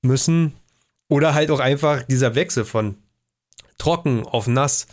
müssen. 0.02 0.54
Oder 1.10 1.34
halt 1.34 1.52
auch 1.52 1.60
einfach 1.60 2.04
dieser 2.04 2.36
Wechsel 2.36 2.65
von 2.65 2.97
trocken 3.78 4.26
auf 4.26 4.47
nass. 4.47 4.88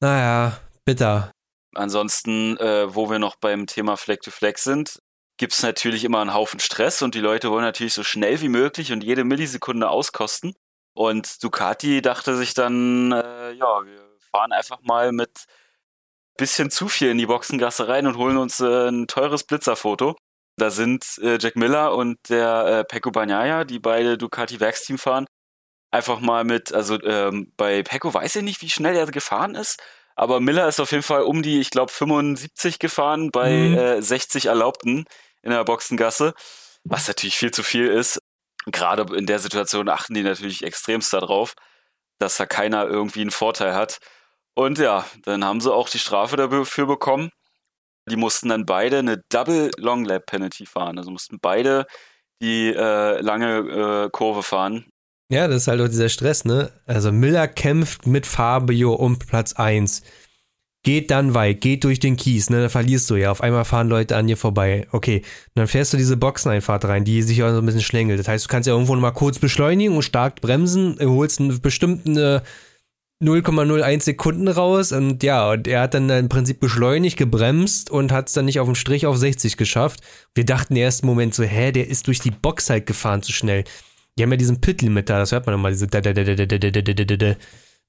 Naja, 0.00 0.58
bitter. 0.84 1.32
Ansonsten, 1.74 2.56
äh, 2.58 2.94
wo 2.94 3.10
wir 3.10 3.18
noch 3.18 3.36
beim 3.36 3.66
Thema 3.66 3.96
Fleck 3.96 4.22
to 4.22 4.30
Fleck 4.30 4.58
sind, 4.58 5.00
gibt's 5.36 5.62
natürlich 5.62 6.04
immer 6.04 6.20
einen 6.20 6.34
Haufen 6.34 6.60
Stress 6.60 7.02
und 7.02 7.14
die 7.14 7.20
Leute 7.20 7.50
wollen 7.50 7.64
natürlich 7.64 7.92
so 7.92 8.04
schnell 8.04 8.40
wie 8.40 8.48
möglich 8.48 8.92
und 8.92 9.04
jede 9.04 9.24
Millisekunde 9.24 9.88
auskosten. 9.90 10.54
Und 10.98 11.44
Ducati 11.44 12.02
dachte 12.02 12.36
sich 12.36 12.54
dann, 12.54 13.12
äh, 13.12 13.52
ja, 13.52 13.84
wir 13.86 14.00
fahren 14.32 14.50
einfach 14.50 14.80
mal 14.82 15.12
mit 15.12 15.44
bisschen 16.36 16.72
zu 16.72 16.88
viel 16.88 17.10
in 17.10 17.18
die 17.18 17.26
Boxengasse 17.26 17.86
rein 17.86 18.08
und 18.08 18.16
holen 18.16 18.36
uns 18.36 18.58
äh, 18.58 18.88
ein 18.88 19.06
teures 19.06 19.44
Blitzerfoto. 19.44 20.16
Da 20.56 20.70
sind 20.70 21.04
äh, 21.22 21.38
Jack 21.40 21.54
Miller 21.54 21.94
und 21.94 22.18
der 22.28 22.80
äh, 22.80 22.84
Pecco 22.84 23.12
Bagnaia, 23.12 23.62
die 23.62 23.78
beide 23.78 24.18
Ducati 24.18 24.58
Werksteam 24.58 24.98
fahren, 24.98 25.26
einfach 25.92 26.18
mal 26.18 26.42
mit, 26.42 26.72
also 26.74 27.00
ähm, 27.02 27.52
bei 27.56 27.84
Pecco 27.84 28.12
weiß 28.12 28.34
ich 28.36 28.42
nicht, 28.42 28.60
wie 28.62 28.70
schnell 28.70 28.96
er 28.96 29.06
gefahren 29.06 29.54
ist, 29.54 29.80
aber 30.16 30.40
Miller 30.40 30.66
ist 30.66 30.80
auf 30.80 30.90
jeden 30.90 31.04
Fall 31.04 31.22
um 31.22 31.42
die, 31.42 31.60
ich 31.60 31.70
glaube, 31.70 31.92
75 31.92 32.80
gefahren 32.80 33.30
bei 33.30 33.50
Mhm. 33.52 33.78
äh, 33.78 34.02
60 34.02 34.46
Erlaubten 34.46 35.04
in 35.42 35.52
der 35.52 35.62
Boxengasse, 35.64 36.34
was 36.82 37.06
natürlich 37.06 37.36
viel 37.36 37.52
zu 37.52 37.62
viel 37.62 37.86
ist. 37.86 38.17
Gerade 38.70 39.16
in 39.16 39.26
der 39.26 39.38
Situation 39.38 39.88
achten 39.88 40.14
die 40.14 40.22
natürlich 40.22 40.64
extremst 40.64 41.12
darauf, 41.12 41.54
dass 42.18 42.36
da 42.36 42.46
keiner 42.46 42.86
irgendwie 42.86 43.20
einen 43.20 43.30
Vorteil 43.30 43.74
hat. 43.74 43.98
Und 44.54 44.78
ja, 44.78 45.04
dann 45.24 45.44
haben 45.44 45.60
sie 45.60 45.72
auch 45.72 45.88
die 45.88 45.98
Strafe 45.98 46.36
dafür 46.36 46.86
bekommen. 46.86 47.30
Die 48.10 48.16
mussten 48.16 48.48
dann 48.48 48.66
beide 48.66 48.98
eine 48.98 49.22
Double 49.28 49.70
Long 49.76 50.04
Lap 50.04 50.26
Penalty 50.26 50.66
fahren. 50.66 50.98
Also 50.98 51.10
mussten 51.10 51.38
beide 51.40 51.86
die 52.40 52.68
äh, 52.74 53.20
lange 53.20 53.58
äh, 54.06 54.10
Kurve 54.10 54.42
fahren. 54.42 54.86
Ja, 55.30 55.46
das 55.46 55.62
ist 55.62 55.68
halt 55.68 55.80
auch 55.80 55.88
dieser 55.88 56.08
Stress, 56.08 56.44
ne? 56.44 56.72
Also 56.86 57.12
Miller 57.12 57.48
kämpft 57.48 58.06
mit 58.06 58.26
Fabio 58.26 58.94
um 58.94 59.18
Platz 59.18 59.52
1. 59.52 60.02
Geht 60.84 61.10
dann 61.10 61.34
weit, 61.34 61.60
geht 61.60 61.84
durch 61.84 61.98
den 61.98 62.16
Kies, 62.16 62.50
ne? 62.50 62.62
Da 62.62 62.68
verlierst 62.68 63.10
du 63.10 63.16
ja. 63.16 63.30
Auf 63.30 63.42
einmal 63.42 63.64
fahren 63.64 63.88
Leute 63.88 64.16
an 64.16 64.26
dir 64.26 64.36
vorbei. 64.36 64.86
Okay. 64.92 65.18
Und 65.18 65.56
dann 65.56 65.66
fährst 65.66 65.92
du 65.92 65.96
diese 65.96 66.16
Boxeneinfahrt 66.16 66.84
rein, 66.84 67.04
die 67.04 67.22
sich 67.22 67.42
auch 67.42 67.50
so 67.50 67.58
ein 67.58 67.66
bisschen 67.66 67.82
schlängelt. 67.82 68.18
Das 68.20 68.28
heißt, 68.28 68.44
du 68.44 68.48
kannst 68.48 68.68
ja 68.68 68.74
irgendwo 68.74 68.94
nochmal 68.94 69.12
kurz 69.12 69.38
beschleunigen 69.38 69.96
und 69.96 70.02
stark 70.02 70.40
bremsen, 70.40 70.96
holst 71.00 71.40
einen 71.40 71.60
bestimmten 71.60 72.16
äh, 72.16 72.40
0,01 73.20 74.02
Sekunden 74.02 74.46
raus 74.46 74.92
und 74.92 75.24
ja, 75.24 75.50
und 75.50 75.66
er 75.66 75.80
hat 75.80 75.94
dann 75.94 76.08
im 76.08 76.28
Prinzip 76.28 76.60
beschleunigt, 76.60 77.16
gebremst 77.16 77.90
und 77.90 78.12
hat 78.12 78.28
es 78.28 78.34
dann 78.34 78.44
nicht 78.44 78.60
auf 78.60 78.68
den 78.68 78.76
Strich 78.76 79.06
auf 79.06 79.16
60 79.16 79.56
geschafft. 79.56 80.00
Wir 80.34 80.44
dachten 80.44 80.76
im 80.76 80.82
ersten 80.82 81.06
Moment 81.06 81.34
so, 81.34 81.42
hä, 81.42 81.72
der 81.72 81.88
ist 81.88 82.06
durch 82.06 82.20
die 82.20 82.30
Box 82.30 82.70
halt 82.70 82.86
gefahren 82.86 83.22
zu 83.22 83.32
schnell. 83.32 83.64
Die 84.16 84.22
haben 84.22 84.30
ja 84.30 84.36
diesen 84.36 84.60
Pit-Limit 84.60 85.10
da, 85.10 85.18
das 85.18 85.32
hört 85.32 85.46
man 85.46 85.56
immer, 85.56 85.70
diese 85.70 85.88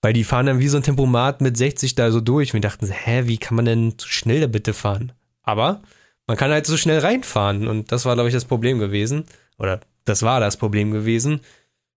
weil 0.01 0.13
die 0.13 0.23
fahren 0.23 0.45
dann 0.45 0.59
wie 0.59 0.67
so 0.67 0.77
ein 0.77 0.83
Tempomat 0.83 1.41
mit 1.41 1.57
60 1.57 1.95
da 1.95 2.11
so 2.11 2.21
durch. 2.21 2.53
Wir 2.53 2.61
dachten, 2.61 2.87
hä, 2.87 3.23
wie 3.25 3.37
kann 3.37 3.55
man 3.55 3.65
denn 3.65 3.95
so 3.97 4.07
schnell 4.07 4.41
da 4.41 4.47
bitte 4.47 4.73
fahren? 4.73 5.11
Aber 5.43 5.81
man 6.27 6.37
kann 6.37 6.51
halt 6.51 6.65
so 6.65 6.77
schnell 6.77 6.99
reinfahren. 6.99 7.67
Und 7.67 7.91
das 7.91 8.05
war, 8.05 8.15
glaube 8.15 8.29
ich, 8.29 8.33
das 8.33 8.45
Problem 8.45 8.79
gewesen. 8.79 9.25
Oder 9.57 9.81
das 10.05 10.23
war 10.23 10.39
das 10.39 10.57
Problem 10.57 10.91
gewesen 10.91 11.41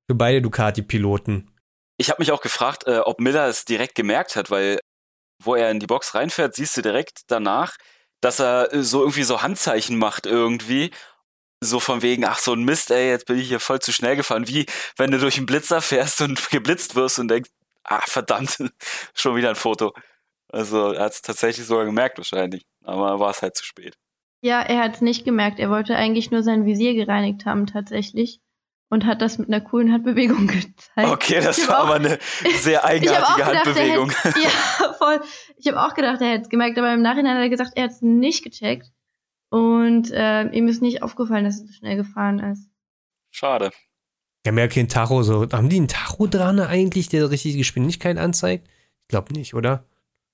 für 0.09 0.17
beide 0.17 0.43
Ducati-Piloten. 0.43 1.49
Ich 1.97 2.11
habe 2.11 2.21
mich 2.21 2.33
auch 2.33 2.41
gefragt, 2.41 2.87
äh, 2.87 2.99
ob 2.99 3.21
Miller 3.21 3.47
es 3.47 3.65
direkt 3.65 3.95
gemerkt 3.95 4.35
hat, 4.35 4.51
weil 4.51 4.81
wo 5.45 5.55
er 5.55 5.71
in 5.71 5.81
die 5.81 5.87
Box 5.87 6.15
reinfährt, 6.15 6.55
siehst 6.55 6.77
du 6.77 6.83
direkt 6.83 7.23
danach, 7.29 7.77
dass 8.21 8.41
er 8.41 8.73
äh, 8.73 8.83
so 8.83 9.01
irgendwie 9.01 9.23
so 9.23 9.43
Handzeichen 9.43 9.99
macht 9.99 10.27
irgendwie. 10.27 10.91
So 11.61 11.79
von 11.79 12.03
wegen, 12.03 12.25
ach 12.25 12.39
so 12.39 12.55
ein 12.55 12.65
Mist, 12.65 12.91
ey, 12.91 13.11
jetzt 13.11 13.27
bin 13.27 13.39
ich 13.39 13.49
hier 13.49 13.61
voll 13.61 13.79
zu 13.79 13.93
schnell 13.93 14.17
gefahren. 14.17 14.49
Wie 14.49 14.67
wenn 14.97 15.13
du 15.13 15.19
durch 15.19 15.37
einen 15.37 15.47
Blitzer 15.47 15.81
fährst 15.81 16.21
und 16.21 16.51
geblitzt 16.51 16.97
wirst 16.97 17.19
und 17.19 17.29
denkst, 17.29 17.51
ah 17.85 18.01
verdammt, 18.07 18.59
schon 19.15 19.37
wieder 19.37 19.51
ein 19.51 19.55
Foto. 19.57 19.93
Also 20.49 20.93
er 20.93 21.05
hat 21.05 21.13
es 21.13 21.23
tatsächlich 21.23 21.67
sogar 21.67 21.85
gemerkt 21.87 22.19
wahrscheinlich, 22.19 22.65
aber 22.85 23.19
war 23.21 23.31
es 23.31 23.43
halt 23.43 23.57
zu 23.57 23.65
spät. 23.65 23.97
Ja, 24.43 24.61
er 24.61 24.81
hat 24.81 24.97
es 24.97 25.01
nicht 25.01 25.25
gemerkt. 25.25 25.61
Er 25.61 25.71
wollte 25.71 25.95
eigentlich 25.97 26.31
nur 26.31 26.43
sein 26.43 26.67
Visier 26.67 26.95
gereinigt 26.95 27.47
haben, 27.47 27.67
tatsächlich. 27.67 28.41
Und 28.91 29.07
hat 29.07 29.23
das 29.23 29.39
mit 29.39 29.49
einer 29.49 29.63
coolen 29.63 29.91
Handbewegung 29.93 30.47
gezeigt. 30.49 31.09
Okay, 31.09 31.41
das 31.41 31.67
war 31.67 31.79
auch- 31.79 31.85
aber 31.85 31.95
eine 31.95 32.19
sehr 32.57 32.85
eigenartige 32.85 33.39
gedacht, 33.49 33.67
Handbewegung. 33.67 34.11
Hätte, 34.11 34.41
ja, 34.41 34.93
voll. 34.99 35.21
Ich 35.57 35.67
habe 35.69 35.81
auch 35.81 35.95
gedacht, 35.95 36.21
er 36.21 36.29
hätte 36.33 36.43
es 36.43 36.49
gemerkt, 36.51 36.77
aber 36.77 36.93
im 36.93 37.01
Nachhinein 37.01 37.37
hat 37.37 37.43
er 37.43 37.49
gesagt, 37.49 37.73
er 37.77 37.85
hat 37.85 37.93
es 37.93 38.03
nicht 38.03 38.43
gecheckt. 38.45 38.89
Und 39.49 40.11
äh, 40.11 40.45
ihm 40.49 40.69
ist 40.69 40.83
nicht 40.83 41.03
aufgefallen, 41.03 41.45
dass 41.45 41.61
er 41.61 41.67
so 41.69 41.73
schnell 41.73 41.97
gefahren 41.97 42.39
ist. 42.41 42.69
Schade. 43.31 43.71
Die 44.45 44.49
haben 44.49 44.59
ja 44.59 44.69
kein 44.69 44.89
Tacho 44.89 45.23
so. 45.23 45.49
Haben 45.51 45.69
die 45.69 45.77
einen 45.77 45.89
Tacho 45.89 46.27
dran 46.27 46.59
eigentlich, 46.61 47.09
der 47.09 47.31
richtige 47.31 47.59
Geschwindigkeit 47.59 48.19
anzeigt? 48.19 48.69
Ich 49.03 49.09
glaube 49.09 49.33
nicht, 49.33 49.55
oder? 49.55 49.85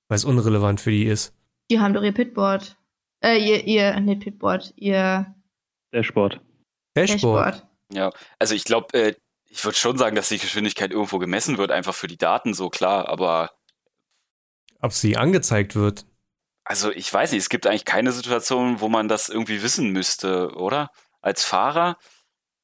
Weil 0.09 0.17
es 0.17 0.25
unrelevant 0.25 0.81
für 0.81 0.91
die 0.91 1.05
ist. 1.05 1.35
Die 1.71 1.81
haben 1.81 1.93
doch 1.93 2.03
ihr 2.03 2.13
Pitboard. 2.15 2.77
Äh, 3.23 3.37
ihr, 3.39 3.65
ihr, 3.67 4.01
nicht 4.01 4.23
Pitboard, 4.23 4.73
ihr 4.77 5.35
Der 5.93 6.03
Sport. 6.03 6.41
Dashboard. 6.95 7.47
Dashboard. 7.47 7.67
Ja, 7.93 8.11
also 8.39 8.55
ich 8.55 8.65
glaube, 8.65 8.95
äh, 8.99 9.15
ich 9.51 9.65
würde 9.65 9.77
schon 9.77 9.99
sagen, 9.99 10.17
dass 10.17 10.29
die 10.29 10.39
Geschwindigkeit 10.39 10.93
irgendwo 10.93 11.19
gemessen 11.19 11.59
wird, 11.59 11.71
einfach 11.71 11.95
für 11.95 12.07
die 12.07 12.19
Daten 12.19 12.55
so 12.55 12.71
klar, 12.71 13.09
aber 13.09 13.51
Ob 14.81 14.93
sie 14.93 15.17
angezeigt 15.17 15.75
wird. 15.75 16.07
also 16.65 16.91
ich 16.91 17.13
weiß 17.13 17.33
nicht, 17.33 17.41
es 17.41 17.49
gibt 17.49 17.67
eigentlich 17.67 17.85
keine 17.85 18.13
Situation, 18.13 18.81
wo 18.81 18.89
man 18.89 19.09
das 19.09 19.29
irgendwie 19.29 19.63
wissen 19.63 19.91
müsste, 19.91 20.55
oder? 20.55 20.91
Als 21.21 21.45
Fahrer, 21.45 21.97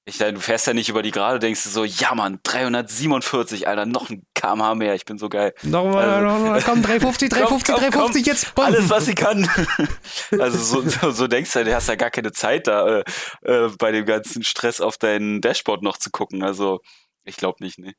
Ich 0.07 0.19
du 0.19 0.39
fährst 0.39 0.67
ja 0.67 0.75
nicht 0.75 0.91
über 0.91 1.03
die 1.03 1.13
Gerade, 1.13 1.39
denkst 1.39 1.63
du 1.65 1.71
so, 1.71 1.85
ja 1.85 2.15
Mann, 2.15 2.39
347, 2.43 3.67
Alter, 3.67 3.87
noch 3.87 4.11
ein 4.11 4.27
kmh 4.35 4.75
mehr, 4.75 4.95
ich 4.95 5.07
bin 5.07 5.17
so 5.17 5.31
geil. 5.31 5.55
Nochmal, 5.63 6.11
also, 6.11 6.27
nochmal, 6.27 6.63
komm, 6.63 6.83
350, 6.83 7.31
350, 7.31 7.75
komm, 7.75 7.81
350, 7.81 8.23
komm, 8.23 8.33
jetzt. 8.33 8.55
Komm. 8.55 8.65
Alles, 8.67 8.91
was 8.91 9.07
sie 9.07 9.15
kann. 9.15 9.49
also 10.39 10.59
so, 10.59 10.87
so, 10.87 11.11
so, 11.11 11.27
denkst 11.27 11.53
du, 11.55 11.65
du 11.65 11.75
hast 11.75 11.89
ja 11.89 11.95
gar 11.95 12.11
keine 12.11 12.33
Zeit 12.33 12.67
da, 12.67 12.99
äh, 12.99 13.05
äh, 13.45 13.71
bei 13.79 13.93
dem 13.93 14.05
ganzen 14.05 14.43
Stress 14.43 14.83
auf 14.83 14.99
dein 14.99 15.41
Dashboard 15.41 15.83
noch 15.83 15.97
zu 15.97 16.11
gucken. 16.11 16.43
Also, 16.43 16.81
ich 17.25 17.37
glaube 17.37 17.65
nicht, 17.65 17.79
ne. 17.79 17.95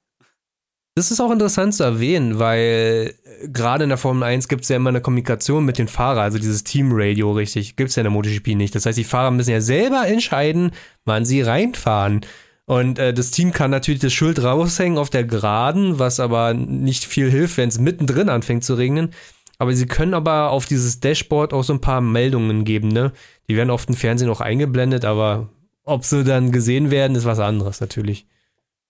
Das 0.97 1.11
ist 1.11 1.19
auch 1.19 1.31
interessant 1.31 1.73
zu 1.73 1.83
erwähnen, 1.83 2.39
weil 2.39 3.13
äh, 3.41 3.49
gerade 3.49 3.83
in 3.83 3.89
der 3.89 3.97
Formel 3.97 4.23
1 4.23 4.47
gibt 4.47 4.63
es 4.63 4.69
ja 4.69 4.77
immer 4.77 4.91
eine 4.91 5.01
Kommunikation 5.01 5.65
mit 5.65 5.77
den 5.77 5.89
Fahrern, 5.89 6.23
also 6.23 6.37
dieses 6.37 6.63
Teamradio, 6.63 7.33
richtig, 7.33 7.75
gibt 7.75 7.89
es 7.89 7.97
ja 7.97 8.01
in 8.01 8.05
der 8.05 8.11
MotoGP 8.11 8.55
nicht. 8.55 8.73
Das 8.75 8.85
heißt, 8.85 8.97
die 8.97 9.03
Fahrer 9.03 9.31
müssen 9.31 9.51
ja 9.51 9.59
selber 9.59 10.07
entscheiden, 10.07 10.71
wann 11.03 11.25
sie 11.25 11.41
reinfahren. 11.41 12.21
Und 12.63 12.97
äh, 12.97 13.13
das 13.13 13.31
Team 13.31 13.51
kann 13.51 13.71
natürlich 13.71 13.99
das 13.99 14.13
Schild 14.13 14.41
raushängen 14.41 14.97
auf 14.97 15.09
der 15.09 15.25
Geraden, 15.25 15.99
was 15.99 16.21
aber 16.21 16.53
nicht 16.53 17.03
viel 17.03 17.29
hilft, 17.29 17.57
wenn 17.57 17.67
es 17.67 17.77
mittendrin 17.77 18.29
anfängt 18.29 18.63
zu 18.63 18.75
regnen. 18.75 19.09
Aber 19.57 19.73
sie 19.73 19.87
können 19.87 20.13
aber 20.13 20.51
auf 20.51 20.65
dieses 20.65 21.01
Dashboard 21.01 21.51
auch 21.51 21.63
so 21.63 21.73
ein 21.73 21.81
paar 21.81 21.99
Meldungen 21.99 22.63
geben, 22.63 22.87
ne? 22.87 23.11
Die 23.49 23.57
werden 23.57 23.69
oft 23.69 23.89
im 23.89 23.95
Fernsehen 23.95 24.29
auch 24.29 24.41
eingeblendet, 24.41 25.03
aber 25.03 25.49
ob 25.83 26.05
sie 26.05 26.23
dann 26.23 26.53
gesehen 26.53 26.89
werden, 26.89 27.17
ist 27.17 27.25
was 27.25 27.39
anderes 27.39 27.81
natürlich. 27.81 28.25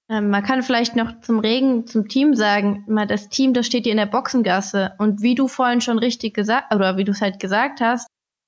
Ähm, 0.09 0.29
man 0.29 0.43
kann 0.43 0.61
vielleicht 0.61 0.95
noch 0.95 1.19
zum 1.21 1.39
Regen, 1.39 1.87
zum 1.87 2.07
Team 2.07 2.35
sagen, 2.35 2.83
mal 2.87 3.07
das 3.07 3.29
Team, 3.29 3.53
das 3.53 3.65
steht 3.65 3.83
hier 3.83 3.91
in 3.91 3.97
der 3.97 4.05
Boxengasse. 4.05 4.93
Und 4.99 5.21
wie 5.21 5.35
du 5.35 5.47
vorhin 5.47 5.81
schon 5.81 5.97
richtig 5.97 6.33
gesagt, 6.33 6.73
oder 6.73 6.97
wie 6.97 7.03
du 7.03 7.11
es 7.11 7.21
halt 7.21 7.39
gesagt 7.39 7.81
hast, 7.81 8.07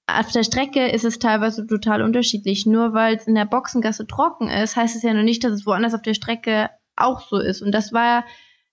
auf 0.09 0.31
der 0.31 0.43
Strecke 0.43 0.87
ist 0.87 1.03
es 1.03 1.19
teilweise 1.19 1.67
total 1.67 2.01
unterschiedlich. 2.01 2.65
Nur 2.65 2.93
weil 2.93 3.15
es 3.15 3.27
in 3.27 3.35
der 3.35 3.45
Boxengasse 3.45 4.07
trocken 4.07 4.49
ist, 4.49 4.75
heißt 4.75 4.95
es 4.95 5.03
ja 5.03 5.13
noch 5.13 5.23
nicht, 5.23 5.43
dass 5.43 5.51
es 5.51 5.65
woanders 5.65 5.93
auf 5.93 6.01
der 6.01 6.13
Strecke 6.13 6.69
auch 6.95 7.21
so 7.21 7.39
ist. 7.39 7.61
Und 7.61 7.71
das 7.71 7.91
war 7.91 8.25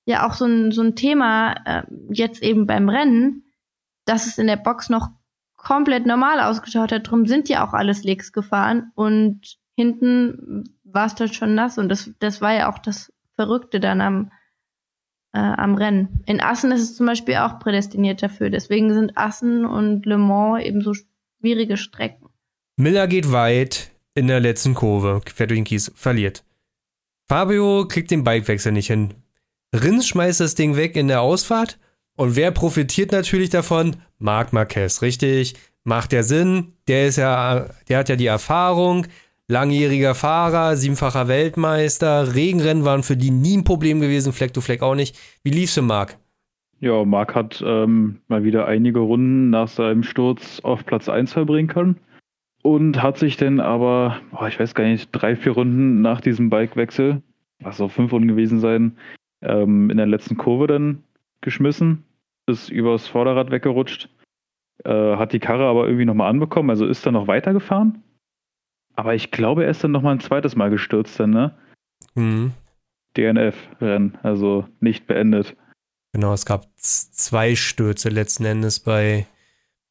ja 0.06 0.26
auch 0.26 0.34
so 0.34 0.44
ein, 0.44 0.70
so 0.70 0.82
ein 0.82 0.94
Thema 0.94 1.54
äh, 1.64 1.82
jetzt 2.10 2.42
eben 2.42 2.66
beim 2.66 2.88
Rennen, 2.88 3.44
dass 4.04 4.26
es 4.26 4.38
in 4.38 4.46
der 4.46 4.56
Box 4.56 4.90
noch 4.90 5.08
komplett 5.56 6.06
normal 6.06 6.40
ausgeschaut 6.40 6.92
hat. 6.92 7.10
Drum 7.10 7.26
sind 7.26 7.48
ja 7.48 7.66
auch 7.66 7.72
alles 7.72 8.04
Licks 8.04 8.32
gefahren 8.32 8.92
und 8.94 9.56
hinten 9.76 10.64
war 10.94 11.06
es 11.06 11.14
dort 11.14 11.34
schon 11.34 11.54
nass 11.54 11.78
und 11.78 11.88
das, 11.88 12.10
das 12.20 12.40
war 12.40 12.54
ja 12.54 12.72
auch 12.72 12.78
das 12.78 13.12
Verrückte 13.36 13.80
dann 13.80 14.00
am, 14.00 14.30
äh, 15.32 15.38
am 15.38 15.74
Rennen. 15.74 16.22
In 16.26 16.40
Assen 16.40 16.72
ist 16.72 16.82
es 16.82 16.96
zum 16.96 17.06
Beispiel 17.06 17.36
auch 17.36 17.58
prädestiniert 17.58 18.22
dafür. 18.22 18.50
Deswegen 18.50 18.92
sind 18.94 19.16
Assen 19.16 19.66
und 19.66 20.06
Le 20.06 20.18
Mans 20.18 20.64
eben 20.64 20.82
so 20.82 20.92
schwierige 20.94 21.76
Strecken. 21.76 22.28
Miller 22.76 23.06
geht 23.06 23.32
weit 23.32 23.90
in 24.14 24.28
der 24.28 24.40
letzten 24.40 24.74
Kurve, 24.74 25.20
fährt 25.26 25.50
durch 25.50 25.58
den 25.58 25.64
Kies, 25.64 25.92
verliert. 25.94 26.44
Fabio 27.26 27.86
kriegt 27.88 28.10
den 28.10 28.24
Bikewechsel 28.24 28.72
nicht 28.72 28.88
hin. 28.88 29.14
Rins 29.74 30.06
schmeißt 30.06 30.40
das 30.40 30.54
Ding 30.54 30.76
weg 30.76 30.94
in 30.94 31.08
der 31.08 31.20
Ausfahrt 31.20 31.78
und 32.16 32.36
wer 32.36 32.50
profitiert 32.52 33.12
natürlich 33.12 33.50
davon? 33.50 33.96
Marc 34.18 34.52
Marquez, 34.52 35.02
richtig? 35.02 35.54
Macht 35.82 36.12
der 36.12 36.22
Sinn? 36.22 36.74
Der 36.86 37.08
ist 37.08 37.16
ja, 37.16 37.66
der 37.88 37.98
hat 37.98 38.08
ja 38.08 38.16
die 38.16 38.26
Erfahrung, 38.26 39.06
langjähriger 39.48 40.14
Fahrer, 40.14 40.76
siebenfacher 40.76 41.28
Weltmeister. 41.28 42.34
Regenrennen 42.34 42.84
waren 42.84 43.02
für 43.02 43.16
die 43.16 43.30
nie 43.30 43.58
ein 43.58 43.64
Problem 43.64 44.00
gewesen, 44.00 44.32
Fleck 44.32 44.54
to 44.54 44.60
Fleck 44.60 44.82
auch 44.82 44.94
nicht. 44.94 45.18
Wie 45.42 45.50
lief's 45.50 45.74
für 45.74 45.82
Marc? 45.82 46.16
Ja, 46.80 47.04
Marc 47.04 47.34
hat 47.34 47.62
ähm, 47.64 48.20
mal 48.28 48.44
wieder 48.44 48.66
einige 48.66 49.00
Runden 49.00 49.50
nach 49.50 49.68
seinem 49.68 50.02
Sturz 50.02 50.60
auf 50.60 50.84
Platz 50.84 51.08
1 51.08 51.32
verbringen 51.32 51.68
können. 51.68 51.96
Und 52.62 53.02
hat 53.02 53.18
sich 53.18 53.36
dann 53.36 53.60
aber, 53.60 54.20
boah, 54.30 54.48
ich 54.48 54.58
weiß 54.58 54.74
gar 54.74 54.84
nicht, 54.84 55.10
drei, 55.12 55.36
vier 55.36 55.52
Runden 55.52 56.00
nach 56.00 56.22
diesem 56.22 56.48
Bikewechsel, 56.48 57.20
was 57.60 57.80
auch 57.80 57.90
fünf 57.90 58.12
Runden 58.12 58.28
gewesen 58.28 58.58
sein, 58.58 58.96
ähm, 59.42 59.90
in 59.90 59.98
der 59.98 60.06
letzten 60.06 60.38
Kurve 60.38 60.66
dann 60.66 61.04
geschmissen, 61.42 62.04
ist 62.46 62.70
übers 62.70 63.06
Vorderrad 63.06 63.50
weggerutscht, 63.50 64.08
äh, 64.84 65.16
hat 65.16 65.34
die 65.34 65.40
Karre 65.40 65.66
aber 65.66 65.84
irgendwie 65.84 66.06
nochmal 66.06 66.30
anbekommen, 66.30 66.70
also 66.70 66.86
ist 66.86 67.04
dann 67.04 67.12
noch 67.12 67.26
weitergefahren 67.26 68.02
aber 68.96 69.14
ich 69.14 69.30
glaube, 69.30 69.64
er 69.64 69.70
ist 69.70 69.84
dann 69.84 69.90
nochmal 69.90 70.14
ein 70.14 70.20
zweites 70.20 70.56
Mal 70.56 70.70
gestürzt, 70.70 71.18
dann, 71.18 71.30
ne? 71.30 71.54
Mhm. 72.14 72.52
DNF-Rennen, 73.16 74.18
also 74.22 74.66
nicht 74.80 75.06
beendet. 75.06 75.56
Genau, 76.12 76.32
es 76.32 76.46
gab 76.46 76.66
zwei 76.76 77.56
Stürze 77.56 78.08
letzten 78.08 78.44
Endes 78.44 78.80
bei, 78.80 79.26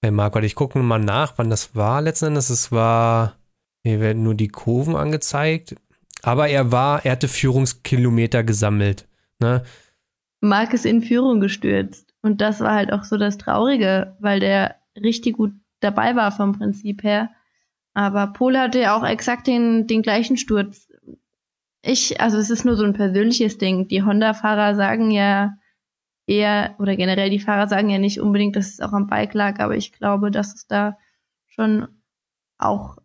bei 0.01 0.12
Marc. 0.12 0.36
Warte, 0.36 0.47
ich 0.47 0.56
gucke 0.56 0.80
mal 0.80 0.99
nach, 0.99 1.34
wann 1.38 1.49
das 1.49 1.76
war 1.76 2.01
letzten 2.01 2.28
Endes. 2.28 2.49
Es 2.49 2.72
war, 2.72 3.36
hier 3.84 3.99
werden 3.99 4.24
nur 4.24 4.36
die 4.36 4.47
Kurven 4.47 4.95
angezeigt. 4.95 5.76
Aber 6.22 6.47
er 6.47 6.72
war, 6.72 7.06
er 7.06 7.14
hatte 7.14 7.28
Führungskilometer 7.28 8.43
gesammelt. 8.43 9.08
Ne? 9.39 9.64
Marc 10.39 10.74
ist 10.74 10.86
in 10.86 11.01
Führung 11.01 11.41
gestürzt. 11.41 12.14
Und 12.22 12.39
das 12.39 12.62
war 12.62 12.74
halt 12.74 12.93
auch 12.93 13.04
so 13.04 13.18
das 13.18 13.38
Traurige, 13.38 14.16
weil 14.20 14.39
der 14.39 14.78
richtig 14.95 15.36
gut 15.36 15.51
dabei 15.82 16.16
war 16.16 16.32
vom 16.32 16.54
Prinzip 16.54 17.04
her. 17.04 17.30
Aber 17.94 18.28
Pol 18.28 18.58
hatte 18.58 18.80
ja 18.80 18.98
auch 18.98 19.06
exakt 19.06 19.48
den, 19.48 19.88
den 19.88 20.02
gleichen 20.02 20.38
Sturz. 20.38 20.89
Ich, 21.84 22.20
also 22.22 22.38
es 22.38 22.50
ist 22.50 22.66
nur 22.66 22.76
so 22.76 22.84
ein 22.84 22.94
persönliches 22.94 23.58
Ding. 23.58 23.88
Die 23.88 24.04
Honda-Fahrer 24.04 24.76
sagen 24.76 25.12
ja 25.12 25.58
eher, 26.26 26.76
oder 26.80 26.96
generell 26.96 27.30
die 27.30 27.39
Fahrer 27.39 27.68
sagen 27.68 27.89
ja 27.89 28.00
nicht 28.00 28.20
unbedingt, 28.20 28.56
dass 28.56 28.68
es 28.74 28.80
auch 28.80 28.94
am 28.94 29.08
Bike 29.08 29.34
lag, 29.34 29.60
aber 29.60 29.76
ich 29.76 29.91
glaube, 29.91 30.32
dass 30.32 30.56
es 30.56 30.68
da 30.68 30.98
schon 31.48 31.88
auch 32.58 32.98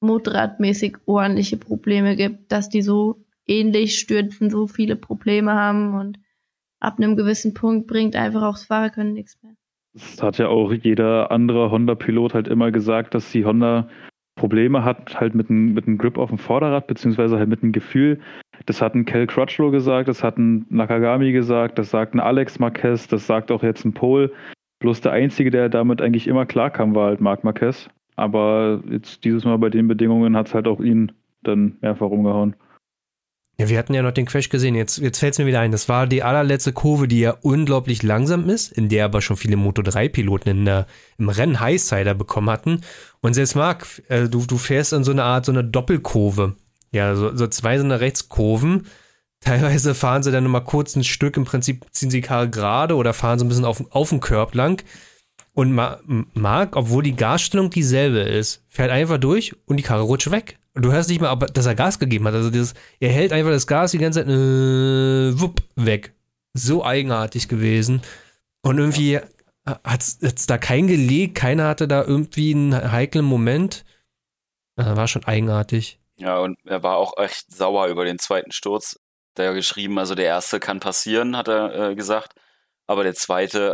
motorradmäßig 0.00 0.98
ordentliche 1.06 1.56
Probleme 1.56 2.16
gibt, 2.16 2.52
dass 2.52 2.68
die 2.68 2.82
so 2.82 3.24
ähnlich 3.46 3.98
stürzen, 3.98 4.50
so 4.50 4.66
viele 4.66 4.96
Probleme 4.96 5.54
haben 5.54 5.94
und 5.94 6.18
ab 6.80 6.98
einem 6.98 7.16
gewissen 7.16 7.54
Punkt 7.54 7.86
bringt 7.86 8.16
einfach 8.16 8.42
auch 8.42 8.54
das 8.54 8.64
Fahrerkönnen 8.64 9.14
nichts 9.14 9.38
mehr. 9.42 9.54
Das 9.94 10.22
hat 10.22 10.38
ja 10.38 10.48
auch 10.48 10.72
jeder 10.72 11.30
andere 11.30 11.70
Honda-Pilot 11.70 12.34
halt 12.34 12.48
immer 12.48 12.72
gesagt, 12.72 13.14
dass 13.14 13.30
die 13.30 13.44
Honda 13.44 13.88
Probleme 14.36 14.84
hat, 14.84 15.20
halt 15.20 15.34
mit 15.34 15.48
einem 15.48 15.74
mit 15.74 15.86
Grip 15.98 16.18
auf 16.18 16.28
dem 16.28 16.38
Vorderrad, 16.38 16.86
beziehungsweise 16.86 17.38
halt 17.38 17.48
mit 17.48 17.62
einem 17.62 17.72
Gefühl. 17.72 18.20
Das 18.66 18.82
hat 18.82 18.94
ein 18.94 19.04
Kel 19.04 19.26
Crutchlow 19.26 19.70
gesagt, 19.70 20.08
das 20.08 20.24
hat 20.24 20.38
ein 20.38 20.66
Nakagami 20.70 21.32
gesagt, 21.32 21.78
das 21.78 21.90
sagt 21.90 22.14
ein 22.14 22.20
Alex 22.20 22.58
Marquez, 22.58 23.06
das 23.08 23.26
sagt 23.26 23.50
auch 23.50 23.62
jetzt 23.62 23.84
ein 23.84 23.94
Pol. 23.94 24.32
Bloß 24.80 25.00
der 25.00 25.12
Einzige, 25.12 25.50
der 25.50 25.68
damit 25.68 26.02
eigentlich 26.02 26.26
immer 26.26 26.46
klarkam, 26.46 26.94
war 26.94 27.06
halt 27.08 27.20
Marc 27.20 27.44
Marquez. 27.44 27.88
Aber 28.16 28.82
jetzt 28.90 29.24
dieses 29.24 29.44
Mal 29.44 29.58
bei 29.58 29.70
den 29.70 29.88
Bedingungen 29.88 30.36
hat 30.36 30.48
es 30.48 30.54
halt 30.54 30.66
auch 30.66 30.80
ihn 30.80 31.12
dann 31.42 31.76
mehrfach 31.80 32.10
umgehauen. 32.10 32.54
Ja, 33.58 33.68
wir 33.68 33.78
hatten 33.78 33.94
ja 33.94 34.02
noch 34.02 34.10
den 34.12 34.26
Crash 34.26 34.48
gesehen. 34.48 34.74
Jetzt, 34.74 34.98
jetzt 34.98 35.20
fällt 35.20 35.34
es 35.34 35.38
mir 35.38 35.46
wieder 35.46 35.60
ein. 35.60 35.70
Das 35.70 35.88
war 35.88 36.08
die 36.08 36.24
allerletzte 36.24 36.72
Kurve, 36.72 37.06
die 37.06 37.20
ja 37.20 37.36
unglaublich 37.42 38.02
langsam 38.02 38.48
ist, 38.50 38.72
in 38.72 38.88
der 38.88 39.04
aber 39.04 39.22
schon 39.22 39.36
viele 39.36 39.56
Moto3-Piloten 39.56 40.50
in 40.50 40.64
der, 40.64 40.86
im 41.18 41.28
Rennen 41.28 41.60
Highsider 41.60 42.14
bekommen 42.14 42.50
hatten. 42.50 42.80
Und 43.20 43.34
selbst 43.34 43.54
Marc, 43.54 44.02
äh, 44.08 44.28
du, 44.28 44.44
du 44.44 44.58
fährst 44.58 44.92
in 44.92 45.04
so 45.04 45.12
eine 45.12 45.22
Art, 45.22 45.46
so 45.46 45.52
eine 45.52 45.62
Doppelkurve. 45.62 46.56
Ja, 46.90 47.14
so, 47.14 47.36
so 47.36 47.46
zwei 47.46 47.78
so 47.78 47.84
eine 47.84 48.00
Rechtskurven. 48.00 48.86
Teilweise 49.40 49.94
fahren 49.94 50.22
sie 50.24 50.32
dann 50.32 50.44
nochmal 50.44 50.64
kurz 50.64 50.96
ein 50.96 51.04
Stück, 51.04 51.36
im 51.36 51.44
Prinzip 51.44 51.84
ziehen 51.92 52.10
sie 52.10 52.22
Karre 52.22 52.48
gerade 52.48 52.96
oder 52.96 53.12
fahren 53.12 53.38
so 53.38 53.44
ein 53.44 53.48
bisschen 53.48 53.66
auf, 53.66 53.84
auf 53.90 54.08
den 54.08 54.20
Körb 54.20 54.54
lang. 54.54 54.82
Und 55.52 55.78
Marc, 56.32 56.74
obwohl 56.74 57.04
die 57.04 57.14
Gasstellung 57.14 57.70
dieselbe 57.70 58.20
ist, 58.20 58.64
fährt 58.68 58.90
einfach 58.90 59.18
durch 59.18 59.54
und 59.66 59.76
die 59.76 59.84
Karre 59.84 60.02
rutscht 60.02 60.32
weg. 60.32 60.58
Und 60.74 60.84
du 60.84 60.92
hörst 60.92 61.08
nicht 61.08 61.20
mal, 61.20 61.36
dass 61.36 61.66
er 61.66 61.74
Gas 61.74 61.98
gegeben 61.98 62.26
hat. 62.26 62.34
Also 62.34 62.50
dieses, 62.50 62.74
er 62.98 63.10
hält 63.10 63.32
einfach 63.32 63.50
das 63.50 63.66
Gas 63.66 63.92
die 63.92 63.98
ganze 63.98 64.20
Zeit 64.20 64.28
äh, 64.28 65.40
wupp, 65.40 65.62
weg. 65.76 66.14
So 66.52 66.84
eigenartig 66.84 67.48
gewesen. 67.48 68.02
Und 68.62 68.78
irgendwie 68.78 69.20
hat 69.66 70.02
es 70.20 70.46
da 70.46 70.58
kein 70.58 70.86
gelegt, 70.86 71.36
keiner 71.36 71.68
hatte 71.68 71.88
da 71.88 72.04
irgendwie 72.04 72.54
einen 72.54 72.92
heiklen 72.92 73.24
Moment. 73.24 73.84
Das 74.76 74.96
war 74.96 75.08
schon 75.08 75.24
eigenartig. 75.24 76.00
Ja, 76.16 76.38
und 76.38 76.58
er 76.64 76.82
war 76.82 76.96
auch 76.96 77.16
echt 77.18 77.52
sauer 77.52 77.86
über 77.86 78.04
den 78.04 78.18
zweiten 78.18 78.52
Sturz. 78.52 78.98
Da 79.34 79.48
hat 79.48 79.54
geschrieben, 79.54 79.98
also 79.98 80.14
der 80.14 80.26
erste 80.26 80.60
kann 80.60 80.80
passieren, 80.80 81.36
hat 81.36 81.48
er 81.48 81.90
äh, 81.90 81.94
gesagt. 81.94 82.34
Aber 82.86 83.02
der 83.02 83.14
zweite, 83.14 83.72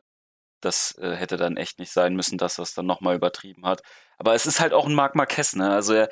das 0.61 0.97
äh, 0.99 1.15
hätte 1.17 1.37
dann 1.37 1.57
echt 1.57 1.79
nicht 1.79 1.93
sein 1.93 2.15
müssen, 2.15 2.39
dass 2.39 2.59
er 2.59 2.63
es 2.63 2.75
dann 2.75 2.87
nochmal 2.87 3.17
übertrieben 3.17 3.67
hat. 3.67 3.83
Aber 4.17 4.35
es 4.35 4.47
ist 4.47 4.61
halt 4.61 4.73
auch 4.73 4.87
ein 4.87 4.95
Marc 4.95 5.15
Marquez, 5.17 5.55
ne? 5.55 5.71
Also 5.71 5.95
er, 5.95 6.09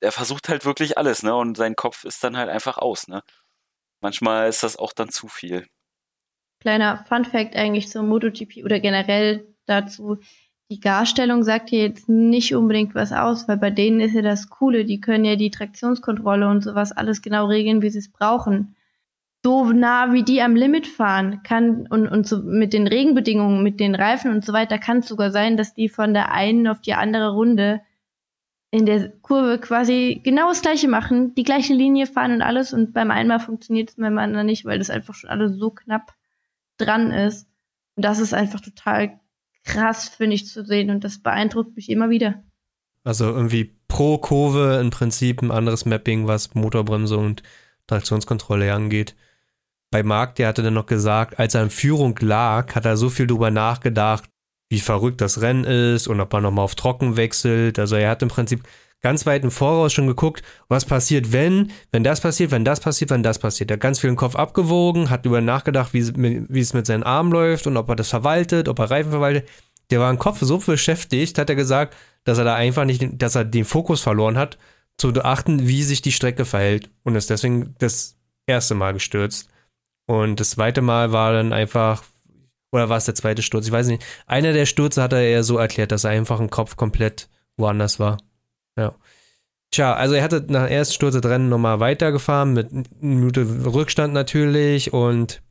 er 0.00 0.12
versucht 0.12 0.48
halt 0.48 0.64
wirklich 0.64 0.98
alles, 0.98 1.22
ne? 1.22 1.34
Und 1.34 1.56
sein 1.56 1.76
Kopf 1.76 2.04
ist 2.04 2.22
dann 2.24 2.36
halt 2.36 2.48
einfach 2.48 2.78
aus, 2.78 3.08
ne? 3.08 3.22
Manchmal 4.00 4.48
ist 4.48 4.62
das 4.62 4.76
auch 4.76 4.92
dann 4.92 5.08
zu 5.08 5.28
viel. 5.28 5.66
Kleiner 6.60 7.04
Fun 7.08 7.24
Fact 7.24 7.56
eigentlich 7.56 7.88
zum 7.88 8.08
MotoGP 8.08 8.64
oder 8.64 8.80
generell 8.80 9.46
dazu. 9.66 10.18
Die 10.70 10.80
Garstellung 10.80 11.44
sagt 11.44 11.70
hier 11.70 11.82
jetzt 11.82 12.08
nicht 12.08 12.54
unbedingt 12.54 12.94
was 12.94 13.12
aus, 13.12 13.48
weil 13.48 13.56
bei 13.56 13.70
denen 13.70 14.00
ist 14.00 14.14
ja 14.14 14.22
das 14.22 14.50
Coole, 14.50 14.84
die 14.84 15.00
können 15.00 15.24
ja 15.24 15.36
die 15.36 15.50
Traktionskontrolle 15.50 16.48
und 16.48 16.62
sowas 16.62 16.92
alles 16.92 17.22
genau 17.22 17.46
regeln, 17.46 17.80
wie 17.80 17.90
sie 17.90 18.00
es 18.00 18.12
brauchen. 18.12 18.76
So 19.44 19.64
nah 19.72 20.12
wie 20.12 20.24
die 20.24 20.42
am 20.42 20.56
Limit 20.56 20.86
fahren 20.86 21.42
kann 21.42 21.86
und, 21.88 22.08
und 22.08 22.26
so 22.26 22.38
mit 22.42 22.72
den 22.72 22.86
Regenbedingungen, 22.86 23.62
mit 23.62 23.80
den 23.80 23.94
Reifen 23.94 24.32
und 24.32 24.44
so 24.44 24.52
weiter, 24.52 24.78
kann 24.78 24.98
es 24.98 25.08
sogar 25.08 25.30
sein, 25.30 25.56
dass 25.56 25.74
die 25.74 25.88
von 25.88 26.12
der 26.12 26.32
einen 26.32 26.66
auf 26.66 26.80
die 26.80 26.94
andere 26.94 27.30
Runde 27.30 27.80
in 28.70 28.86
der 28.86 29.08
Kurve 29.08 29.58
quasi 29.58 30.20
genau 30.22 30.48
das 30.48 30.62
gleiche 30.62 30.88
machen, 30.88 31.34
die 31.34 31.44
gleiche 31.44 31.72
Linie 31.72 32.06
fahren 32.06 32.32
und 32.32 32.42
alles 32.42 32.72
und 32.72 32.92
beim 32.92 33.10
einmal 33.10 33.40
funktioniert 33.40 33.90
es 33.90 33.96
beim 33.96 34.18
anderen 34.18 34.46
nicht, 34.46 34.64
weil 34.64 34.78
das 34.78 34.90
einfach 34.90 35.14
schon 35.14 35.30
alles 35.30 35.56
so 35.56 35.70
knapp 35.70 36.14
dran 36.76 37.10
ist. 37.10 37.48
Und 37.96 38.04
das 38.04 38.18
ist 38.18 38.34
einfach 38.34 38.60
total 38.60 39.18
krass, 39.64 40.08
finde 40.08 40.36
ich, 40.36 40.46
zu 40.46 40.64
sehen 40.64 40.90
und 40.90 41.02
das 41.02 41.18
beeindruckt 41.18 41.76
mich 41.76 41.88
immer 41.88 42.10
wieder. 42.10 42.42
Also 43.04 43.24
irgendwie 43.24 43.76
pro 43.88 44.18
Kurve 44.18 44.78
im 44.80 44.90
Prinzip 44.90 45.40
ein 45.40 45.50
anderes 45.50 45.86
Mapping, 45.86 46.26
was 46.26 46.54
Motorbremse 46.54 47.16
und 47.16 47.42
Traktionskontrolle 47.86 48.72
angeht. 48.72 49.16
Bei 49.90 50.02
Marc, 50.02 50.34
der 50.34 50.48
hatte 50.48 50.62
dann 50.62 50.74
noch 50.74 50.86
gesagt, 50.86 51.38
als 51.38 51.54
er 51.54 51.62
in 51.62 51.70
Führung 51.70 52.14
lag, 52.20 52.74
hat 52.74 52.84
er 52.84 52.98
so 52.98 53.08
viel 53.08 53.26
drüber 53.26 53.50
nachgedacht, 53.50 54.28
wie 54.68 54.80
verrückt 54.80 55.20
das 55.20 55.40
Rennen 55.40 55.64
ist 55.64 56.08
und 56.08 56.20
ob 56.20 56.32
er 56.34 56.40
nochmal 56.40 56.64
auf 56.64 56.74
Trocken 56.74 57.16
wechselt. 57.16 57.78
Also 57.78 57.96
er 57.96 58.10
hat 58.10 58.22
im 58.22 58.28
Prinzip 58.28 58.62
ganz 59.00 59.26
weit 59.26 59.44
im 59.44 59.50
Voraus 59.50 59.92
schon 59.92 60.06
geguckt, 60.06 60.42
was 60.68 60.84
passiert, 60.84 61.32
wenn, 61.32 61.70
wenn 61.92 62.04
das 62.04 62.20
passiert, 62.20 62.50
wenn 62.50 62.64
das 62.64 62.80
passiert, 62.80 63.10
wenn 63.10 63.22
das 63.22 63.38
passiert. 63.38 63.70
Er 63.70 63.74
hat 63.74 63.80
ganz 63.80 64.00
viel 64.00 64.10
im 64.10 64.16
Kopf 64.16 64.36
abgewogen, 64.36 65.10
hat 65.10 65.24
über 65.24 65.40
nachgedacht, 65.40 65.94
wie, 65.94 66.12
wie 66.48 66.60
es 66.60 66.74
mit 66.74 66.86
seinen 66.86 67.04
Armen 67.04 67.32
läuft 67.32 67.66
und 67.66 67.76
ob 67.76 67.88
er 67.88 67.96
das 67.96 68.10
verwaltet, 68.10 68.68
ob 68.68 68.78
er 68.78 68.90
Reifen 68.90 69.10
verwaltet. 69.10 69.48
Der 69.90 70.00
war 70.00 70.10
im 70.10 70.18
Kopf 70.18 70.38
so 70.40 70.58
beschäftigt, 70.58 71.38
hat 71.38 71.48
er 71.48 71.56
gesagt, 71.56 71.96
dass 72.24 72.38
er 72.38 72.44
da 72.44 72.54
einfach 72.54 72.84
nicht, 72.84 73.02
dass 73.22 73.36
er 73.36 73.44
den 73.44 73.64
Fokus 73.64 74.00
verloren 74.00 74.36
hat, 74.36 74.58
zu 74.98 75.12
beachten, 75.12 75.66
wie 75.66 75.82
sich 75.82 76.02
die 76.02 76.12
Strecke 76.12 76.44
verhält 76.44 76.90
und 77.04 77.14
ist 77.14 77.30
deswegen 77.30 77.74
das 77.78 78.16
erste 78.46 78.74
Mal 78.74 78.92
gestürzt. 78.92 79.48
Und 80.06 80.40
das 80.40 80.50
zweite 80.50 80.82
Mal 80.82 81.12
war 81.12 81.32
dann 81.32 81.52
einfach 81.52 82.02
oder 82.70 82.88
war 82.88 82.96
es 82.96 83.06
der 83.06 83.14
zweite 83.14 83.42
Sturz? 83.42 83.66
Ich 83.66 83.72
weiß 83.72 83.86
nicht. 83.86 84.04
Einer 84.26 84.52
der 84.52 84.66
Stürze 84.66 85.02
hat 85.02 85.12
er 85.12 85.22
eher 85.22 85.42
so 85.42 85.56
erklärt, 85.56 85.92
dass 85.92 86.04
er 86.04 86.10
einfach 86.10 86.40
im 86.40 86.50
Kopf 86.50 86.76
komplett 86.76 87.28
woanders 87.56 87.98
war. 87.98 88.18
Ja. 88.76 88.94
Tja, 89.70 89.94
also 89.94 90.14
er 90.14 90.22
hatte 90.22 90.44
nach 90.48 90.66
dem 90.66 90.72
ersten 90.72 90.94
Sturz 90.94 91.14
das 91.14 91.24
Rennen 91.24 91.48
nochmal 91.48 91.80
weitergefahren, 91.80 92.54
mit 92.54 92.72
einer 92.72 92.84
Minute 93.00 93.46
Rückstand 93.66 94.14
natürlich 94.14 94.92
und 94.92 95.42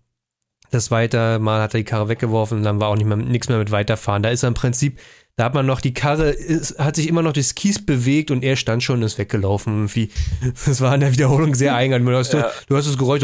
das 0.71 0.85
zweite 0.85 1.39
Mal 1.39 1.61
hat 1.61 1.73
er 1.73 1.79
die 1.79 1.83
Karre 1.83 2.09
weggeworfen 2.09 2.59
und 2.59 2.63
dann 2.63 2.79
war 2.79 2.89
auch 2.89 2.95
nicht 2.95 3.05
mehr, 3.05 3.17
nichts 3.17 3.47
mehr 3.47 3.59
mit 3.59 3.71
weiterfahren. 3.71 4.23
Da 4.23 4.29
ist 4.29 4.43
er 4.43 4.49
im 4.49 4.53
Prinzip 4.53 4.99
da 5.37 5.45
hat 5.45 5.53
man 5.53 5.67
noch 5.67 5.81
die 5.81 5.93
Karre, 5.93 6.31
ist, 6.31 6.79
hat 6.79 6.95
sich 6.95 7.07
immer 7.07 7.21
noch 7.21 7.31
durchs 7.31 7.53
Kies 7.53 7.85
bewegt 7.85 8.31
und 8.31 8.43
er 8.43 8.55
stand 8.55 8.81
schon 8.81 8.97
und 8.97 9.03
ist 9.03 9.19
weggelaufen. 9.19 9.73
Irgendwie. 9.75 10.09
Das 10.65 10.81
war 10.81 10.95
in 10.95 11.01
der 11.01 11.11
Wiederholung 11.11 11.53
sehr 11.53 11.75
eigenartig. 11.75 12.07
Du 12.07 12.17
hast, 12.17 12.33
ja. 12.33 12.51
du 12.67 12.75
hast 12.75 12.87
das 12.87 12.97
Geräusch, 12.97 13.21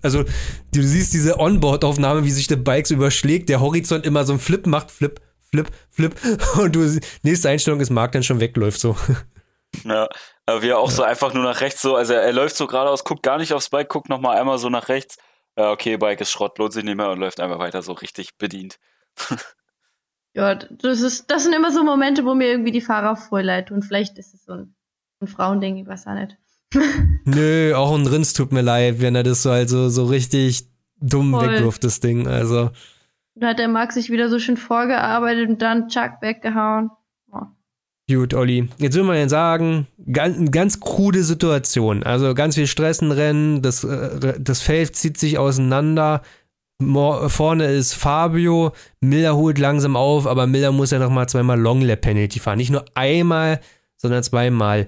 also 0.00 0.22
du 0.22 0.82
siehst 0.82 1.12
diese 1.12 1.40
Onboard-Aufnahme, 1.40 2.24
wie 2.24 2.30
sich 2.30 2.46
der 2.46 2.56
Bikes 2.56 2.92
überschlägt, 2.92 3.48
der 3.48 3.60
Horizont 3.60 4.06
immer 4.06 4.24
so 4.24 4.34
ein 4.34 4.38
Flip 4.38 4.64
macht, 4.66 4.92
Flip, 4.92 5.20
Flip, 5.50 5.66
Flip. 5.90 6.14
Und 6.56 6.76
du, 6.76 7.00
nächste 7.24 7.48
Einstellung 7.48 7.80
ist 7.80 7.90
Mark 7.90 8.12
dann 8.12 8.22
schon 8.22 8.38
wegläuft 8.38 8.78
so. 8.78 8.96
Ja, 9.82 10.08
aber 10.46 10.62
wie 10.62 10.68
er 10.68 10.78
auch 10.78 10.88
ja. 10.90 10.94
so 10.94 11.02
einfach 11.02 11.34
nur 11.34 11.42
nach 11.42 11.60
rechts 11.60 11.82
so, 11.82 11.96
also 11.96 12.12
er, 12.12 12.22
er 12.22 12.32
läuft 12.32 12.54
so 12.54 12.68
geradeaus, 12.68 13.02
guckt 13.02 13.24
gar 13.24 13.38
nicht 13.38 13.52
aufs 13.52 13.70
Bike, 13.70 13.88
guckt 13.88 14.08
nochmal 14.08 14.38
einmal 14.38 14.58
so 14.58 14.68
nach 14.68 14.88
rechts. 14.88 15.16
Ja, 15.58 15.72
okay, 15.72 15.96
Bike 15.96 16.20
ist 16.20 16.30
Schrott, 16.30 16.58
lohnt 16.58 16.72
sich 16.72 16.84
nicht 16.84 16.96
mehr 16.96 17.10
und 17.10 17.18
läuft 17.18 17.40
einfach 17.40 17.58
weiter 17.58 17.82
so 17.82 17.92
richtig 17.92 18.36
bedient. 18.38 18.78
Ja, 20.34 20.56
das 20.56 21.00
ist, 21.00 21.30
das 21.30 21.44
sind 21.44 21.54
immer 21.54 21.70
so 21.70 21.84
Momente, 21.84 22.24
wo 22.24 22.34
mir 22.34 22.48
irgendwie 22.48 22.72
die 22.72 22.80
Fahrer 22.80 23.16
voll 23.16 23.42
leid 23.42 23.68
tun. 23.68 23.82
Vielleicht 23.82 24.18
ist 24.18 24.34
es 24.34 24.44
so 24.44 24.52
ein, 24.52 24.74
ein 25.20 25.28
Frauending, 25.28 25.76
ich 25.76 25.86
weiß 25.86 26.08
auch 26.08 26.14
nicht. 26.14 26.36
Nö, 27.24 27.72
auch 27.74 27.94
ein 27.94 28.06
Rins 28.06 28.32
tut 28.32 28.52
mir 28.52 28.62
leid, 28.62 29.00
wenn 29.00 29.14
er 29.14 29.22
das 29.22 29.44
so 29.44 29.50
also 29.50 29.88
so 29.88 30.06
richtig 30.06 30.68
dumm 31.00 31.30
voll. 31.30 31.52
wegwirft, 31.52 31.84
das 31.84 32.00
Ding. 32.00 32.26
Also. 32.26 32.70
Da 33.36 33.48
hat 33.48 33.60
der 33.60 33.68
Max 33.68 33.94
sich 33.94 34.10
wieder 34.10 34.28
so 34.28 34.40
schön 34.40 34.56
vorgearbeitet 34.56 35.48
und 35.48 35.62
dann 35.62 35.88
Chuck 35.88 36.14
weggehauen. 36.20 36.90
Oh. 37.30 37.42
Gut, 38.10 38.34
Olli. 38.34 38.68
Jetzt 38.78 38.96
will 38.96 39.04
man 39.04 39.16
ja 39.16 39.28
sagen, 39.28 39.86
ganz, 40.12 40.50
ganz 40.50 40.80
krude 40.80 41.22
Situation. 41.22 42.02
Also 42.02 42.34
ganz 42.34 42.56
viel 42.56 42.66
Stress 42.66 43.02
im 43.02 43.12
Rennen, 43.12 43.62
das, 43.62 43.84
äh, 43.84 44.34
das 44.40 44.62
Feld 44.62 44.96
zieht 44.96 45.16
sich 45.16 45.38
auseinander 45.38 46.22
vorne 46.80 47.66
ist 47.66 47.94
Fabio, 47.94 48.72
Miller 49.00 49.36
holt 49.36 49.58
langsam 49.58 49.96
auf, 49.96 50.26
aber 50.26 50.46
Miller 50.46 50.72
muss 50.72 50.90
ja 50.90 50.98
nochmal 50.98 51.28
zweimal 51.28 51.58
Longlap 51.58 52.00
Penalty 52.00 52.40
fahren. 52.40 52.58
Nicht 52.58 52.70
nur 52.70 52.84
einmal, 52.94 53.60
sondern 53.96 54.22
zweimal. 54.22 54.86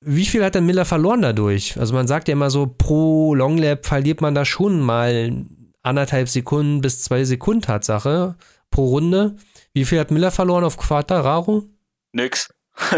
Wie 0.00 0.26
viel 0.26 0.44
hat 0.44 0.54
denn 0.54 0.66
Miller 0.66 0.84
verloren 0.84 1.22
dadurch? 1.22 1.78
Also 1.78 1.94
man 1.94 2.06
sagt 2.06 2.28
ja 2.28 2.32
immer 2.32 2.50
so, 2.50 2.66
pro 2.66 3.34
Longlap 3.34 3.86
verliert 3.86 4.20
man 4.20 4.34
da 4.34 4.44
schon 4.44 4.80
mal 4.80 5.44
anderthalb 5.82 6.28
Sekunden 6.28 6.80
bis 6.80 7.02
zwei 7.02 7.24
Sekunden 7.24 7.62
Tatsache 7.62 8.36
pro 8.70 8.86
Runde. 8.86 9.36
Wie 9.72 9.84
viel 9.84 9.98
hat 9.98 10.10
Miller 10.10 10.30
verloren 10.30 10.64
auf 10.64 10.76
Quattararo? 10.76 11.64
Nix. 12.12 12.48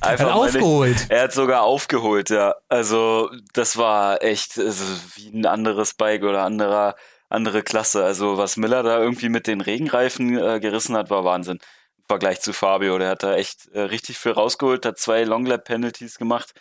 er 0.00 0.12
hat 0.12 0.20
aufgeholt. 0.20 1.06
Er 1.08 1.22
hat 1.24 1.32
sogar 1.32 1.62
aufgeholt, 1.62 2.30
ja. 2.30 2.54
Also 2.68 3.30
das 3.52 3.76
war 3.76 4.22
echt 4.22 4.58
also, 4.58 4.84
wie 5.14 5.28
ein 5.28 5.46
anderes 5.46 5.94
Bike 5.94 6.22
oder 6.22 6.42
anderer 6.42 6.96
andere 7.28 7.62
Klasse. 7.62 8.04
Also 8.04 8.36
was 8.38 8.56
Miller 8.56 8.82
da 8.82 8.98
irgendwie 8.98 9.28
mit 9.28 9.46
den 9.46 9.60
Regenreifen 9.60 10.38
äh, 10.38 10.60
gerissen 10.60 10.96
hat, 10.96 11.10
war 11.10 11.24
Wahnsinn. 11.24 11.58
Im 11.98 12.04
Vergleich 12.08 12.40
zu 12.40 12.52
Fabio. 12.52 12.98
Der 12.98 13.10
hat 13.10 13.22
da 13.22 13.34
echt 13.34 13.68
äh, 13.72 13.80
richtig 13.80 14.18
viel 14.18 14.32
rausgeholt, 14.32 14.86
hat 14.86 14.98
zwei 14.98 15.24
Longlap-Penalties 15.24 16.18
gemacht, 16.18 16.52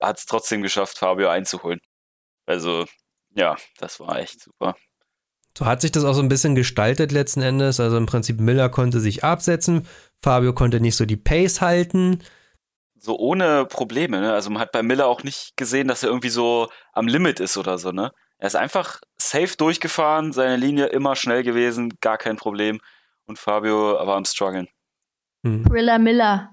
hat 0.00 0.18
es 0.18 0.26
trotzdem 0.26 0.62
geschafft, 0.62 0.98
Fabio 0.98 1.28
einzuholen. 1.28 1.80
Also 2.46 2.86
ja, 3.34 3.56
das 3.78 4.00
war 4.00 4.18
echt 4.18 4.42
super. 4.42 4.76
So 5.56 5.66
hat 5.66 5.80
sich 5.82 5.92
das 5.92 6.04
auch 6.04 6.14
so 6.14 6.22
ein 6.22 6.28
bisschen 6.28 6.54
gestaltet 6.54 7.12
letzten 7.12 7.42
Endes. 7.42 7.78
Also 7.78 7.96
im 7.96 8.06
Prinzip 8.06 8.40
Miller 8.40 8.68
konnte 8.68 9.00
sich 9.00 9.22
absetzen, 9.22 9.86
Fabio 10.22 10.54
konnte 10.54 10.80
nicht 10.80 10.96
so 10.96 11.04
die 11.04 11.16
Pace 11.16 11.60
halten. 11.60 12.22
So 13.04 13.18
ohne 13.18 13.66
Probleme, 13.66 14.20
ne? 14.20 14.32
Also 14.32 14.48
man 14.50 14.62
hat 14.62 14.70
bei 14.70 14.84
Miller 14.84 15.08
auch 15.08 15.24
nicht 15.24 15.56
gesehen, 15.56 15.88
dass 15.88 16.04
er 16.04 16.10
irgendwie 16.10 16.28
so 16.28 16.68
am 16.92 17.08
Limit 17.08 17.40
ist 17.40 17.56
oder 17.56 17.76
so, 17.76 17.90
ne? 17.90 18.12
Er 18.38 18.46
ist 18.46 18.54
einfach 18.54 19.00
safe 19.20 19.56
durchgefahren, 19.56 20.32
seine 20.32 20.54
Linie 20.54 20.86
immer 20.86 21.16
schnell 21.16 21.42
gewesen, 21.42 21.94
gar 22.00 22.16
kein 22.16 22.36
Problem. 22.36 22.80
Und 23.26 23.40
Fabio 23.40 23.94
war 23.94 24.16
am 24.16 24.24
struggeln. 24.24 24.68
Hm. 25.44 25.64
Miller. 25.64 26.50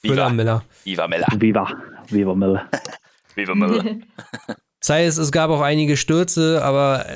Viva 0.00 0.28
Miller. 0.28 0.64
Viva 0.84 1.08
Miller. 1.08 1.26
Viva. 1.36 1.72
Viva 2.08 2.34
Miller. 2.34 2.70
Viva 3.34 3.54
Miller. 3.56 3.98
Sei 4.80 5.06
es, 5.06 5.16
es 5.16 5.32
gab 5.32 5.50
auch 5.50 5.60
einige 5.60 5.96
Stürze, 5.96 6.62
aber 6.62 7.06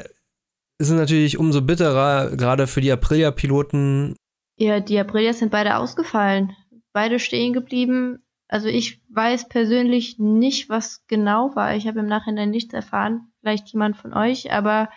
es 0.78 0.88
ist 0.88 0.96
natürlich 0.96 1.38
umso 1.38 1.62
bitterer, 1.62 2.36
gerade 2.36 2.66
für 2.66 2.80
die 2.80 2.90
Aprilia-Piloten. 2.90 4.16
Ja, 4.56 4.80
die 4.80 4.98
Aprilia 4.98 5.32
sind 5.32 5.52
beide 5.52 5.76
ausgefallen. 5.76 6.56
Beide 6.92 7.20
stehen 7.20 7.52
geblieben. 7.52 8.24
Also 8.48 8.68
ich 8.68 9.02
weiß 9.10 9.48
persönlich 9.48 10.18
nicht, 10.18 10.70
was 10.70 11.06
genau 11.06 11.54
war. 11.54 11.76
Ich 11.76 11.86
habe 11.86 12.00
im 12.00 12.06
Nachhinein 12.06 12.50
nichts 12.50 12.72
erfahren. 12.72 13.30
Vielleicht 13.40 13.68
jemand 13.68 13.96
von 13.96 14.14
euch, 14.14 14.52
aber 14.52 14.88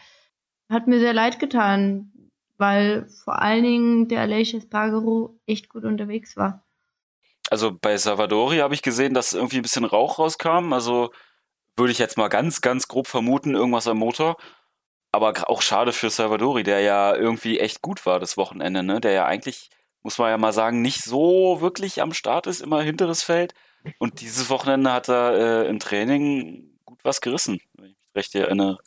hat 0.70 0.88
mir 0.88 1.00
sehr 1.00 1.14
leid 1.14 1.38
getan, 1.38 2.14
weil 2.58 3.08
vor 3.24 3.42
allen 3.42 3.64
Dingen 3.64 4.08
der 4.08 4.22
Aleix 4.22 4.54
Espargaro 4.54 5.38
echt 5.46 5.68
gut 5.68 5.84
unterwegs 5.84 6.38
war. 6.38 6.66
Also 7.50 7.78
bei 7.78 7.98
Salvadori 7.98 8.60
habe 8.60 8.74
ich 8.74 8.82
gesehen, 8.82 9.14
dass 9.14 9.34
irgendwie 9.34 9.58
ein 9.58 9.64
bisschen 9.64 9.84
Rauch 9.84 10.20
rauskam. 10.20 10.72
Also 10.72 11.12
würde 11.76 11.92
ich 11.92 12.00
jetzt 12.00 12.18
mal 12.18 12.30
ganz, 12.30 12.62
ganz 12.62 12.88
grob 12.88 13.08
vermuten, 13.08 13.56
irgendwas 13.56 13.88
am 13.88 13.98
Motor. 13.98 14.38
Aber 15.12 15.34
auch 15.50 15.62
schade 15.62 15.92
für 15.92 16.10
Salvadori, 16.10 16.64
der 16.64 16.80
ja 16.80 17.14
irgendwie 17.14 17.60
echt 17.60 17.82
gut 17.82 18.06
war 18.06 18.22
das 18.22 18.38
Wochenende, 18.38 18.84
ne? 18.84 19.02
Der 19.02 19.12
ja 19.12 19.26
eigentlich 19.26 19.70
muss 20.04 20.18
man 20.18 20.30
ja 20.30 20.38
mal 20.38 20.54
sagen, 20.54 20.82
nicht 20.82 21.04
so 21.04 21.62
wirklich 21.62 22.02
am 22.02 22.14
Start 22.14 22.48
ist, 22.48 22.62
immer 22.62 22.82
hinteres 22.82 23.24
Feld. 23.24 23.54
Und 23.98 24.22
dieses 24.22 24.50
Wochenende 24.50 24.92
hat 24.92 25.10
er 25.10 25.64
äh, 25.64 25.70
im 25.70 25.80
Training 25.80 26.78
gut 26.86 27.00
was 27.04 27.22
gerissen, 27.22 27.60
wenn 27.74 27.92
ich 27.92 27.98
mich 27.98 28.16
recht 28.16 28.36
erinnere. 28.36 28.78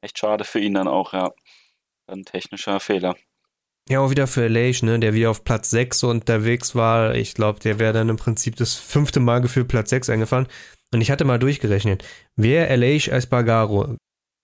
Echt 0.00 0.18
schade 0.18 0.44
für 0.44 0.60
ihn 0.60 0.74
dann 0.74 0.88
auch, 0.88 1.12
ja. 1.12 1.30
Ein 2.06 2.24
technischer 2.24 2.80
Fehler. 2.80 3.16
Ja, 3.88 4.00
auch 4.00 4.10
wieder 4.10 4.26
für 4.26 4.48
Leish, 4.48 4.82
ne, 4.82 4.98
der 4.98 5.14
wieder 5.14 5.30
auf 5.30 5.44
Platz 5.44 5.70
6 5.70 6.04
unterwegs 6.04 6.74
war. 6.74 7.14
Ich 7.14 7.34
glaube, 7.34 7.60
der 7.60 7.78
wäre 7.78 7.92
dann 7.92 8.08
im 8.08 8.16
Prinzip 8.16 8.56
das 8.56 8.74
fünfte 8.74 9.20
Mal 9.20 9.40
gefühlt 9.40 9.68
Platz 9.68 9.90
6 9.90 10.10
eingefahren. 10.10 10.46
Und 10.92 11.00
ich 11.00 11.10
hatte 11.10 11.24
mal 11.24 11.38
durchgerechnet, 11.38 12.04
wäre 12.36 12.68
Aleix 12.68 13.08
Espargaro 13.08 13.96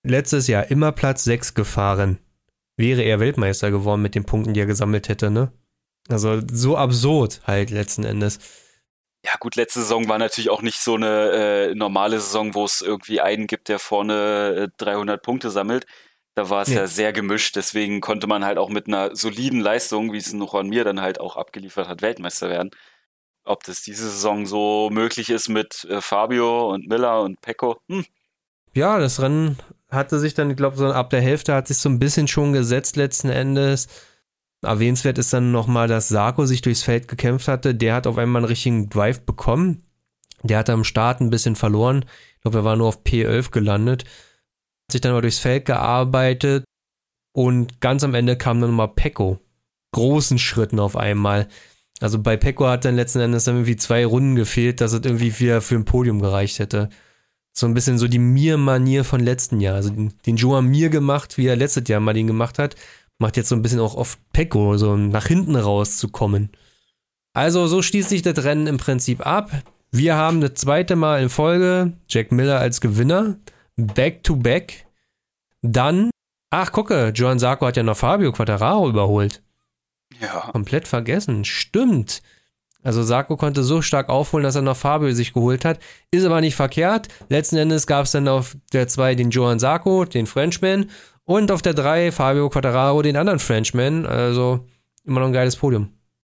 letztes 0.05 0.47
Jahr 0.47 0.71
immer 0.71 0.93
Platz 0.93 1.25
6 1.25 1.55
gefahren, 1.55 2.19
wäre 2.77 3.03
er 3.03 3.21
Weltmeister 3.21 3.71
geworden 3.71 4.03
mit 4.03 4.15
den 4.15 4.25
Punkten, 4.25 4.55
die 4.55 4.61
er 4.61 4.67
gesammelt 4.67 5.09
hätte, 5.09 5.31
ne? 5.31 5.53
Also 6.09 6.41
so 6.51 6.77
absurd 6.77 7.41
halt 7.47 7.71
letzten 7.71 8.05
Endes. 8.05 8.39
Ja 9.25 9.33
gut, 9.41 9.57
letzte 9.57 9.81
Saison 9.81 10.09
war 10.09 10.19
natürlich 10.19 10.51
auch 10.51 10.63
nicht 10.63 10.79
so 10.79 10.95
eine 10.95 11.31
äh, 11.71 11.75
normale 11.75 12.21
Saison, 12.21 12.55
wo 12.55 12.65
es 12.65 12.81
irgendwie 12.81 13.21
einen 13.21 13.49
gibt, 13.49 13.69
der 13.69 13.81
vorne 13.81 14.69
äh, 14.69 14.69
300 14.77 15.21
Punkte 15.21 15.51
sammelt. 15.51 15.85
Da 16.37 16.49
war 16.51 16.63
es 16.63 16.69
ja. 16.69 16.83
ja. 16.83 16.87
sehr 16.87 17.13
gemischt, 17.13 17.57
deswegen 17.57 18.01
konnte 18.01 18.27
man 18.27 18.45
halt 18.45 18.59
auch 18.59 18.69
mit 18.69 18.87
einer 18.87 19.17
soliden 19.17 19.61
Leistung, 19.61 20.13
wie 20.13 20.19
es 20.19 20.33
noch 20.33 20.55
an 20.55 20.69
mir 20.69 20.85
dann 20.85 21.01
halt 21.01 21.19
auch 21.19 21.37
abgeliefert 21.37 21.89
hat, 21.89 22.03
Weltmeister 22.03 22.51
werden. 22.51 22.71
Ob 23.45 23.65
das 23.65 23.83
diese 23.83 24.09
Saison 24.11 24.45
so 24.47 24.91
möglich 24.93 25.31
ist 25.31 25.49
mit 25.49 25.85
äh, 25.85 26.01
Fabio 26.01 26.71
und 26.73 26.87
Miller 26.87 27.23
und 27.23 27.41
Pecco, 27.41 27.81
hm. 27.89 28.05
Ja, 28.75 28.99
das 28.99 29.23
Rennen 29.23 29.57
hatte 29.91 30.19
sich 30.19 30.35
dann, 30.35 30.51
ich 30.51 30.57
glaube, 30.57 30.77
so 30.77 30.87
ab 30.87 31.09
der 31.09 31.23
Hälfte 31.23 31.55
hat 31.55 31.67
sich 31.67 31.79
so 31.79 31.89
ein 31.89 31.99
bisschen 31.99 32.29
schon 32.29 32.53
gesetzt 32.53 32.97
letzten 32.97 33.31
Endes 33.31 33.89
Erwähnenswert 34.63 35.19
ist 35.19 35.33
dann 35.33 35.53
nochmal, 35.53 35.89
dass 35.89 36.09
Sarko 36.09 36.47
sich 36.47 36.63
durchs 36.63 36.83
Feld 36.83 37.09
gekämpft 37.09 37.49
hatte. 37.49 37.75
Der 37.75 37.95
hat 37.95 38.07
auf 38.07 38.19
einmal 38.19 38.41
einen 38.41 38.49
richtigen 38.49 38.89
Drive 38.89 39.21
bekommen. 39.23 39.83
Der 40.43 40.59
hat 40.59 40.71
am 40.71 40.85
Start 40.85 41.21
ein 41.21 41.31
bisschen 41.31 41.57
verloren. 41.57 42.05
Ich 42.37 42.43
glaube, 42.43 42.59
er 42.59 42.65
war 42.65 42.77
nur 42.77 42.89
auf 42.89 43.03
P11 43.03 43.51
gelandet. 43.51 44.05
Hat 44.05 44.93
sich 44.93 45.01
dann 45.01 45.13
aber 45.13 45.23
durchs 45.23 45.39
Feld 45.39 45.67
gearbeitet. 45.67 46.65
Und 47.33 47.81
ganz 47.81 48.03
am 48.03 48.15
Ende 48.15 48.37
kam 48.37 48.61
dann 48.61 48.71
nochmal 48.71 48.95
Pecco. 48.95 49.39
Großen 49.93 50.39
Schritten 50.39 50.81
auf 50.81 50.97
einmal. 50.97 51.49
Also 52.01 52.19
bei 52.19 52.37
Pecco 52.37 52.67
hat 52.67 52.85
dann 52.85 52.97
letzten 52.97 53.21
Endes 53.21 53.45
dann 53.45 53.57
irgendwie 53.57 53.77
zwei 53.77 54.05
Runden 54.05 54.37
gefehlt, 54.37 54.81
dass 54.81 54.93
es 54.93 55.01
irgendwie 55.05 55.39
wieder 55.39 55.61
für 55.61 55.77
ein 55.77 55.85
Podium 55.85 56.21
gereicht 56.21 56.59
hätte. 56.59 56.91
So 57.53 57.67
ein 57.67 57.75
bisschen 57.75 57.99
so 57.99 58.07
die 58.07 58.19
Mir-Manier 58.19 59.05
von 59.05 59.21
letzten 59.21 59.61
Jahr. 59.61 59.77
Also 59.77 59.91
den, 59.91 60.13
den 60.27 60.37
Joan 60.37 60.67
Mir 60.67 60.91
gemacht, 60.91 61.39
wie 61.39 61.47
er 61.47 61.57
letztes 61.57 61.89
Jahr 61.89 62.01
mal 62.01 62.13
den 62.13 62.27
gemacht 62.27 62.59
hat, 62.59 62.77
macht 63.19 63.37
jetzt 63.37 63.49
so 63.49 63.55
ein 63.55 63.63
bisschen 63.63 63.81
auch 63.81 63.95
oft 63.95 64.19
Pecco, 64.33 64.77
so 64.77 64.97
nach 64.97 65.27
hinten 65.27 65.57
rauszukommen. 65.57 66.51
Also 67.33 67.67
so 67.67 67.83
schließt 67.83 68.09
sich 68.09 68.23
das 68.23 68.45
Rennen 68.45 68.67
im 68.67 68.79
Prinzip 68.79 69.27
ab. 69.27 69.51
Wir 69.91 70.17
haben 70.17 70.41
das 70.41 70.55
zweite 70.55 70.97
Mal 70.97 71.23
in 71.23 71.29
Folge 71.29 71.93
Jack 72.09 72.33
Miller 72.33 72.59
als 72.59 72.81
Gewinner. 72.81 73.37
Back 73.77 74.23
to 74.23 74.37
back. 74.37 74.87
Dann, 75.63 76.11
ach 76.51 76.73
gucke, 76.73 77.13
Joan 77.15 77.39
Sarko 77.39 77.67
hat 77.67 77.77
ja 77.77 77.83
noch 77.83 77.97
Fabio 77.97 78.33
Quattararo 78.33 78.89
überholt. 78.89 79.43
Ja. 80.21 80.49
Komplett 80.53 80.89
vergessen. 80.89 81.45
Stimmt. 81.45 82.23
Also 82.83 83.03
Sarko 83.03 83.37
konnte 83.37 83.65
so 83.65 83.83
stark 83.83 84.09
aufholen, 84.09 84.45
dass 84.45 84.55
er 84.55 84.63
noch 84.63 84.77
Fabio 84.77 85.13
sich 85.13 85.33
geholt 85.33 85.65
hat. 85.65 85.81
Ist 86.11 86.25
aber 86.25 86.41
nicht 86.41 86.55
verkehrt. 86.55 87.09
Letzten 87.29 87.57
Endes 87.57 87.87
gab 87.87 88.05
es 88.05 88.13
dann 88.13 88.29
auf 88.29 88.57
der 88.73 88.87
2 88.87 89.15
den 89.17 89.31
Joan 89.31 89.59
Sarko, 89.59 90.05
den 90.05 90.27
Frenchman. 90.27 90.89
Und 91.27 91.51
auf 91.51 91.61
der 91.61 91.75
3 91.75 92.13
Fabio 92.13 92.49
Quattararo, 92.49 93.03
den 93.03 93.17
anderen 93.17 93.41
Frenchman. 93.41 94.07
Also 94.07 94.67
immer 95.05 95.21
noch 95.21 95.27
ein 95.27 95.33
geiles 95.33 95.57
Podium. 95.57 95.93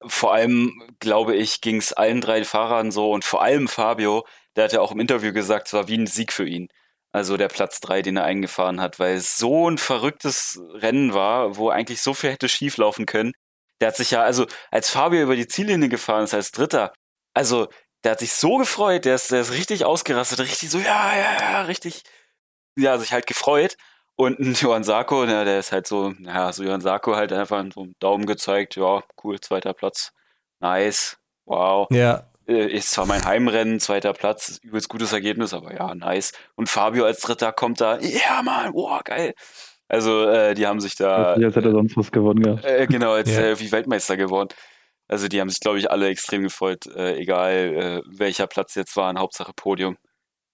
Vor 0.07 0.33
allem, 0.33 0.81
glaube 1.01 1.35
ich, 1.35 1.61
ging 1.61 1.77
es 1.77 1.93
allen 1.93 2.21
drei 2.21 2.45
Fahrern 2.45 2.93
so 2.93 3.11
und 3.11 3.25
vor 3.25 3.43
allem 3.43 3.67
Fabio, 3.67 4.25
der 4.55 4.65
hat 4.65 4.73
ja 4.73 4.81
auch 4.81 4.93
im 4.93 5.01
Interview 5.01 5.33
gesagt, 5.33 5.67
es 5.67 5.73
war 5.73 5.89
wie 5.89 5.99
ein 5.99 6.07
Sieg 6.07 6.33
für 6.33 6.47
ihn. 6.47 6.69
Also 7.13 7.37
der 7.37 7.49
Platz 7.49 7.81
3, 7.81 8.03
den 8.03 8.17
er 8.17 8.25
eingefahren 8.25 8.81
hat, 8.81 8.99
weil 8.99 9.17
es 9.17 9.37
so 9.37 9.69
ein 9.69 9.79
verrücktes 9.79 10.61
Rennen 10.75 11.15
war, 11.15 11.57
wo 11.57 11.69
eigentlich 11.71 12.01
so 12.01 12.15
viel 12.15 12.31
hätte 12.31 12.49
schief 12.49 12.77
laufen 12.77 13.07
können. 13.07 13.33
Der 13.81 13.89
hat 13.89 13.97
sich 13.97 14.13
ja, 14.13 14.23
also 14.23 14.47
als 14.71 14.91
Fabio 14.91 15.23
über 15.23 15.35
die 15.35 15.49
Ziellinie 15.49 15.89
gefahren 15.89 16.25
ist 16.25 16.35
als 16.35 16.53
Dritter, 16.53 16.93
also 17.35 17.69
der 18.05 18.13
hat 18.13 18.21
sich 18.21 18.33
so 18.33 18.57
gefreut, 18.59 19.05
der 19.05 19.17
ist, 19.17 19.33
der 19.33 19.41
ist 19.41 19.53
richtig 19.53 19.85
ausgerastet, 19.85 20.41
richtig 20.41 20.71
so, 20.71 20.79
ja, 20.79 21.17
ja, 21.17 21.41
ja, 21.41 21.63
richtig, 21.63 22.03
ja, 22.79 22.99
sich 22.99 23.13
halt 23.13 23.27
gefreut. 23.27 23.77
Und 24.17 24.39
ein 24.41 24.55
Johann 24.61 24.85
Sarko, 24.85 25.25
ja, 25.25 25.45
der 25.45 25.59
ist 25.59 25.73
halt 25.73 25.87
so, 25.87 26.13
naja, 26.19 26.53
so 26.53 26.65
Johann 26.65 26.81
Sarko 26.81 27.17
halt 27.17 27.33
einfach 27.33 27.65
so 27.75 27.83
einen 27.83 27.95
Daumen 28.01 28.27
gezeigt, 28.27 28.77
ja, 28.77 29.03
cool, 29.23 29.41
zweiter 29.41 29.75
Platz, 29.75 30.13
nice, 30.61 31.19
wow. 31.45 31.87
Ja. 31.91 32.25
Äh, 32.49 32.67
Ist 32.73 32.93
zwar 32.93 33.07
mein 33.07 33.25
Heimrennen, 33.25 33.81
zweiter 33.81 34.13
Platz, 34.13 34.59
übelst 34.63 34.89
gutes 34.89 35.13
Ergebnis, 35.13 35.53
aber 35.53 35.75
ja, 35.75 35.95
nice. 35.95 36.33
Und 36.55 36.69
Fabio 36.69 37.05
als 37.05 37.21
Dritter 37.21 37.53
kommt 37.53 37.81
da, 37.81 37.99
ja, 37.99 38.41
Mann, 38.43 38.73
wow, 38.73 39.03
geil. 39.05 39.35
Also, 39.89 40.25
äh, 40.29 40.55
die 40.55 40.67
haben 40.67 40.81
sich 40.81 40.97
da. 40.97 41.35
Als 41.35 41.55
hätte 41.55 41.69
er 41.69 41.73
sonst 41.73 41.97
was 41.97 42.11
gewonnen 42.11 42.43
gehabt. 42.43 42.65
Äh, 42.65 42.87
genau, 42.87 43.13
als 43.13 43.31
Ja. 43.31 43.41
äh, 43.43 43.61
wie 43.61 43.71
Weltmeister 43.71 44.17
geworden. 44.17 44.49
Also, 45.09 45.29
die 45.29 45.41
haben 45.41 45.49
sich, 45.49 45.61
glaube 45.61 45.79
ich, 45.79 45.91
alle 45.91 46.09
extrem 46.09 46.43
gefreut, 46.43 46.87
äh, 46.87 47.17
egal 47.17 47.53
äh, 47.53 48.03
welcher 48.07 48.49
Platz 48.49 48.75
jetzt 48.75 48.97
war, 48.97 49.15
Hauptsache 49.17 49.53
Podium. 49.55 49.97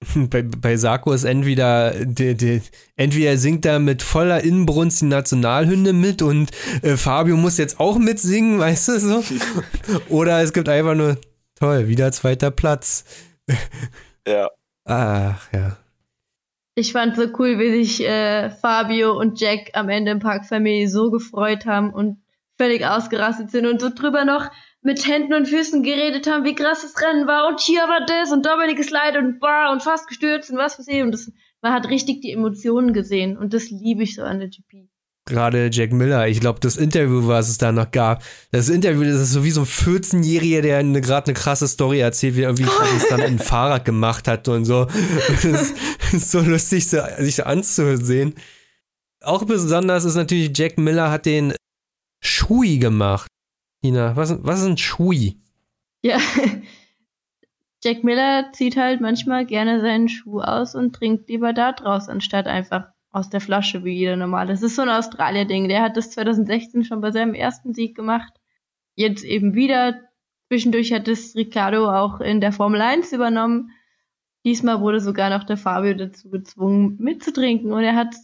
Bei, 0.30 0.42
bei 0.42 0.76
Sarko 0.76 1.12
ist 1.12 1.24
entweder, 1.24 1.92
der, 2.04 2.34
der, 2.34 2.60
entweder 2.96 3.30
er 3.30 3.38
singt 3.38 3.64
da 3.64 3.78
mit 3.78 4.02
voller 4.02 4.42
Inbrunst 4.42 5.00
die 5.00 5.06
Nationalhymne 5.06 5.92
mit 5.92 6.22
und 6.22 6.50
äh, 6.82 6.96
Fabio 6.96 7.36
muss 7.36 7.58
jetzt 7.58 7.80
auch 7.80 7.98
mitsingen, 7.98 8.58
weißt 8.58 8.88
du 8.88 8.98
so? 8.98 9.24
Oder 10.08 10.42
es 10.42 10.52
gibt 10.52 10.68
einfach 10.68 10.94
nur, 10.94 11.18
toll, 11.54 11.88
wieder 11.88 12.12
zweiter 12.12 12.50
Platz. 12.50 13.04
Ja. 14.26 14.48
Ach 14.84 15.52
ja. 15.52 15.76
Ich 16.74 16.92
fand 16.92 17.16
so 17.16 17.26
cool, 17.38 17.58
wie 17.58 17.84
sich 17.84 18.06
äh, 18.06 18.50
Fabio 18.50 19.18
und 19.18 19.40
Jack 19.40 19.70
am 19.74 19.88
Ende 19.88 20.10
im 20.10 20.20
Park 20.20 20.46
Family 20.46 20.88
so 20.88 21.10
gefreut 21.10 21.66
haben 21.66 21.92
und 21.92 22.22
völlig 22.56 22.86
ausgerastet 22.86 23.50
sind 23.50 23.66
und 23.66 23.80
so 23.80 23.90
drüber 23.94 24.24
noch 24.24 24.50
mit 24.82 25.06
Händen 25.06 25.32
und 25.32 25.48
Füßen 25.48 25.82
geredet 25.82 26.26
haben, 26.26 26.44
wie 26.44 26.54
krass 26.54 26.82
das 26.82 27.00
Rennen 27.00 27.26
war 27.26 27.48
und 27.48 27.60
hier 27.60 27.82
war 27.82 28.04
das 28.04 28.32
und 28.32 28.44
Dominik 28.44 28.78
ist 28.78 28.90
leid 28.90 29.16
und 29.16 29.40
war 29.40 29.72
und 29.72 29.82
fast 29.82 30.08
gestürzt 30.08 30.50
und 30.50 30.58
was 30.58 30.78
weiß 30.78 30.88
ich. 30.88 31.02
Und 31.02 31.12
das, 31.12 31.30
man 31.60 31.72
hat 31.72 31.88
richtig 31.88 32.20
die 32.20 32.32
Emotionen 32.32 32.92
gesehen 32.92 33.38
und 33.38 33.54
das 33.54 33.70
liebe 33.70 34.02
ich 34.02 34.16
so 34.16 34.22
an 34.22 34.40
der 34.40 34.48
GP. 34.48 34.88
Gerade 35.24 35.70
Jack 35.72 35.92
Miller, 35.92 36.26
ich 36.26 36.40
glaube, 36.40 36.58
das 36.58 36.76
Interview, 36.76 37.28
was 37.28 37.48
es 37.48 37.56
da 37.56 37.70
noch 37.70 37.92
gab, 37.92 38.24
das 38.50 38.68
Interview, 38.68 39.04
das 39.04 39.20
ist 39.20 39.30
so 39.30 39.44
wie 39.44 39.52
so 39.52 39.60
ein 39.60 39.66
14-Jähriger, 39.66 40.62
der 40.62 40.78
eine, 40.78 41.00
gerade 41.00 41.28
eine 41.28 41.34
krasse 41.34 41.68
Story 41.68 42.00
erzählt, 42.00 42.34
wie 42.34 42.42
er 42.42 42.48
irgendwie 42.48 42.68
es 42.96 43.06
dann 43.08 43.20
ein 43.20 43.38
Fahrrad 43.38 43.84
gemacht 43.84 44.26
hat 44.26 44.48
und 44.48 44.64
so. 44.64 44.88
Das 45.28 45.44
ist, 45.44 45.76
so 46.12 46.40
lustig, 46.40 46.88
so, 46.88 46.98
sich 47.18 47.36
so 47.36 47.44
anzusehen. 47.44 48.34
Auch 49.20 49.44
besonders 49.44 50.04
ist 50.04 50.16
natürlich, 50.16 50.50
Jack 50.58 50.76
Miller 50.76 51.12
hat 51.12 51.24
den 51.24 51.54
Schui 52.20 52.78
gemacht. 52.78 53.28
Ina, 53.82 54.16
was, 54.16 54.44
was 54.44 54.60
ist 54.60 54.66
ein 54.66 54.78
Schui? 54.78 55.40
Ja. 56.02 56.18
Jack 57.84 58.04
Miller 58.04 58.52
zieht 58.52 58.76
halt 58.76 59.00
manchmal 59.00 59.44
gerne 59.44 59.80
seinen 59.80 60.08
Schuh 60.08 60.40
aus 60.40 60.74
und 60.76 60.94
trinkt 60.94 61.28
lieber 61.28 61.52
da 61.52 61.72
draus, 61.72 62.08
anstatt 62.08 62.46
einfach 62.46 62.86
aus 63.10 63.28
der 63.28 63.40
Flasche 63.40 63.84
wie 63.84 63.92
jeder 63.92 64.16
normal. 64.16 64.46
Das 64.46 64.62
ist 64.62 64.76
so 64.76 64.82
ein 64.82 64.88
Australier-Ding. 64.88 65.68
Der 65.68 65.82
hat 65.82 65.96
das 65.96 66.10
2016 66.12 66.84
schon 66.84 67.00
bei 67.00 67.10
seinem 67.10 67.34
ersten 67.34 67.74
Sieg 67.74 67.96
gemacht. 67.96 68.32
Jetzt 68.94 69.24
eben 69.24 69.54
wieder. 69.54 70.00
Zwischendurch 70.48 70.92
hat 70.92 71.08
es 71.08 71.34
Ricardo 71.34 71.90
auch 71.90 72.20
in 72.20 72.40
der 72.40 72.52
Formel 72.52 72.80
1 72.80 73.12
übernommen. 73.12 73.70
Diesmal 74.44 74.80
wurde 74.80 75.00
sogar 75.00 75.30
noch 75.30 75.44
der 75.44 75.56
Fabio 75.56 75.94
dazu 75.94 76.30
gezwungen, 76.30 76.96
mitzutrinken 76.98 77.72
und 77.72 77.82
er 77.82 77.94
hat 77.94 78.14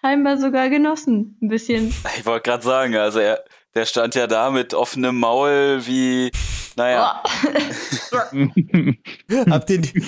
scheinbar 0.00 0.38
sogar 0.38 0.70
genossen. 0.70 1.38
Ein 1.42 1.48
bisschen. 1.48 1.88
Ich 2.18 2.26
wollte 2.26 2.50
gerade 2.50 2.64
sagen, 2.64 2.96
also 2.96 3.20
er, 3.20 3.44
der 3.78 3.86
stand 3.86 4.16
ja 4.16 4.26
da 4.26 4.50
mit 4.50 4.74
offenem 4.74 5.20
Maul 5.20 5.82
wie, 5.86 6.32
naja, 6.78 7.22
Habt 9.50 9.70
ihr 9.70 9.78
die, 9.78 10.02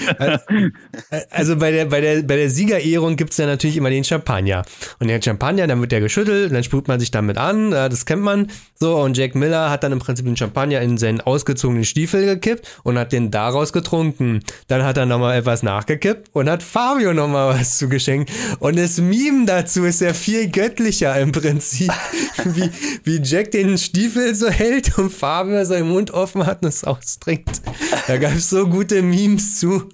also 1.30 1.56
bei 1.56 1.72
der, 1.72 1.86
bei 1.86 2.00
der, 2.00 2.22
bei 2.22 2.36
der 2.36 2.48
Siegerehrung 2.48 3.16
gibt 3.16 3.32
es 3.32 3.38
ja 3.38 3.46
natürlich 3.46 3.76
immer 3.76 3.90
den 3.90 4.04
Champagner. 4.04 4.62
Und 5.00 5.08
der 5.08 5.20
Champagner, 5.20 5.66
dann 5.66 5.80
wird 5.80 5.90
der 5.92 6.00
geschüttelt, 6.00 6.52
dann 6.52 6.64
sprüht 6.64 6.88
man 6.88 7.00
sich 7.00 7.10
damit 7.10 7.36
an, 7.38 7.72
das 7.72 8.06
kennt 8.06 8.22
man. 8.22 8.50
So, 8.78 8.96
und 8.96 9.18
Jack 9.18 9.34
Miller 9.34 9.68
hat 9.68 9.82
dann 9.82 9.92
im 9.92 9.98
Prinzip 9.98 10.24
den 10.24 10.36
Champagner 10.36 10.80
in 10.80 10.96
seinen 10.96 11.20
ausgezogenen 11.20 11.84
Stiefel 11.84 12.24
gekippt 12.24 12.66
und 12.82 12.98
hat 12.98 13.12
den 13.12 13.30
daraus 13.30 13.72
getrunken. 13.72 14.40
Dann 14.68 14.84
hat 14.84 14.96
er 14.96 15.06
nochmal 15.06 15.38
etwas 15.38 15.62
nachgekippt 15.62 16.30
und 16.32 16.48
hat 16.48 16.62
Fabio 16.62 17.12
nochmal 17.12 17.58
was 17.58 17.78
zugeschenkt. 17.78 18.30
Und 18.60 18.78
das 18.78 18.98
Meme 18.98 19.44
dazu 19.44 19.84
ist 19.84 20.00
ja 20.00 20.14
viel 20.14 20.50
göttlicher 20.50 21.18
im 21.20 21.32
Prinzip, 21.32 21.92
wie, 22.44 22.70
wie 23.04 23.20
Jack 23.22 23.50
den 23.50 23.76
Stiefel 23.76 24.34
so 24.34 24.48
hält 24.48 24.96
und 24.96 25.12
Fabio 25.12 25.64
seinen 25.64 25.88
Mund 25.88 26.12
offen 26.12 26.46
hat 26.46 26.59
und 26.62 26.68
es 26.68 26.84
austrinkt. 26.84 27.60
Da 28.06 28.16
gab 28.18 28.34
es 28.34 28.50
so 28.50 28.66
gute 28.66 29.02
Memes 29.02 29.58
zu. 29.60 29.88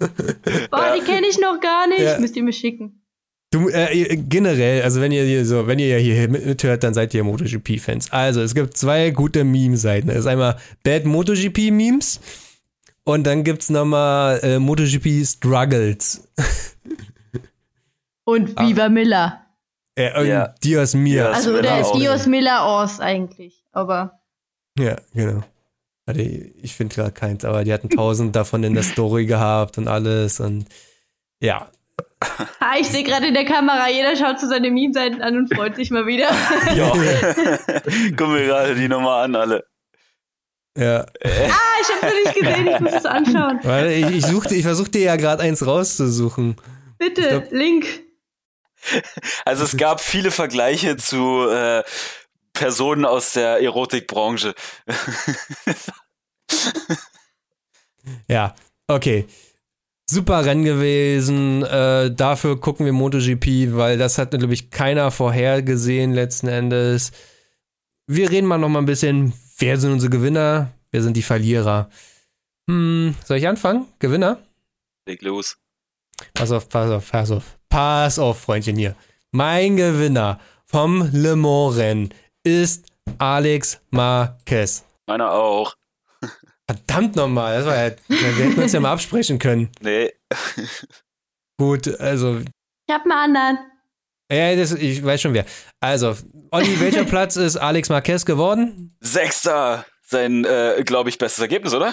Boah, 0.70 0.94
die 0.96 1.04
kenne 1.04 1.26
ich 1.28 1.38
noch 1.38 1.60
gar 1.60 1.86
nicht. 1.88 2.00
Ja. 2.00 2.18
Müsst 2.18 2.36
ihr 2.36 2.42
mir 2.42 2.52
schicken. 2.52 3.02
Du, 3.52 3.68
äh, 3.68 4.16
generell, 4.16 4.82
also 4.82 5.00
wenn 5.00 5.12
ihr 5.12 5.24
hier 5.24 5.46
so, 5.46 5.66
wenn 5.66 5.78
ihr 5.78 5.88
ja 5.88 5.98
hier 5.98 6.28
mithört, 6.28 6.82
dann 6.82 6.94
seid 6.94 7.14
ihr 7.14 7.22
MotoGP-Fans. 7.22 8.10
Also 8.10 8.42
es 8.42 8.54
gibt 8.54 8.76
zwei 8.76 9.10
gute 9.10 9.44
Meme-Seiten. 9.44 10.08
Das 10.08 10.18
ist 10.18 10.26
einmal 10.26 10.56
Bad 10.82 11.04
MotoGP-Memes 11.04 12.20
und 13.04 13.24
dann 13.24 13.44
gibt's 13.44 13.70
nochmal 13.70 14.40
äh, 14.42 14.58
MotoGP 14.58 15.24
Struggles. 15.24 16.28
Und 18.24 18.58
Viva 18.58 18.88
Miller. 18.88 19.46
Äh, 19.94 20.20
und 20.20 20.26
Ja. 20.26 20.48
Dios 20.62 20.94
mir. 20.94 21.14
Ja. 21.14 21.30
Also 21.30 21.50
Miller 21.50 21.62
der 21.62 21.86
auch. 21.86 21.98
Dios 21.98 22.26
Miller 22.26 22.64
Ors 22.66 22.98
eigentlich. 23.00 23.64
Aber 23.72 24.20
Ja, 24.78 24.96
genau. 25.14 25.44
Warte, 26.06 26.22
ich 26.22 26.74
finde 26.74 26.94
gerade 26.94 27.12
keins, 27.12 27.44
aber 27.44 27.64
die 27.64 27.72
hatten 27.72 27.90
tausend 27.90 28.36
davon 28.36 28.62
in 28.62 28.74
der 28.74 28.82
Story 28.84 29.26
gehabt 29.26 29.76
und 29.76 29.88
alles 29.88 30.40
und 30.40 30.66
ja. 31.40 31.68
ha, 32.22 32.76
ich 32.80 32.88
sehe 32.88 33.02
gerade 33.02 33.26
in 33.26 33.34
der 33.34 33.44
Kamera, 33.44 33.88
jeder 33.88 34.16
schaut 34.16 34.38
zu 34.40 34.48
seine 34.48 34.70
Meme-Seiten 34.70 35.20
an 35.20 35.36
und 35.36 35.54
freut 35.54 35.76
sich 35.76 35.90
mal 35.90 36.06
wieder. 36.06 36.28
ja. 36.74 36.92
Guck 38.16 38.28
mir 38.28 38.46
gerade 38.46 38.74
die 38.76 38.88
nochmal 38.88 39.24
an, 39.24 39.34
alle. 39.34 39.66
Ja. 40.78 41.00
ah, 41.00 41.06
ich 41.24 42.02
habe 42.02 42.06
noch 42.06 42.24
nicht 42.24 42.34
gesehen, 42.38 42.66
ich 42.68 42.80
muss 42.80 42.92
es 42.92 43.06
anschauen. 43.06 43.60
Warte, 43.62 43.92
ich, 43.92 44.10
ich 44.10 44.26
suchte, 44.26 44.54
ich 44.54 44.62
versuchte 44.62 44.98
ja 44.98 45.16
gerade 45.16 45.42
eins 45.42 45.66
rauszusuchen. 45.66 46.56
Bitte, 46.98 47.22
glaub- 47.22 47.50
Link. 47.52 47.86
Also 49.44 49.64
es 49.64 49.76
gab 49.76 50.00
viele 50.00 50.30
Vergleiche 50.30 50.96
zu 50.96 51.48
äh, 51.48 51.82
Personen 52.56 53.04
aus 53.04 53.32
der 53.32 53.62
Erotikbranche. 53.62 54.54
Ja, 58.28 58.54
okay. 58.88 59.26
Super 60.08 60.44
Rennen 60.44 60.64
gewesen. 60.64 61.64
Äh, 61.64 62.14
dafür 62.14 62.60
gucken 62.60 62.86
wir 62.86 62.92
MotoGP, 62.92 63.76
weil 63.76 63.98
das 63.98 64.18
hat, 64.18 64.30
glaube 64.30 64.54
ich, 64.54 64.70
keiner 64.70 65.10
vorhergesehen 65.10 66.12
letzten 66.12 66.48
Endes. 66.48 67.10
wir 68.06 68.30
reden 68.30 68.46
mal 68.46 68.58
noch 68.58 68.68
mal 68.68 68.78
ein 68.78 68.86
bisschen, 68.86 69.32
wer 69.58 69.78
sind 69.78 69.92
unsere 69.92 70.10
Gewinner, 70.10 70.72
wer 70.92 71.02
sind 71.02 71.16
die 71.16 71.22
Verlierer. 71.22 71.90
Hm, 72.68 73.16
soll 73.24 73.38
ich 73.38 73.48
anfangen? 73.48 73.86
Gewinner? 73.98 74.38
Leg 75.08 75.22
los. 75.22 75.56
Pass 76.34 76.52
auf, 76.52 76.68
pass 76.68 76.90
auf, 76.90 77.10
pass 77.10 77.30
auf. 77.32 77.58
Pass 77.68 78.18
auf, 78.18 78.40
Freundchen 78.40 78.76
hier. 78.76 78.94
Mein 79.32 79.76
Gewinner 79.76 80.38
vom 80.64 81.10
Le 81.12 81.34
Mans 81.34 81.76
Rennen 81.76 82.14
ist 82.46 82.86
Alex 83.18 83.80
Marquez. 83.90 84.84
Meiner 85.06 85.30
auch. 85.32 85.74
Verdammt 86.68 87.14
nochmal, 87.16 87.58
das 87.58 87.66
war 87.66 87.76
ja, 87.76 87.92
wir 88.08 88.44
hätten 88.46 88.60
uns 88.62 88.72
ja 88.72 88.80
mal 88.80 88.92
absprechen 88.92 89.38
können. 89.38 89.70
Nee. 89.80 90.12
Gut, 91.58 91.88
also, 92.00 92.40
Ich 92.88 92.94
hab 92.94 93.02
einen 93.02 93.12
anderen. 93.12 93.58
ja, 94.30 94.54
das, 94.56 94.72
ich 94.72 95.04
weiß 95.04 95.20
schon 95.22 95.34
wer. 95.34 95.44
Also, 95.80 96.16
Olli, 96.50 96.78
welcher 96.80 97.04
Platz 97.06 97.36
ist 97.36 97.56
Alex 97.56 97.88
Marquez 97.88 98.24
geworden? 98.24 98.96
Sechster. 99.00 99.86
Sein, 100.02 100.44
äh, 100.44 100.82
glaube 100.84 101.08
ich, 101.08 101.18
bestes 101.18 101.40
Ergebnis, 101.42 101.74
oder? 101.74 101.92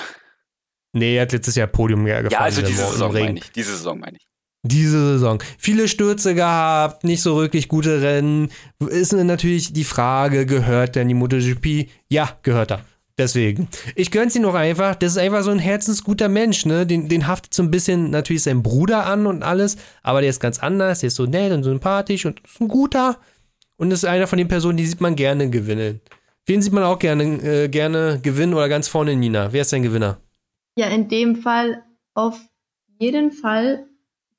Nee, 0.91 1.15
er 1.17 1.23
hat 1.23 1.31
letztes 1.31 1.55
Jahr 1.55 1.67
Podium 1.67 2.05
ja 2.05 2.21
gefahren. 2.21 2.31
Ja, 2.31 2.45
also 2.45 2.61
diese 2.61 2.85
Saison 2.85 3.11
meine 3.13 3.39
ich. 3.39 3.51
Diese 3.51 3.71
Saison 3.75 3.99
meine 3.99 4.17
ich. 4.17 4.27
Diese 4.65 5.13
Saison. 5.13 5.43
Viele 5.57 5.89
Stürze 5.89 6.35
gehabt, 6.35 7.03
nicht 7.03 7.21
so 7.21 7.35
wirklich 7.35 7.67
gute 7.67 8.01
Rennen. 8.01 8.49
Ist 8.79 9.11
natürlich 9.11 9.73
die 9.73 9.83
Frage, 9.83 10.45
gehört 10.45 10.95
der 10.95 11.01
in 11.01 11.09
die 11.09 11.13
MotoGP? 11.13 11.89
Ja, 12.07 12.37
gehört 12.43 12.71
er. 12.71 12.85
Deswegen. 13.17 13.67
Ich 13.95 14.09
gönn's 14.09 14.35
ihm 14.35 14.41
noch 14.41 14.55
einfach. 14.55 14.95
Das 14.95 15.11
ist 15.11 15.17
einfach 15.17 15.43
so 15.43 15.51
ein 15.51 15.59
herzensguter 15.59 16.29
Mensch, 16.29 16.65
ne? 16.65 16.87
Den, 16.87 17.09
den 17.09 17.27
haftet 17.27 17.53
so 17.53 17.61
ein 17.61 17.69
bisschen 17.69 18.09
natürlich 18.09 18.43
sein 18.43 18.63
Bruder 18.63 19.05
an 19.05 19.27
und 19.27 19.43
alles. 19.43 19.77
Aber 20.01 20.21
der 20.21 20.29
ist 20.29 20.39
ganz 20.39 20.59
anders. 20.59 21.01
Der 21.01 21.07
ist 21.07 21.15
so 21.15 21.25
nett 21.25 21.51
und 21.51 21.63
sympathisch 21.63 22.25
und 22.25 22.39
ist 22.39 22.59
ein 22.59 22.69
guter. 22.69 23.19
Und 23.75 23.91
ist 23.91 24.05
einer 24.05 24.27
von 24.27 24.37
den 24.37 24.47
Personen, 24.47 24.77
die 24.77 24.85
sieht 24.85 25.01
man 25.01 25.15
gerne 25.15 25.49
gewinnen. 25.49 25.99
Wen 26.45 26.61
sieht 26.61 26.73
man 26.73 26.83
auch 26.83 26.99
gerne, 26.99 27.23
äh, 27.43 27.67
gerne 27.67 28.19
gewinnen 28.21 28.53
oder 28.53 28.69
ganz 28.69 28.87
vorne, 28.87 29.15
Nina? 29.15 29.51
Wer 29.51 29.61
ist 29.61 29.73
dein 29.73 29.83
Gewinner? 29.83 30.19
Ja, 30.75 30.87
in 30.87 31.07
dem 31.07 31.35
Fall 31.35 31.83
auf 32.15 32.39
jeden 32.99 33.31
Fall 33.31 33.85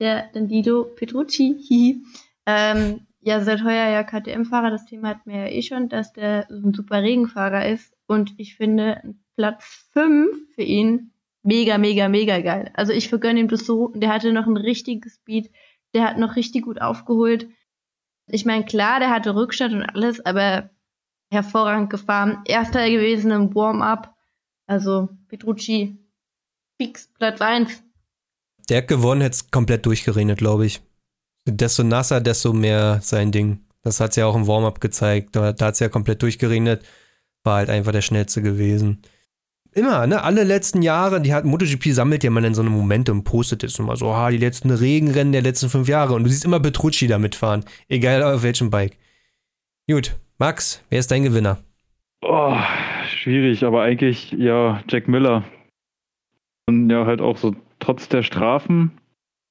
der 0.01 0.30
Danilo 0.32 0.84
Petrucci. 0.84 2.03
Ähm, 2.47 3.07
ja, 3.20 3.40
seit 3.40 3.64
heuer 3.64 3.88
ja 3.88 4.03
KTM-Fahrer. 4.03 4.70
Das 4.70 4.84
Thema 4.84 5.09
hatten 5.11 5.30
wir 5.30 5.40
ja 5.40 5.49
eh 5.49 5.62
schon, 5.62 5.88
dass 5.88 6.12
der 6.12 6.47
so 6.51 6.68
ein 6.68 6.74
super 6.74 7.03
Regenfahrer 7.03 7.68
ist. 7.68 7.95
Und 8.07 8.34
ich 8.36 8.57
finde 8.57 9.14
Platz 9.36 9.88
5 9.92 10.55
für 10.55 10.62
ihn 10.62 11.12
mega, 11.42 11.78
mega, 11.78 12.09
mega 12.09 12.40
geil. 12.40 12.70
Also 12.74 12.92
ich 12.92 13.09
vergönne 13.09 13.40
ihm 13.40 13.49
das 13.49 13.64
so. 13.64 13.88
Der 13.95 14.12
hatte 14.12 14.32
noch 14.32 14.47
ein 14.47 14.57
richtiges 14.57 15.14
Speed. 15.14 15.51
Der 15.95 16.05
hat 16.05 16.18
noch 16.18 16.36
richtig 16.36 16.64
gut 16.64 16.80
aufgeholt. 16.80 17.49
Ich 18.26 18.45
meine, 18.45 18.64
klar, 18.64 19.01
der 19.01 19.11
hatte 19.11 19.34
Rückstand 19.34 19.74
und 19.74 19.82
alles, 19.82 20.24
aber 20.24 20.70
hervorragend 21.30 21.90
gefahren. 21.90 22.42
Erster 22.47 22.88
gewesen 22.88 23.30
im 23.30 23.55
Warm-up. 23.55 24.14
Also 24.66 25.09
Petrucci 25.28 25.99
fix 26.78 27.12
Platz 27.14 27.40
1. 27.40 27.82
Der 28.68 28.78
hat 28.78 28.88
gewonnen, 28.88 29.20
hätte 29.20 29.34
es 29.34 29.50
komplett 29.50 29.86
durchgeregnet, 29.86 30.38
glaube 30.38 30.66
ich. 30.66 30.80
Desto 31.46 31.82
nasser, 31.82 32.20
desto 32.20 32.52
mehr 32.52 33.00
sein 33.02 33.30
Ding. 33.30 33.60
Das 33.82 34.00
hat 34.00 34.10
es 34.10 34.16
ja 34.16 34.26
auch 34.26 34.34
im 34.34 34.46
Warm-up 34.46 34.80
gezeigt. 34.80 35.36
Da, 35.36 35.52
da 35.52 35.66
hat 35.66 35.74
es 35.74 35.80
ja 35.80 35.88
komplett 35.88 36.22
durchgeregnet. 36.22 36.82
War 37.42 37.56
halt 37.56 37.68
einfach 37.68 37.92
der 37.92 38.00
schnellste 38.00 38.40
gewesen. 38.40 39.02
Immer, 39.72 40.06
ne? 40.06 40.22
Alle 40.22 40.44
letzten 40.44 40.82
Jahre, 40.82 41.20
die 41.20 41.34
hat 41.34 41.44
MotoGP 41.44 41.92
sammelt 41.92 42.24
ja 42.24 42.30
mal 42.30 42.44
in 42.44 42.54
so 42.54 42.62
einem 42.62 42.72
Moment 42.72 43.10
und 43.10 43.24
postet 43.24 43.62
jetzt 43.62 43.78
immer 43.78 43.96
so, 43.96 44.08
ah, 44.10 44.30
die 44.30 44.38
letzten 44.38 44.70
Regenrennen 44.70 45.32
der 45.32 45.42
letzten 45.42 45.68
fünf 45.68 45.88
Jahre. 45.88 46.14
Und 46.14 46.24
du 46.24 46.30
siehst 46.30 46.44
immer 46.44 46.60
Petrucci 46.60 47.08
damit 47.08 47.34
fahren. 47.34 47.64
Egal 47.88 48.22
auf 48.22 48.42
welchem 48.42 48.70
Bike. 48.70 48.96
Gut, 49.90 50.16
Max, 50.38 50.82
wer 50.88 51.00
ist 51.00 51.10
dein 51.10 51.24
Gewinner? 51.24 51.58
Oh, 52.22 52.56
schwierig, 53.06 53.64
aber 53.64 53.82
eigentlich 53.82 54.32
ja 54.32 54.82
Jack 54.88 55.08
Miller. 55.08 55.44
Und 56.66 56.88
ja, 56.88 57.04
halt 57.04 57.20
auch 57.20 57.36
so 57.36 57.54
trotz 57.85 58.09
der 58.09 58.22
Strafen 58.22 58.93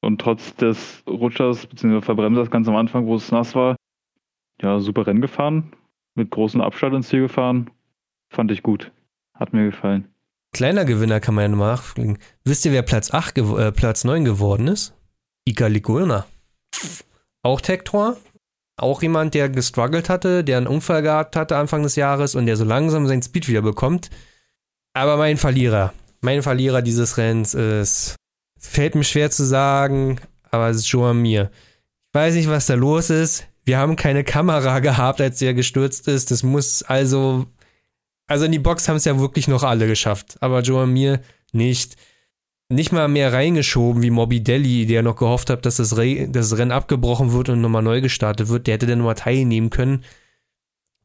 und 0.01 0.19
trotz 0.19 0.55
des 0.55 1.03
Rutschers 1.07 1.65
bzw. 1.67 2.01
Verbremsers 2.01 2.49
ganz 2.49 2.67
am 2.67 2.75
Anfang, 2.75 3.05
wo 3.05 3.15
es 3.15 3.31
nass 3.31 3.55
war, 3.55 3.75
ja, 4.61 4.79
super 4.79 5.05
Rennen 5.07 5.21
gefahren. 5.21 5.73
Mit 6.15 6.29
großem 6.29 6.61
Abstand 6.61 6.95
ins 6.95 7.07
Ziel 7.09 7.21
gefahren. 7.21 7.69
Fand 8.29 8.51
ich 8.51 8.61
gut. 8.63 8.91
Hat 9.33 9.51
mir 9.53 9.65
gefallen. 9.65 10.07
Kleiner 10.53 10.85
Gewinner 10.85 11.19
kann 11.19 11.33
man 11.35 11.43
ja 11.43 11.47
nochmal 11.49 11.71
nachfliegen. 11.71 12.19
Wisst 12.43 12.65
ihr, 12.65 12.71
wer 12.71 12.83
Platz 12.83 13.11
8, 13.11 13.35
gew- 13.37 13.59
äh, 13.59 13.71
Platz 13.71 14.03
9 14.03 14.23
geworden 14.23 14.67
ist? 14.67 14.93
Ika 15.45 15.65
Ligona. 15.67 16.25
Auch 17.41 17.61
Tektor. 17.61 18.17
Auch 18.77 19.01
jemand, 19.01 19.33
der 19.33 19.49
gestruggelt 19.49 20.09
hatte, 20.09 20.43
der 20.43 20.57
einen 20.57 20.67
Unfall 20.67 21.01
gehabt 21.01 21.35
hatte 21.35 21.57
Anfang 21.57 21.83
des 21.83 21.95
Jahres 21.95 22.35
und 22.35 22.45
der 22.45 22.57
so 22.57 22.63
langsam 22.65 23.07
seinen 23.07 23.21
Speed 23.23 23.47
wieder 23.47 23.61
bekommt. 23.63 24.09
Aber 24.93 25.17
mein 25.17 25.37
Verlierer, 25.37 25.93
mein 26.21 26.41
Verlierer 26.43 26.81
dieses 26.83 27.17
Rennens 27.17 27.53
ist, 27.55 28.15
fällt 28.67 28.95
mir 28.95 29.03
schwer 29.03 29.31
zu 29.31 29.43
sagen, 29.43 30.19
aber 30.51 30.69
es 30.69 30.77
ist 30.77 30.87
Joan 30.87 31.21
Mir. 31.21 31.51
Ich 32.09 32.15
weiß 32.15 32.35
nicht, 32.35 32.49
was 32.49 32.65
da 32.65 32.75
los 32.75 33.09
ist. 33.09 33.45
Wir 33.65 33.77
haben 33.77 33.95
keine 33.95 34.23
Kamera 34.23 34.79
gehabt, 34.81 35.21
als 35.21 35.41
er 35.41 35.53
gestürzt 35.53 36.07
ist. 36.07 36.31
Das 36.31 36.43
muss 36.43 36.83
also 36.83 37.47
also 38.27 38.45
in 38.45 38.51
die 38.51 38.59
Box 38.59 38.87
haben 38.87 38.95
es 38.95 39.05
ja 39.05 39.19
wirklich 39.19 39.47
noch 39.47 39.63
alle 39.63 39.87
geschafft, 39.87 40.37
aber 40.39 40.61
Joan 40.61 40.93
Mir 40.93 41.21
nicht. 41.51 41.97
Nicht 42.69 42.91
mal 42.91 43.07
mehr 43.07 43.33
reingeschoben 43.33 44.01
wie 44.01 44.09
Morbidelli, 44.09 44.87
der 44.87 45.03
noch 45.03 45.17
gehofft 45.17 45.49
hat, 45.49 45.65
dass 45.65 45.75
das, 45.75 45.97
Re 45.97 46.27
das 46.29 46.57
Rennen 46.57 46.71
abgebrochen 46.71 47.31
wird 47.33 47.49
und 47.49 47.61
nochmal 47.61 47.83
neu 47.83 48.01
gestartet 48.01 48.47
wird. 48.47 48.65
Der 48.65 48.75
hätte 48.75 48.87
dann 48.87 48.99
nochmal 48.99 49.15
teilnehmen 49.15 49.69
können. 49.69 50.03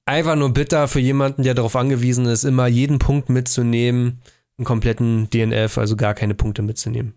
Einfach 0.07 0.37
nur 0.37 0.55
bitter 0.55 0.89
für 0.89 1.01
jemanden, 1.01 1.43
der 1.43 1.53
darauf 1.53 1.77
angewiesen 1.77 2.25
ist, 2.25 2.45
immer 2.45 2.69
jeden 2.69 2.99
Punkt 2.99 3.29
mitzunehmen, 3.29 4.23
einen 4.57 4.65
kompletten 4.65 5.29
DNF, 5.29 5.77
also 5.77 5.97
gar 5.97 6.15
keine 6.15 6.35
Punkte 6.35 6.63
mitzunehmen. 6.63 7.13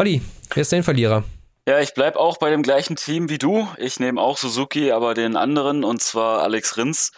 Olli, 0.00 0.22
wer 0.54 0.62
ist 0.62 0.72
dein 0.72 0.82
Verlierer? 0.82 1.24
Ja, 1.68 1.78
ich 1.78 1.92
bleib 1.92 2.16
auch 2.16 2.38
bei 2.38 2.48
dem 2.48 2.62
gleichen 2.62 2.96
Team 2.96 3.28
wie 3.28 3.36
du. 3.36 3.68
Ich 3.76 4.00
nehme 4.00 4.18
auch 4.18 4.38
Suzuki, 4.38 4.92
aber 4.92 5.12
den 5.12 5.36
anderen, 5.36 5.84
und 5.84 6.00
zwar 6.00 6.40
Alex 6.40 6.78
Rins. 6.78 7.12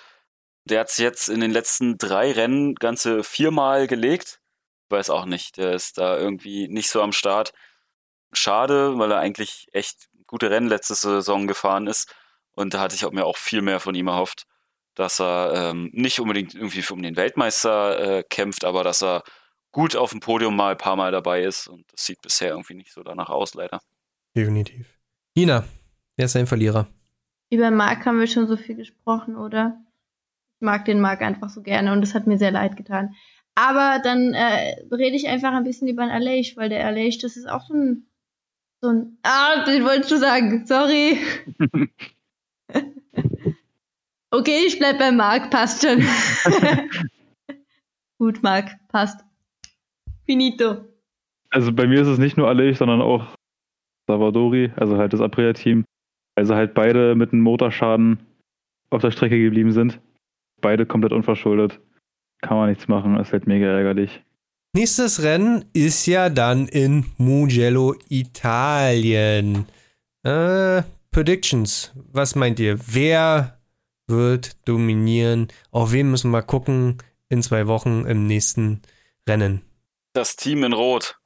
Der 0.65 0.81
hat 0.81 0.91
sich 0.91 1.05
jetzt 1.05 1.29
in 1.29 1.39
den 1.39 1.53
letzten 1.53 1.97
drei 1.97 2.33
Rennen 2.33 2.75
ganze 2.75 3.23
viermal 3.23 3.87
gelegt. 3.87 4.41
Ich 4.87 4.97
weiß 4.97 5.11
auch 5.11 5.27
nicht, 5.27 5.59
der 5.59 5.75
ist 5.75 5.97
da 5.97 6.19
irgendwie 6.19 6.67
nicht 6.67 6.91
so 6.91 7.01
am 7.03 7.13
Start. 7.13 7.53
Schade, 8.33 8.99
weil 8.99 9.13
er 9.13 9.21
eigentlich 9.21 9.69
echt 9.71 10.09
gute 10.27 10.51
Rennen 10.51 10.67
letzte 10.67 10.97
Saison 10.97 11.47
gefahren 11.47 11.87
ist. 11.87 12.13
Und 12.51 12.75
da 12.75 12.81
hatte 12.81 12.97
ich 12.97 13.05
auch 13.05 13.13
mir 13.13 13.27
auch 13.27 13.37
viel 13.37 13.63
mehr 13.63 13.79
von 13.79 13.95
ihm 13.95 14.09
erhofft, 14.09 14.49
dass 14.97 15.21
er 15.21 15.53
ähm, 15.71 15.91
nicht 15.93 16.19
unbedingt 16.19 16.57
irgendwie 16.57 16.83
um 16.91 17.01
den 17.01 17.15
Weltmeister 17.15 18.01
äh, 18.19 18.25
kämpft, 18.29 18.65
aber 18.65 18.83
dass 18.83 19.05
er 19.05 19.23
gut 19.73 19.97
auf 19.97 20.11
dem 20.11 20.21
Podium 20.21 20.55
mal 20.55 20.73
ein 20.73 20.79
paar 20.79 20.97
Mal 20.97 21.11
dabei 21.11 21.43
ist. 21.43 21.67
Und 21.67 21.85
das 21.91 22.05
sieht 22.05 22.23
bisher 22.23 22.51
irgendwie 22.51 22.75
nicht 22.75 22.93
so 22.93 23.03
danach 23.03 23.31
aus, 23.31 23.55
leider. 23.55 23.81
Definitiv. 24.37 24.99
Nina, 25.35 25.65
wer 26.17 26.27
ist 26.27 26.35
dein 26.35 26.47
Verlierer? 26.47 26.87
Über 27.51 27.71
Marc 27.71 28.07
haben 28.07 28.21
wir 28.21 28.27
schon 28.27 28.47
so 28.47 28.57
viel 28.57 28.77
gesprochen, 28.77 29.37
oder? 29.37 29.79
Ich 30.61 30.65
mag 30.65 30.85
den 30.85 31.01
Marc 31.01 31.23
einfach 31.23 31.51
so 31.51 31.63
gerne 31.63 31.93
und 31.93 32.03
es 32.03 32.15
hat 32.15 32.27
mir 32.27 32.39
sehr 32.39 32.51
leid 32.51 32.77
getan. 32.77 33.15
Aber 33.55 34.01
dann 34.03 34.33
äh, 34.33 34.77
rede 34.91 35.17
ich 35.17 35.29
einfach 35.29 35.53
ein 35.53 35.65
bisschen 35.65 35.89
über 35.89 36.03
den 36.03 36.11
Aleix, 36.11 36.57
weil 36.57 36.69
der 36.69 36.87
Aleix, 36.87 37.19
das 37.19 37.37
ist 37.37 37.49
auch 37.49 37.67
so 37.67 37.75
ein, 37.75 38.07
so 38.81 38.89
ein. 38.89 39.19
Ah, 39.23 39.65
den 39.65 39.85
wolltest 39.85 40.11
du 40.11 40.17
sagen. 40.17 40.65
Sorry. 40.67 41.19
okay, 44.31 44.65
ich 44.67 44.79
bleib 44.79 44.99
bei 44.99 45.13
Marc, 45.13 45.51
passt 45.51 45.83
schon. 45.83 46.03
Gut, 48.19 48.43
Marc, 48.43 48.71
passt. 48.89 49.21
Finito. 50.27 50.85
Also 51.51 51.73
bei 51.73 51.87
mir 51.87 52.01
ist 52.01 52.09
es 52.09 52.19
nicht 52.19 52.37
nur 52.37 52.49
Aleix, 52.49 52.79
sondern 52.79 53.03
auch 53.03 53.27
Savadori, 54.07 54.73
also 54.77 54.97
halt 54.97 55.13
das 55.13 55.21
Aprilia-Team. 55.21 55.85
Also 56.35 56.55
halt 56.55 56.75
beide 56.75 57.15
mit 57.15 57.33
einem 57.33 57.43
Motorschaden 57.43 58.19
auf 58.91 59.03
der 59.03 59.11
Strecke 59.11 59.39
geblieben 59.39 59.73
sind. 59.73 60.01
Beide 60.61 60.87
komplett 60.87 61.13
unverschuldet. 61.13 61.81
Kann 62.41 62.57
man 62.57 62.71
nichts 62.71 62.89
machen, 62.89 63.19
ist 63.19 63.33
halt 63.33 63.47
mega 63.47 63.67
ärgerlich. 63.67 64.23
Nächstes 64.75 65.23
Rennen 65.23 65.67
ist 65.75 66.07
ja 66.07 66.31
dann 66.31 66.67
in 66.67 67.05
Mugello, 67.19 67.95
Italien. 68.09 69.67
Äh, 70.25 70.83
Predictions. 71.11 71.93
Was 72.11 72.35
meint 72.35 72.59
ihr? 72.59 72.79
Wer 72.87 73.59
wird 74.07 74.67
dominieren? 74.67 75.49
Auf 75.71 75.93
wen 75.93 76.11
müssen 76.11 76.31
wir 76.31 76.43
gucken 76.43 76.97
in 77.29 77.43
zwei 77.43 77.67
Wochen 77.67 78.07
im 78.07 78.27
nächsten 78.27 78.81
Rennen? 79.29 79.61
Das 80.13 80.37
Team 80.37 80.65
in 80.65 80.73
Rot. 80.73 81.17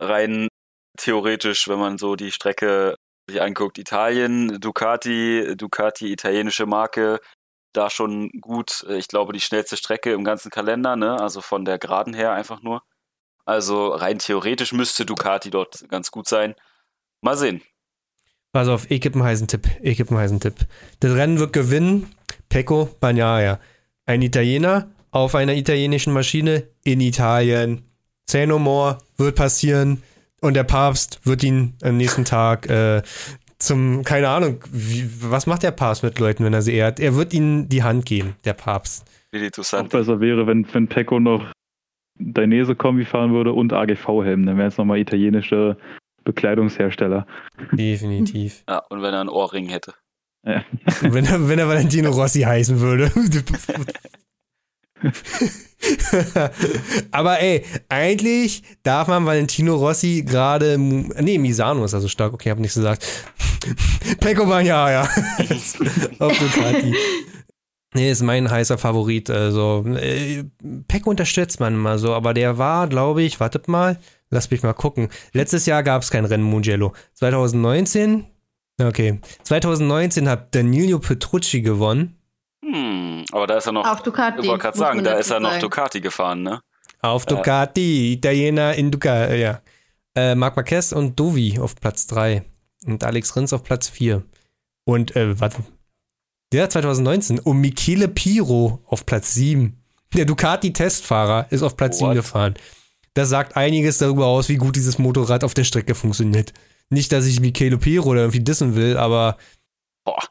Rein 0.00 0.48
theoretisch, 0.96 1.68
wenn 1.68 1.78
man 1.78 1.98
so 1.98 2.16
die 2.16 2.32
Strecke 2.32 2.96
sich 3.28 3.40
anguckt. 3.40 3.78
Italien, 3.78 4.60
Ducati, 4.60 5.54
Ducati, 5.56 6.12
italienische 6.12 6.66
Marke, 6.66 7.20
da 7.72 7.90
schon 7.90 8.30
gut, 8.40 8.84
äh, 8.88 8.96
ich 8.96 9.08
glaube, 9.08 9.32
die 9.32 9.40
schnellste 9.40 9.76
Strecke 9.76 10.12
im 10.12 10.24
ganzen 10.24 10.50
Kalender, 10.50 10.96
ne? 10.96 11.20
Also 11.20 11.40
von 11.40 11.64
der 11.64 11.78
Geraden 11.78 12.14
her 12.14 12.32
einfach 12.32 12.62
nur. 12.62 12.82
Also 13.44 13.88
rein 13.88 14.18
theoretisch 14.18 14.72
müsste 14.72 15.06
Ducati 15.06 15.50
dort 15.50 15.88
ganz 15.88 16.10
gut 16.10 16.28
sein. 16.28 16.54
Mal 17.20 17.36
sehen. 17.36 17.62
Pass 18.52 18.68
auf, 18.68 18.90
ich 18.90 19.00
gebe 19.00 19.14
einen 19.16 19.24
heißen 19.24 19.46
Tipp. 19.46 19.68
Ich 19.80 19.96
gebe 19.96 20.10
einen 20.10 20.18
heißen 20.18 20.40
Tipp. 20.40 20.54
Das 21.00 21.14
Rennen 21.14 21.38
wird 21.38 21.52
gewinnen 21.52 22.14
Pecco 22.48 22.86
Bagnaia. 23.00 23.60
Ein 24.06 24.22
Italiener 24.22 24.90
auf 25.12 25.34
einer 25.34 25.54
italienischen 25.54 26.12
Maschine 26.12 26.68
in 26.82 27.00
Italien. 27.00 27.89
Say 28.30 28.46
no 28.46 28.58
more, 28.58 28.98
wird 29.16 29.36
passieren. 29.36 30.02
Und 30.40 30.54
der 30.54 30.64
Papst 30.64 31.20
wird 31.24 31.42
ihn 31.42 31.74
am 31.82 31.96
nächsten 31.96 32.24
Tag 32.24 32.68
äh, 32.70 33.02
zum, 33.58 34.04
keine 34.04 34.28
Ahnung, 34.28 34.62
wie, 34.70 35.08
was 35.20 35.46
macht 35.46 35.62
der 35.62 35.72
Papst 35.72 36.02
mit 36.02 36.18
Leuten, 36.18 36.44
wenn 36.44 36.54
er 36.54 36.62
sie 36.62 36.74
ehrt? 36.74 36.98
Er 37.00 37.14
wird 37.16 37.34
ihnen 37.34 37.68
die 37.68 37.82
Hand 37.82 38.06
geben, 38.06 38.36
der 38.44 38.54
Papst. 38.54 39.04
Auch 39.32 39.88
besser 39.88 40.20
wäre, 40.20 40.46
wenn, 40.46 40.66
wenn 40.72 40.88
Pecco 40.88 41.20
noch 41.20 41.52
Dainese-Kombi 42.18 43.04
fahren 43.04 43.32
würde 43.32 43.52
und 43.52 43.72
AGV-Helm, 43.72 44.46
dann 44.46 44.56
wäre 44.56 44.68
es 44.68 44.78
nochmal 44.78 44.98
italienische 44.98 45.76
Bekleidungshersteller. 46.24 47.26
Definitiv. 47.72 48.64
Ja, 48.68 48.82
und 48.90 49.02
wenn 49.02 49.12
er 49.12 49.20
einen 49.20 49.28
Ohrring 49.28 49.68
hätte. 49.68 49.94
Ja. 50.46 50.64
wenn, 51.02 51.26
er, 51.26 51.48
wenn 51.48 51.58
er 51.58 51.68
Valentino 51.68 52.10
Rossi 52.10 52.42
heißen 52.42 52.80
würde. 52.80 53.10
Aber 57.10 57.40
ey, 57.40 57.64
eigentlich 57.88 58.62
darf 58.82 59.08
man 59.08 59.26
Valentino 59.26 59.76
Rossi 59.76 60.24
gerade. 60.26 60.78
Nee, 60.78 61.38
Misano 61.38 61.84
ist 61.84 61.94
also 61.94 62.08
stark. 62.08 62.34
Okay, 62.34 62.50
hab 62.50 62.58
nichts 62.58 62.74
gesagt. 62.74 63.06
Pecco 64.20 64.46
Bagnaia. 64.46 65.02
Auf 66.18 66.38
Ducati. 66.38 66.94
Nee, 67.94 68.10
ist 68.10 68.22
mein 68.22 68.50
heißer 68.50 68.78
Favorit. 68.78 69.30
Also, 69.30 69.84
äh, 69.96 70.44
Pecco 70.86 71.10
unterstützt 71.10 71.58
man 71.58 71.74
immer 71.74 71.98
so, 71.98 72.14
aber 72.14 72.34
der 72.34 72.56
war, 72.56 72.86
glaube 72.86 73.22
ich, 73.22 73.40
wartet 73.40 73.66
mal, 73.66 73.98
lass 74.30 74.50
mich 74.50 74.62
mal 74.62 74.74
gucken. 74.74 75.08
Letztes 75.32 75.66
Jahr 75.66 75.82
gab 75.82 76.02
es 76.02 76.10
kein 76.10 76.24
Rennen 76.24 76.44
Mugello. 76.44 76.92
2019, 77.14 78.26
okay. 78.80 79.18
2019 79.42 80.28
hat 80.28 80.54
Danilo 80.54 81.00
Petrucci 81.00 81.62
gewonnen. 81.62 82.19
Hm, 82.64 83.24
aber 83.32 83.46
da 83.46 83.56
ist 83.56 83.66
er 83.66 83.72
noch. 83.72 83.86
Auf 83.86 84.02
Ducati. 84.02 84.40
Ich 84.40 84.48
wollte 84.48 84.62
gerade 84.62 84.78
sagen, 84.78 85.04
da 85.04 85.14
ist 85.14 85.30
er 85.30 85.40
noch 85.40 85.58
Ducati 85.58 86.00
gefahren, 86.00 86.42
ne? 86.42 86.60
Auf 87.00 87.24
Ducati, 87.26 88.10
äh. 88.10 88.12
Italiener 88.14 88.74
in 88.74 88.90
Ducati, 88.90 89.36
ja. 89.36 89.62
Äh, 90.14 90.34
Marc 90.34 90.56
Marquez 90.56 90.92
und 90.92 91.18
Dovi 91.18 91.58
auf 91.58 91.76
Platz 91.76 92.06
3 92.08 92.44
und 92.86 93.04
Alex 93.04 93.34
Rins 93.36 93.52
auf 93.52 93.62
Platz 93.62 93.88
4. 93.88 94.22
Und, 94.84 95.14
äh, 95.16 95.38
warte. 95.40 95.64
Der 96.52 96.68
2019 96.68 97.38
und 97.38 97.60
Michele 97.60 98.08
Piro 98.08 98.82
auf 98.86 99.06
Platz 99.06 99.34
7. 99.34 99.80
Der 100.14 100.24
Ducati-Testfahrer 100.24 101.46
ist 101.50 101.62
auf 101.62 101.76
Platz 101.76 102.00
What? 102.00 102.10
7 102.10 102.14
gefahren. 102.14 102.54
Das 103.14 103.28
sagt 103.28 103.56
einiges 103.56 103.98
darüber 103.98 104.26
aus, 104.26 104.48
wie 104.48 104.56
gut 104.56 104.76
dieses 104.76 104.98
Motorrad 104.98 105.44
auf 105.44 105.54
der 105.54 105.64
Strecke 105.64 105.94
funktioniert. 105.94 106.52
Nicht, 106.88 107.12
dass 107.12 107.26
ich 107.26 107.40
Michele 107.40 107.78
Piro 107.78 108.10
oder 108.10 108.22
irgendwie 108.22 108.40
dissen 108.40 108.74
will, 108.74 108.96
aber. 108.96 109.36
Boah, 110.04 110.22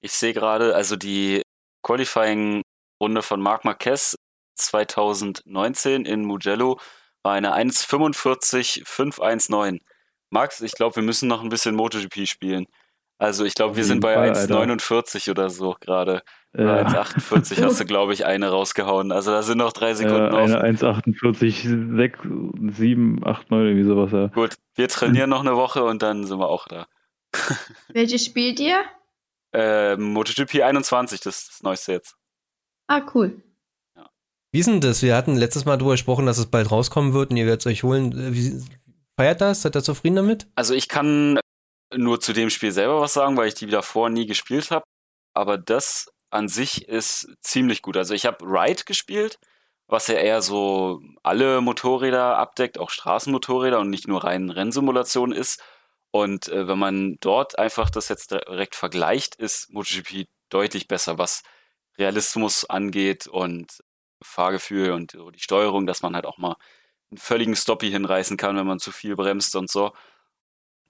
ich 0.00 0.12
sehe 0.12 0.32
gerade, 0.32 0.74
also 0.74 0.96
die 0.96 1.42
Qualifying-Runde 1.86 3.22
von 3.22 3.40
Marc 3.40 3.64
Marquez 3.64 4.18
2019 4.56 6.04
in 6.04 6.24
Mugello 6.24 6.80
war 7.22 7.34
eine 7.34 7.54
1,45,519. 7.54 9.78
Max, 10.30 10.60
ich 10.60 10.72
glaube, 10.72 10.96
wir 10.96 11.04
müssen 11.04 11.28
noch 11.28 11.44
ein 11.44 11.48
bisschen 11.48 11.76
MotoGP 11.76 12.26
spielen. 12.26 12.66
Also 13.18 13.44
ich 13.44 13.54
glaube, 13.54 13.76
wir 13.76 13.84
sind 13.84 14.00
bei 14.00 14.16
1,49 14.30 15.30
oder 15.30 15.48
so 15.48 15.76
gerade. 15.80 16.22
Ja. 16.56 16.84
1,48 16.86 17.62
hast 17.62 17.78
du, 17.80 17.84
glaube 17.86 18.12
ich, 18.12 18.26
eine 18.26 18.48
rausgehauen. 18.48 19.12
Also 19.12 19.30
da 19.30 19.42
sind 19.42 19.58
noch 19.58 19.72
drei 19.72 19.94
Sekunden 19.94 20.34
ja, 20.34 20.60
eine 20.60 20.76
1,48, 20.76 21.96
6, 21.96 22.18
7, 22.76 23.24
8, 23.24 23.50
9, 23.50 23.66
irgendwie 23.66 23.84
sowas. 23.84 24.10
Ja. 24.12 24.26
Gut, 24.26 24.56
wir 24.74 24.88
trainieren 24.88 25.30
noch 25.30 25.40
eine 25.40 25.56
Woche 25.56 25.84
und 25.84 26.02
dann 26.02 26.24
sind 26.24 26.38
wir 26.38 26.48
auch 26.48 26.66
da. 26.66 26.86
Welche 27.88 28.18
spielt 28.18 28.60
ihr? 28.60 28.84
Äh, 29.56 29.96
MotoGP 29.96 30.62
21, 30.62 31.20
das 31.20 31.38
ist 31.38 31.48
das 31.48 31.62
Neueste 31.62 31.92
jetzt. 31.92 32.16
Ah, 32.88 33.00
cool. 33.14 33.42
Ja. 33.96 34.10
Wie 34.52 34.58
ist 34.58 34.66
denn 34.66 34.82
das? 34.82 35.02
Wir 35.02 35.16
hatten 35.16 35.34
letztes 35.34 35.64
Mal 35.64 35.78
darüber 35.78 35.94
gesprochen, 35.94 36.26
dass 36.26 36.36
es 36.36 36.46
bald 36.46 36.70
rauskommen 36.70 37.14
wird 37.14 37.30
und 37.30 37.38
ihr 37.38 37.46
werdet 37.46 37.62
es 37.62 37.66
euch 37.66 37.82
holen. 37.82 38.12
Äh, 38.12 38.34
wie, 38.34 38.62
feiert 39.16 39.40
das? 39.40 39.62
Seid 39.62 39.74
ihr 39.74 39.82
zufrieden 39.82 40.16
damit? 40.16 40.46
Also 40.56 40.74
ich 40.74 40.88
kann 40.88 41.40
nur 41.94 42.20
zu 42.20 42.34
dem 42.34 42.50
Spiel 42.50 42.70
selber 42.70 43.00
was 43.00 43.14
sagen, 43.14 43.36
weil 43.38 43.48
ich 43.48 43.54
die 43.54 43.66
davor 43.66 44.10
nie 44.10 44.26
gespielt 44.26 44.70
habe. 44.70 44.84
Aber 45.32 45.56
das 45.56 46.10
an 46.30 46.48
sich 46.48 46.88
ist 46.88 47.28
ziemlich 47.40 47.80
gut. 47.80 47.96
Also 47.96 48.12
ich 48.12 48.26
habe 48.26 48.44
Ride 48.44 48.84
gespielt, 48.84 49.38
was 49.86 50.08
ja 50.08 50.16
eher 50.16 50.42
so 50.42 51.00
alle 51.22 51.62
Motorräder 51.62 52.36
abdeckt, 52.36 52.78
auch 52.78 52.90
Straßenmotorräder 52.90 53.78
und 53.80 53.88
nicht 53.88 54.06
nur 54.06 54.24
rein 54.24 54.50
Rennsimulation 54.50 55.32
ist. 55.32 55.62
Und 56.16 56.48
äh, 56.48 56.66
wenn 56.66 56.78
man 56.78 57.18
dort 57.20 57.58
einfach 57.58 57.90
das 57.90 58.08
jetzt 58.08 58.30
direkt 58.30 58.74
vergleicht, 58.74 59.34
ist 59.34 59.70
MotoGP 59.70 60.26
deutlich 60.48 60.88
besser, 60.88 61.18
was 61.18 61.42
Realismus 61.98 62.64
angeht 62.64 63.26
und 63.26 63.82
Fahrgefühl 64.22 64.92
und 64.92 65.12
die 65.12 65.40
Steuerung, 65.40 65.86
dass 65.86 66.00
man 66.00 66.14
halt 66.14 66.24
auch 66.24 66.38
mal 66.38 66.56
einen 67.10 67.18
völligen 67.18 67.54
Stoppie 67.54 67.90
hinreißen 67.90 68.38
kann, 68.38 68.56
wenn 68.56 68.66
man 68.66 68.78
zu 68.78 68.92
viel 68.92 69.14
bremst 69.14 69.54
und 69.56 69.70
so. 69.70 69.92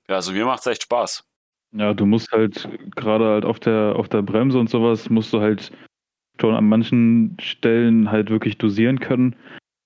Ja, 0.08 0.14
also 0.14 0.30
mir 0.30 0.46
macht 0.46 0.60
es 0.60 0.66
echt 0.66 0.84
Spaß. 0.84 1.24
Ja, 1.72 1.92
du 1.92 2.06
musst 2.06 2.30
halt 2.30 2.68
gerade 2.94 3.24
halt 3.26 3.44
auf 3.44 3.58
der, 3.58 3.96
auf 3.96 4.08
der 4.08 4.22
Bremse 4.22 4.60
und 4.60 4.70
sowas, 4.70 5.10
musst 5.10 5.32
du 5.32 5.40
halt 5.40 5.72
schon 6.40 6.54
an 6.54 6.68
manchen 6.68 7.36
Stellen 7.40 8.12
halt 8.12 8.30
wirklich 8.30 8.58
dosieren 8.58 9.00
können. 9.00 9.34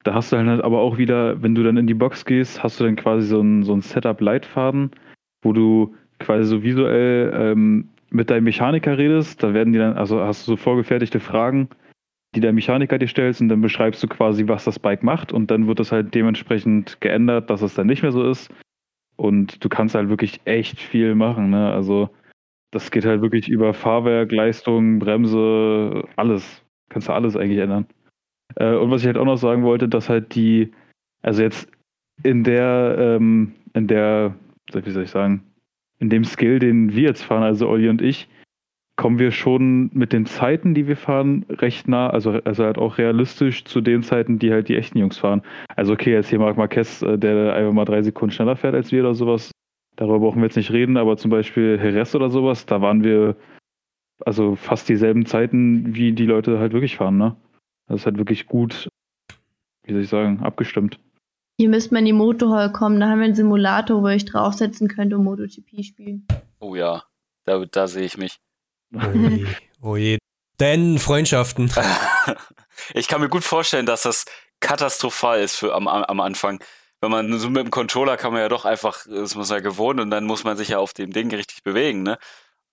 Da 0.05 0.13
hast 0.13 0.33
du 0.33 0.37
halt 0.37 0.63
aber 0.63 0.81
auch 0.81 0.99
wieder, 0.99 1.43
wenn 1.43 1.55
du 1.55 1.63
dann 1.63 1.79
in 1.79 1.87
die 1.87 1.95
Box 1.95 2.27
gehst, 2.27 2.63
hast 2.63 2.79
du 2.79 2.85
dann 2.85 2.97
quasi 2.97 3.27
so 3.27 3.41
ein, 3.41 3.63
so 3.65 3.73
ein 3.73 3.81
Setup-Leitfaden 3.81 4.91
wo 5.43 5.53
du 5.53 5.95
quasi 6.19 6.45
so 6.45 6.63
visuell 6.63 7.33
ähm, 7.35 7.89
mit 8.11 8.31
deinem 8.31 8.45
Mechaniker 8.45 8.99
redest. 8.99 9.43
Da 9.43 9.55
werden 9.55 9.73
die 9.73 9.79
dann, 9.79 9.97
also 9.97 10.21
hast 10.21 10.47
du 10.47 10.53
so 10.53 10.57
vorgefertigte 10.57 11.21
Fragen, 11.21 11.69
die 12.35 12.41
der 12.41 12.53
Mechaniker 12.53 12.99
dir 12.99 13.09
stellst 13.09 13.41
und 13.41 13.49
dann 13.49 13.61
beschreibst 13.61 14.03
du 14.03 14.09
quasi, 14.09 14.47
was 14.47 14.65
das 14.65 14.79
Bike 14.79 15.03
macht 15.03 15.33
und 15.33 15.51
dann 15.51 15.67
wird 15.67 15.81
das 15.81 15.93
halt 15.93 16.15
dementsprechend 16.15 17.01
geändert, 17.01 17.51
dass 17.51 17.63
es 17.63 17.75
dann 17.75 17.87
nicht 17.87 18.03
mehr 18.03 18.13
so 18.13 18.29
ist. 18.29 18.53
Und 19.17 19.63
du 19.63 19.69
kannst 19.69 19.95
halt 19.95 20.09
wirklich 20.09 20.41
echt 20.45 20.81
viel 20.81 21.15
machen. 21.15 21.51
Ne? 21.51 21.73
Also 21.73 22.11
das 22.71 22.91
geht 22.91 23.05
halt 23.05 23.21
wirklich 23.21 23.49
über 23.49 23.75
Fahrwerk, 23.75 24.33
Leistung, 24.33 24.99
Bremse, 24.99 26.05
alles. 26.17 26.63
Kannst 26.89 27.09
du 27.09 27.13
alles 27.13 27.37
eigentlich 27.37 27.59
ändern. 27.59 27.87
Äh, 28.57 28.75
und 28.75 28.91
was 28.91 29.03
ich 29.03 29.07
halt 29.07 29.19
auch 29.19 29.25
noch 29.25 29.37
sagen 29.37 29.63
wollte, 29.63 29.89
dass 29.89 30.09
halt 30.09 30.35
die, 30.35 30.73
also 31.23 31.43
jetzt 31.43 31.69
in 32.23 32.45
der, 32.45 32.97
ähm, 32.99 33.53
in 33.75 33.87
der 33.87 34.35
wie 34.75 34.91
soll 34.91 35.05
ich 35.05 35.11
sagen, 35.11 35.43
in 35.99 36.11
dem 36.11 36.25
Skill, 36.25 36.59
den 36.59 36.95
wir 36.95 37.03
jetzt 37.03 37.23
fahren, 37.23 37.43
also 37.43 37.69
Olli 37.69 37.89
und 37.89 38.03
ich, 38.03 38.29
kommen 38.97 39.19
wir 39.19 39.31
schon 39.31 39.91
mit 39.95 40.13
den 40.13 40.27
Zeiten, 40.27 40.75
die 40.75 40.87
wir 40.87 40.97
fahren, 40.97 41.47
recht 41.49 41.89
nah, 41.89 42.11
also, 42.11 42.33
also 42.45 42.65
halt 42.65 42.77
auch 42.77 42.99
realistisch 42.99 43.65
zu 43.65 43.81
den 43.81 44.03
Zeiten, 44.03 44.39
die 44.39 44.53
halt 44.53 44.69
die 44.69 44.77
echten 44.77 44.99
Jungs 44.99 45.17
fahren. 45.17 45.43
Also 45.75 45.95
okay, 45.95 46.13
jetzt 46.13 46.29
hier 46.29 46.39
Marc 46.39 46.57
Marquez, 46.57 47.01
äh, 47.01 47.17
der 47.17 47.55
einfach 47.55 47.73
mal 47.73 47.87
drei 47.87 48.03
Sekunden 48.03 48.33
schneller 48.33 48.57
fährt 48.57 48.75
als 48.75 48.93
wir 48.93 49.01
oder 49.01 49.15
sowas, 49.15 49.51
darüber 49.97 50.19
brauchen 50.19 50.41
wir 50.41 50.47
jetzt 50.47 50.57
nicht 50.57 50.73
reden, 50.73 50.97
aber 50.97 51.17
zum 51.17 51.31
Beispiel 51.31 51.81
Jerez 51.83 52.15
oder 52.15 52.29
sowas, 52.29 52.67
da 52.67 52.83
waren 52.83 53.03
wir 53.03 53.37
also 54.27 54.55
fast 54.55 54.89
dieselben 54.89 55.25
Zeiten, 55.25 55.95
wie 55.95 56.13
die 56.13 56.27
Leute 56.27 56.59
halt 56.59 56.73
wirklich 56.73 56.97
fahren, 56.97 57.17
ne? 57.17 57.37
Das 57.87 58.01
ist 58.01 58.07
halt 58.07 58.19
wirklich 58.19 58.47
gut, 58.47 58.89
wie 59.85 59.93
soll 59.93 60.03
ich 60.03 60.09
sagen, 60.09 60.41
abgestimmt. 60.41 61.01
Hier 61.61 61.69
müsste 61.69 61.93
man 61.93 61.99
in 61.99 62.07
die 62.07 62.13
Motorhall 62.15 62.73
kommen, 62.73 63.01
da 63.01 63.09
haben 63.09 63.19
wir 63.19 63.27
einen 63.27 63.35
Simulator, 63.35 64.03
wo 64.03 64.09
ich 64.09 64.25
draufsetzen 64.25 64.89
könnte 64.89 65.19
und 65.19 65.25
MotoGP 65.25 65.85
spielen. 65.85 66.27
Oh 66.59 66.75
ja, 66.75 67.05
da, 67.45 67.63
da 67.67 67.87
sehe 67.87 68.05
ich 68.07 68.17
mich. 68.17 68.39
Oh 69.83 69.95
je. 69.95 70.17
Denn 70.59 70.99
Freundschaften. 70.99 71.71
ich 72.95 73.09
kann 73.09 73.21
mir 73.21 73.29
gut 73.29 73.45
vorstellen, 73.45 73.85
dass 73.85 74.05
das 74.05 74.25
katastrophal 74.61 75.41
ist 75.41 75.57
für 75.57 75.75
am, 75.75 75.87
am 75.87 76.21
Anfang. 76.21 76.65
Wenn 77.03 77.11
man 77.11 77.39
so 77.39 77.51
mit 77.51 77.63
dem 77.63 77.71
Controller 77.71 78.17
kann 78.17 78.33
man 78.33 78.41
ja 78.41 78.49
doch 78.49 78.65
einfach, 78.65 79.05
das 79.07 79.35
muss 79.35 79.51
man 79.51 79.59
ja 79.59 79.63
gewohnt 79.63 80.01
und 80.01 80.09
dann 80.09 80.25
muss 80.25 80.45
man 80.45 80.57
sich 80.57 80.69
ja 80.69 80.79
auf 80.79 80.95
dem 80.95 81.13
Ding 81.13 81.31
richtig 81.31 81.63
bewegen, 81.63 82.03
ne? 82.03 82.17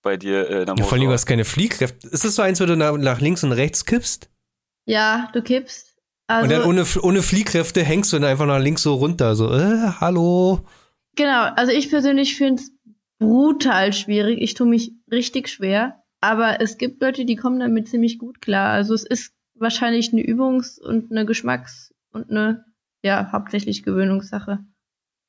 Bei 0.00 0.16
dir 0.16 0.48
äh, 0.48 0.60
in 0.60 0.66
der 0.66 0.76
ja, 0.76 0.84
Vor 0.84 0.94
allem, 0.94 1.08
du 1.08 1.12
hast 1.12 1.26
keine 1.26 1.44
Fliehkräfte. 1.44 2.08
Ist 2.08 2.24
das 2.24 2.36
so 2.36 2.40
eins, 2.40 2.58
wo 2.58 2.64
du 2.64 2.74
nach, 2.74 2.96
nach 2.96 3.20
links 3.20 3.44
und 3.44 3.52
rechts 3.52 3.84
kippst? 3.84 4.30
Ja, 4.86 5.28
du 5.34 5.42
kippst 5.42 5.87
also, 6.28 6.44
und 6.44 6.50
dann 6.52 6.68
ohne, 6.68 6.84
ohne 7.02 7.22
Fliehkräfte 7.22 7.82
hängst 7.82 8.12
du 8.12 8.18
dann 8.18 8.30
einfach 8.30 8.46
nach 8.46 8.60
links 8.60 8.82
so 8.82 8.94
runter. 8.94 9.34
So, 9.34 9.50
äh, 9.52 9.92
hallo. 10.00 10.60
Genau, 11.16 11.44
also 11.56 11.72
ich 11.72 11.90
persönlich 11.90 12.36
finde 12.36 12.62
es 12.62 12.70
brutal 13.18 13.92
schwierig. 13.92 14.40
Ich 14.40 14.54
tue 14.54 14.68
mich 14.68 14.92
richtig 15.10 15.48
schwer. 15.48 16.02
Aber 16.20 16.60
es 16.60 16.78
gibt 16.78 17.00
Leute, 17.00 17.24
die 17.24 17.36
kommen 17.36 17.60
damit 17.60 17.88
ziemlich 17.88 18.18
gut 18.18 18.40
klar. 18.40 18.70
Also 18.70 18.94
es 18.94 19.04
ist 19.04 19.32
wahrscheinlich 19.54 20.12
eine 20.12 20.22
Übungs- 20.22 20.80
und 20.80 21.10
eine 21.10 21.24
Geschmacks- 21.24 21.94
und 22.12 22.30
eine, 22.30 22.64
ja, 23.02 23.30
hauptsächlich 23.32 23.82
Gewöhnungssache. 23.82 24.58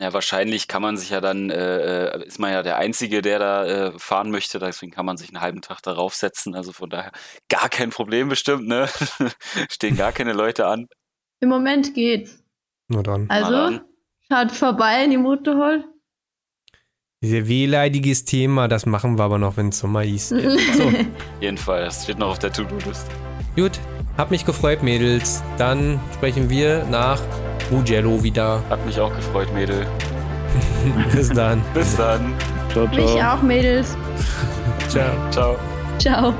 Ja, 0.01 0.13
wahrscheinlich 0.13 0.69
kann 0.69 0.81
man 0.81 0.95
sich 0.95 1.09
ja 1.09 1.19
dann, 1.19 1.49
äh, 1.49 2.07
äh 2.07 2.25
ist 2.25 2.39
man 2.39 2.51
ja 2.51 2.63
der 2.63 2.77
Einzige, 2.77 3.21
der 3.21 3.37
da 3.37 3.65
äh, 3.65 3.99
fahren 3.99 4.31
möchte, 4.31 4.57
deswegen 4.57 4.93
kann 4.93 5.05
man 5.05 5.17
sich 5.17 5.29
einen 5.29 5.41
halben 5.41 5.61
Tag 5.61 5.81
darauf 5.81 6.15
setzen. 6.15 6.55
Also 6.55 6.71
von 6.71 6.89
daher 6.89 7.11
gar 7.49 7.67
kein 7.67 7.89
Problem 7.89 8.29
bestimmt, 8.29 8.65
ne? 8.65 8.87
Stehen 9.69 9.97
gar 9.97 10.13
keine 10.13 10.31
Leute 10.31 10.67
an. 10.67 10.87
Im 11.41 11.49
Moment 11.49 11.93
geht's. 11.93 12.41
Nur 12.87 13.03
dann. 13.03 13.29
Also, 13.29 13.51
dann. 13.51 13.81
schaut 14.31 14.51
vorbei 14.53 15.03
in 15.03 15.11
die 15.11 15.17
Motorhall. 15.17 15.83
Sehr 17.21 17.49
wehleidiges 17.49 18.23
Thema, 18.23 18.69
das 18.69 18.85
machen 18.85 19.17
wir 19.17 19.25
aber 19.25 19.37
noch, 19.37 19.57
wenn 19.57 19.69
es 19.69 19.79
Sommer 19.79 20.05
ist. 20.05 20.29
So, 20.73 20.93
Jedenfalls, 21.41 21.95
das 21.95 22.03
steht 22.05 22.19
noch 22.19 22.29
auf 22.29 22.39
der 22.39 22.53
To-Do-List. 22.53 23.07
gut. 23.55 23.77
Hab 24.17 24.31
mich 24.31 24.45
gefreut, 24.45 24.83
Mädels. 24.83 25.43
Dann 25.57 25.99
sprechen 26.13 26.49
wir 26.49 26.83
nach 26.85 27.21
Mugello 27.71 28.21
wieder. 28.23 28.61
Hat 28.69 28.85
mich 28.85 28.99
auch 28.99 29.15
gefreut, 29.15 29.53
Mädel. 29.53 29.85
Bis 31.11 31.29
dann. 31.29 31.61
Bis 31.73 31.95
dann. 31.95 32.33
Ciao, 32.71 32.87
ciao. 32.87 33.05
Mich 33.05 33.23
auch, 33.23 33.41
Mädels. 33.41 33.97
Ciao. 34.89 35.11
Ciao. 35.31 35.55
Ciao. 35.97 36.33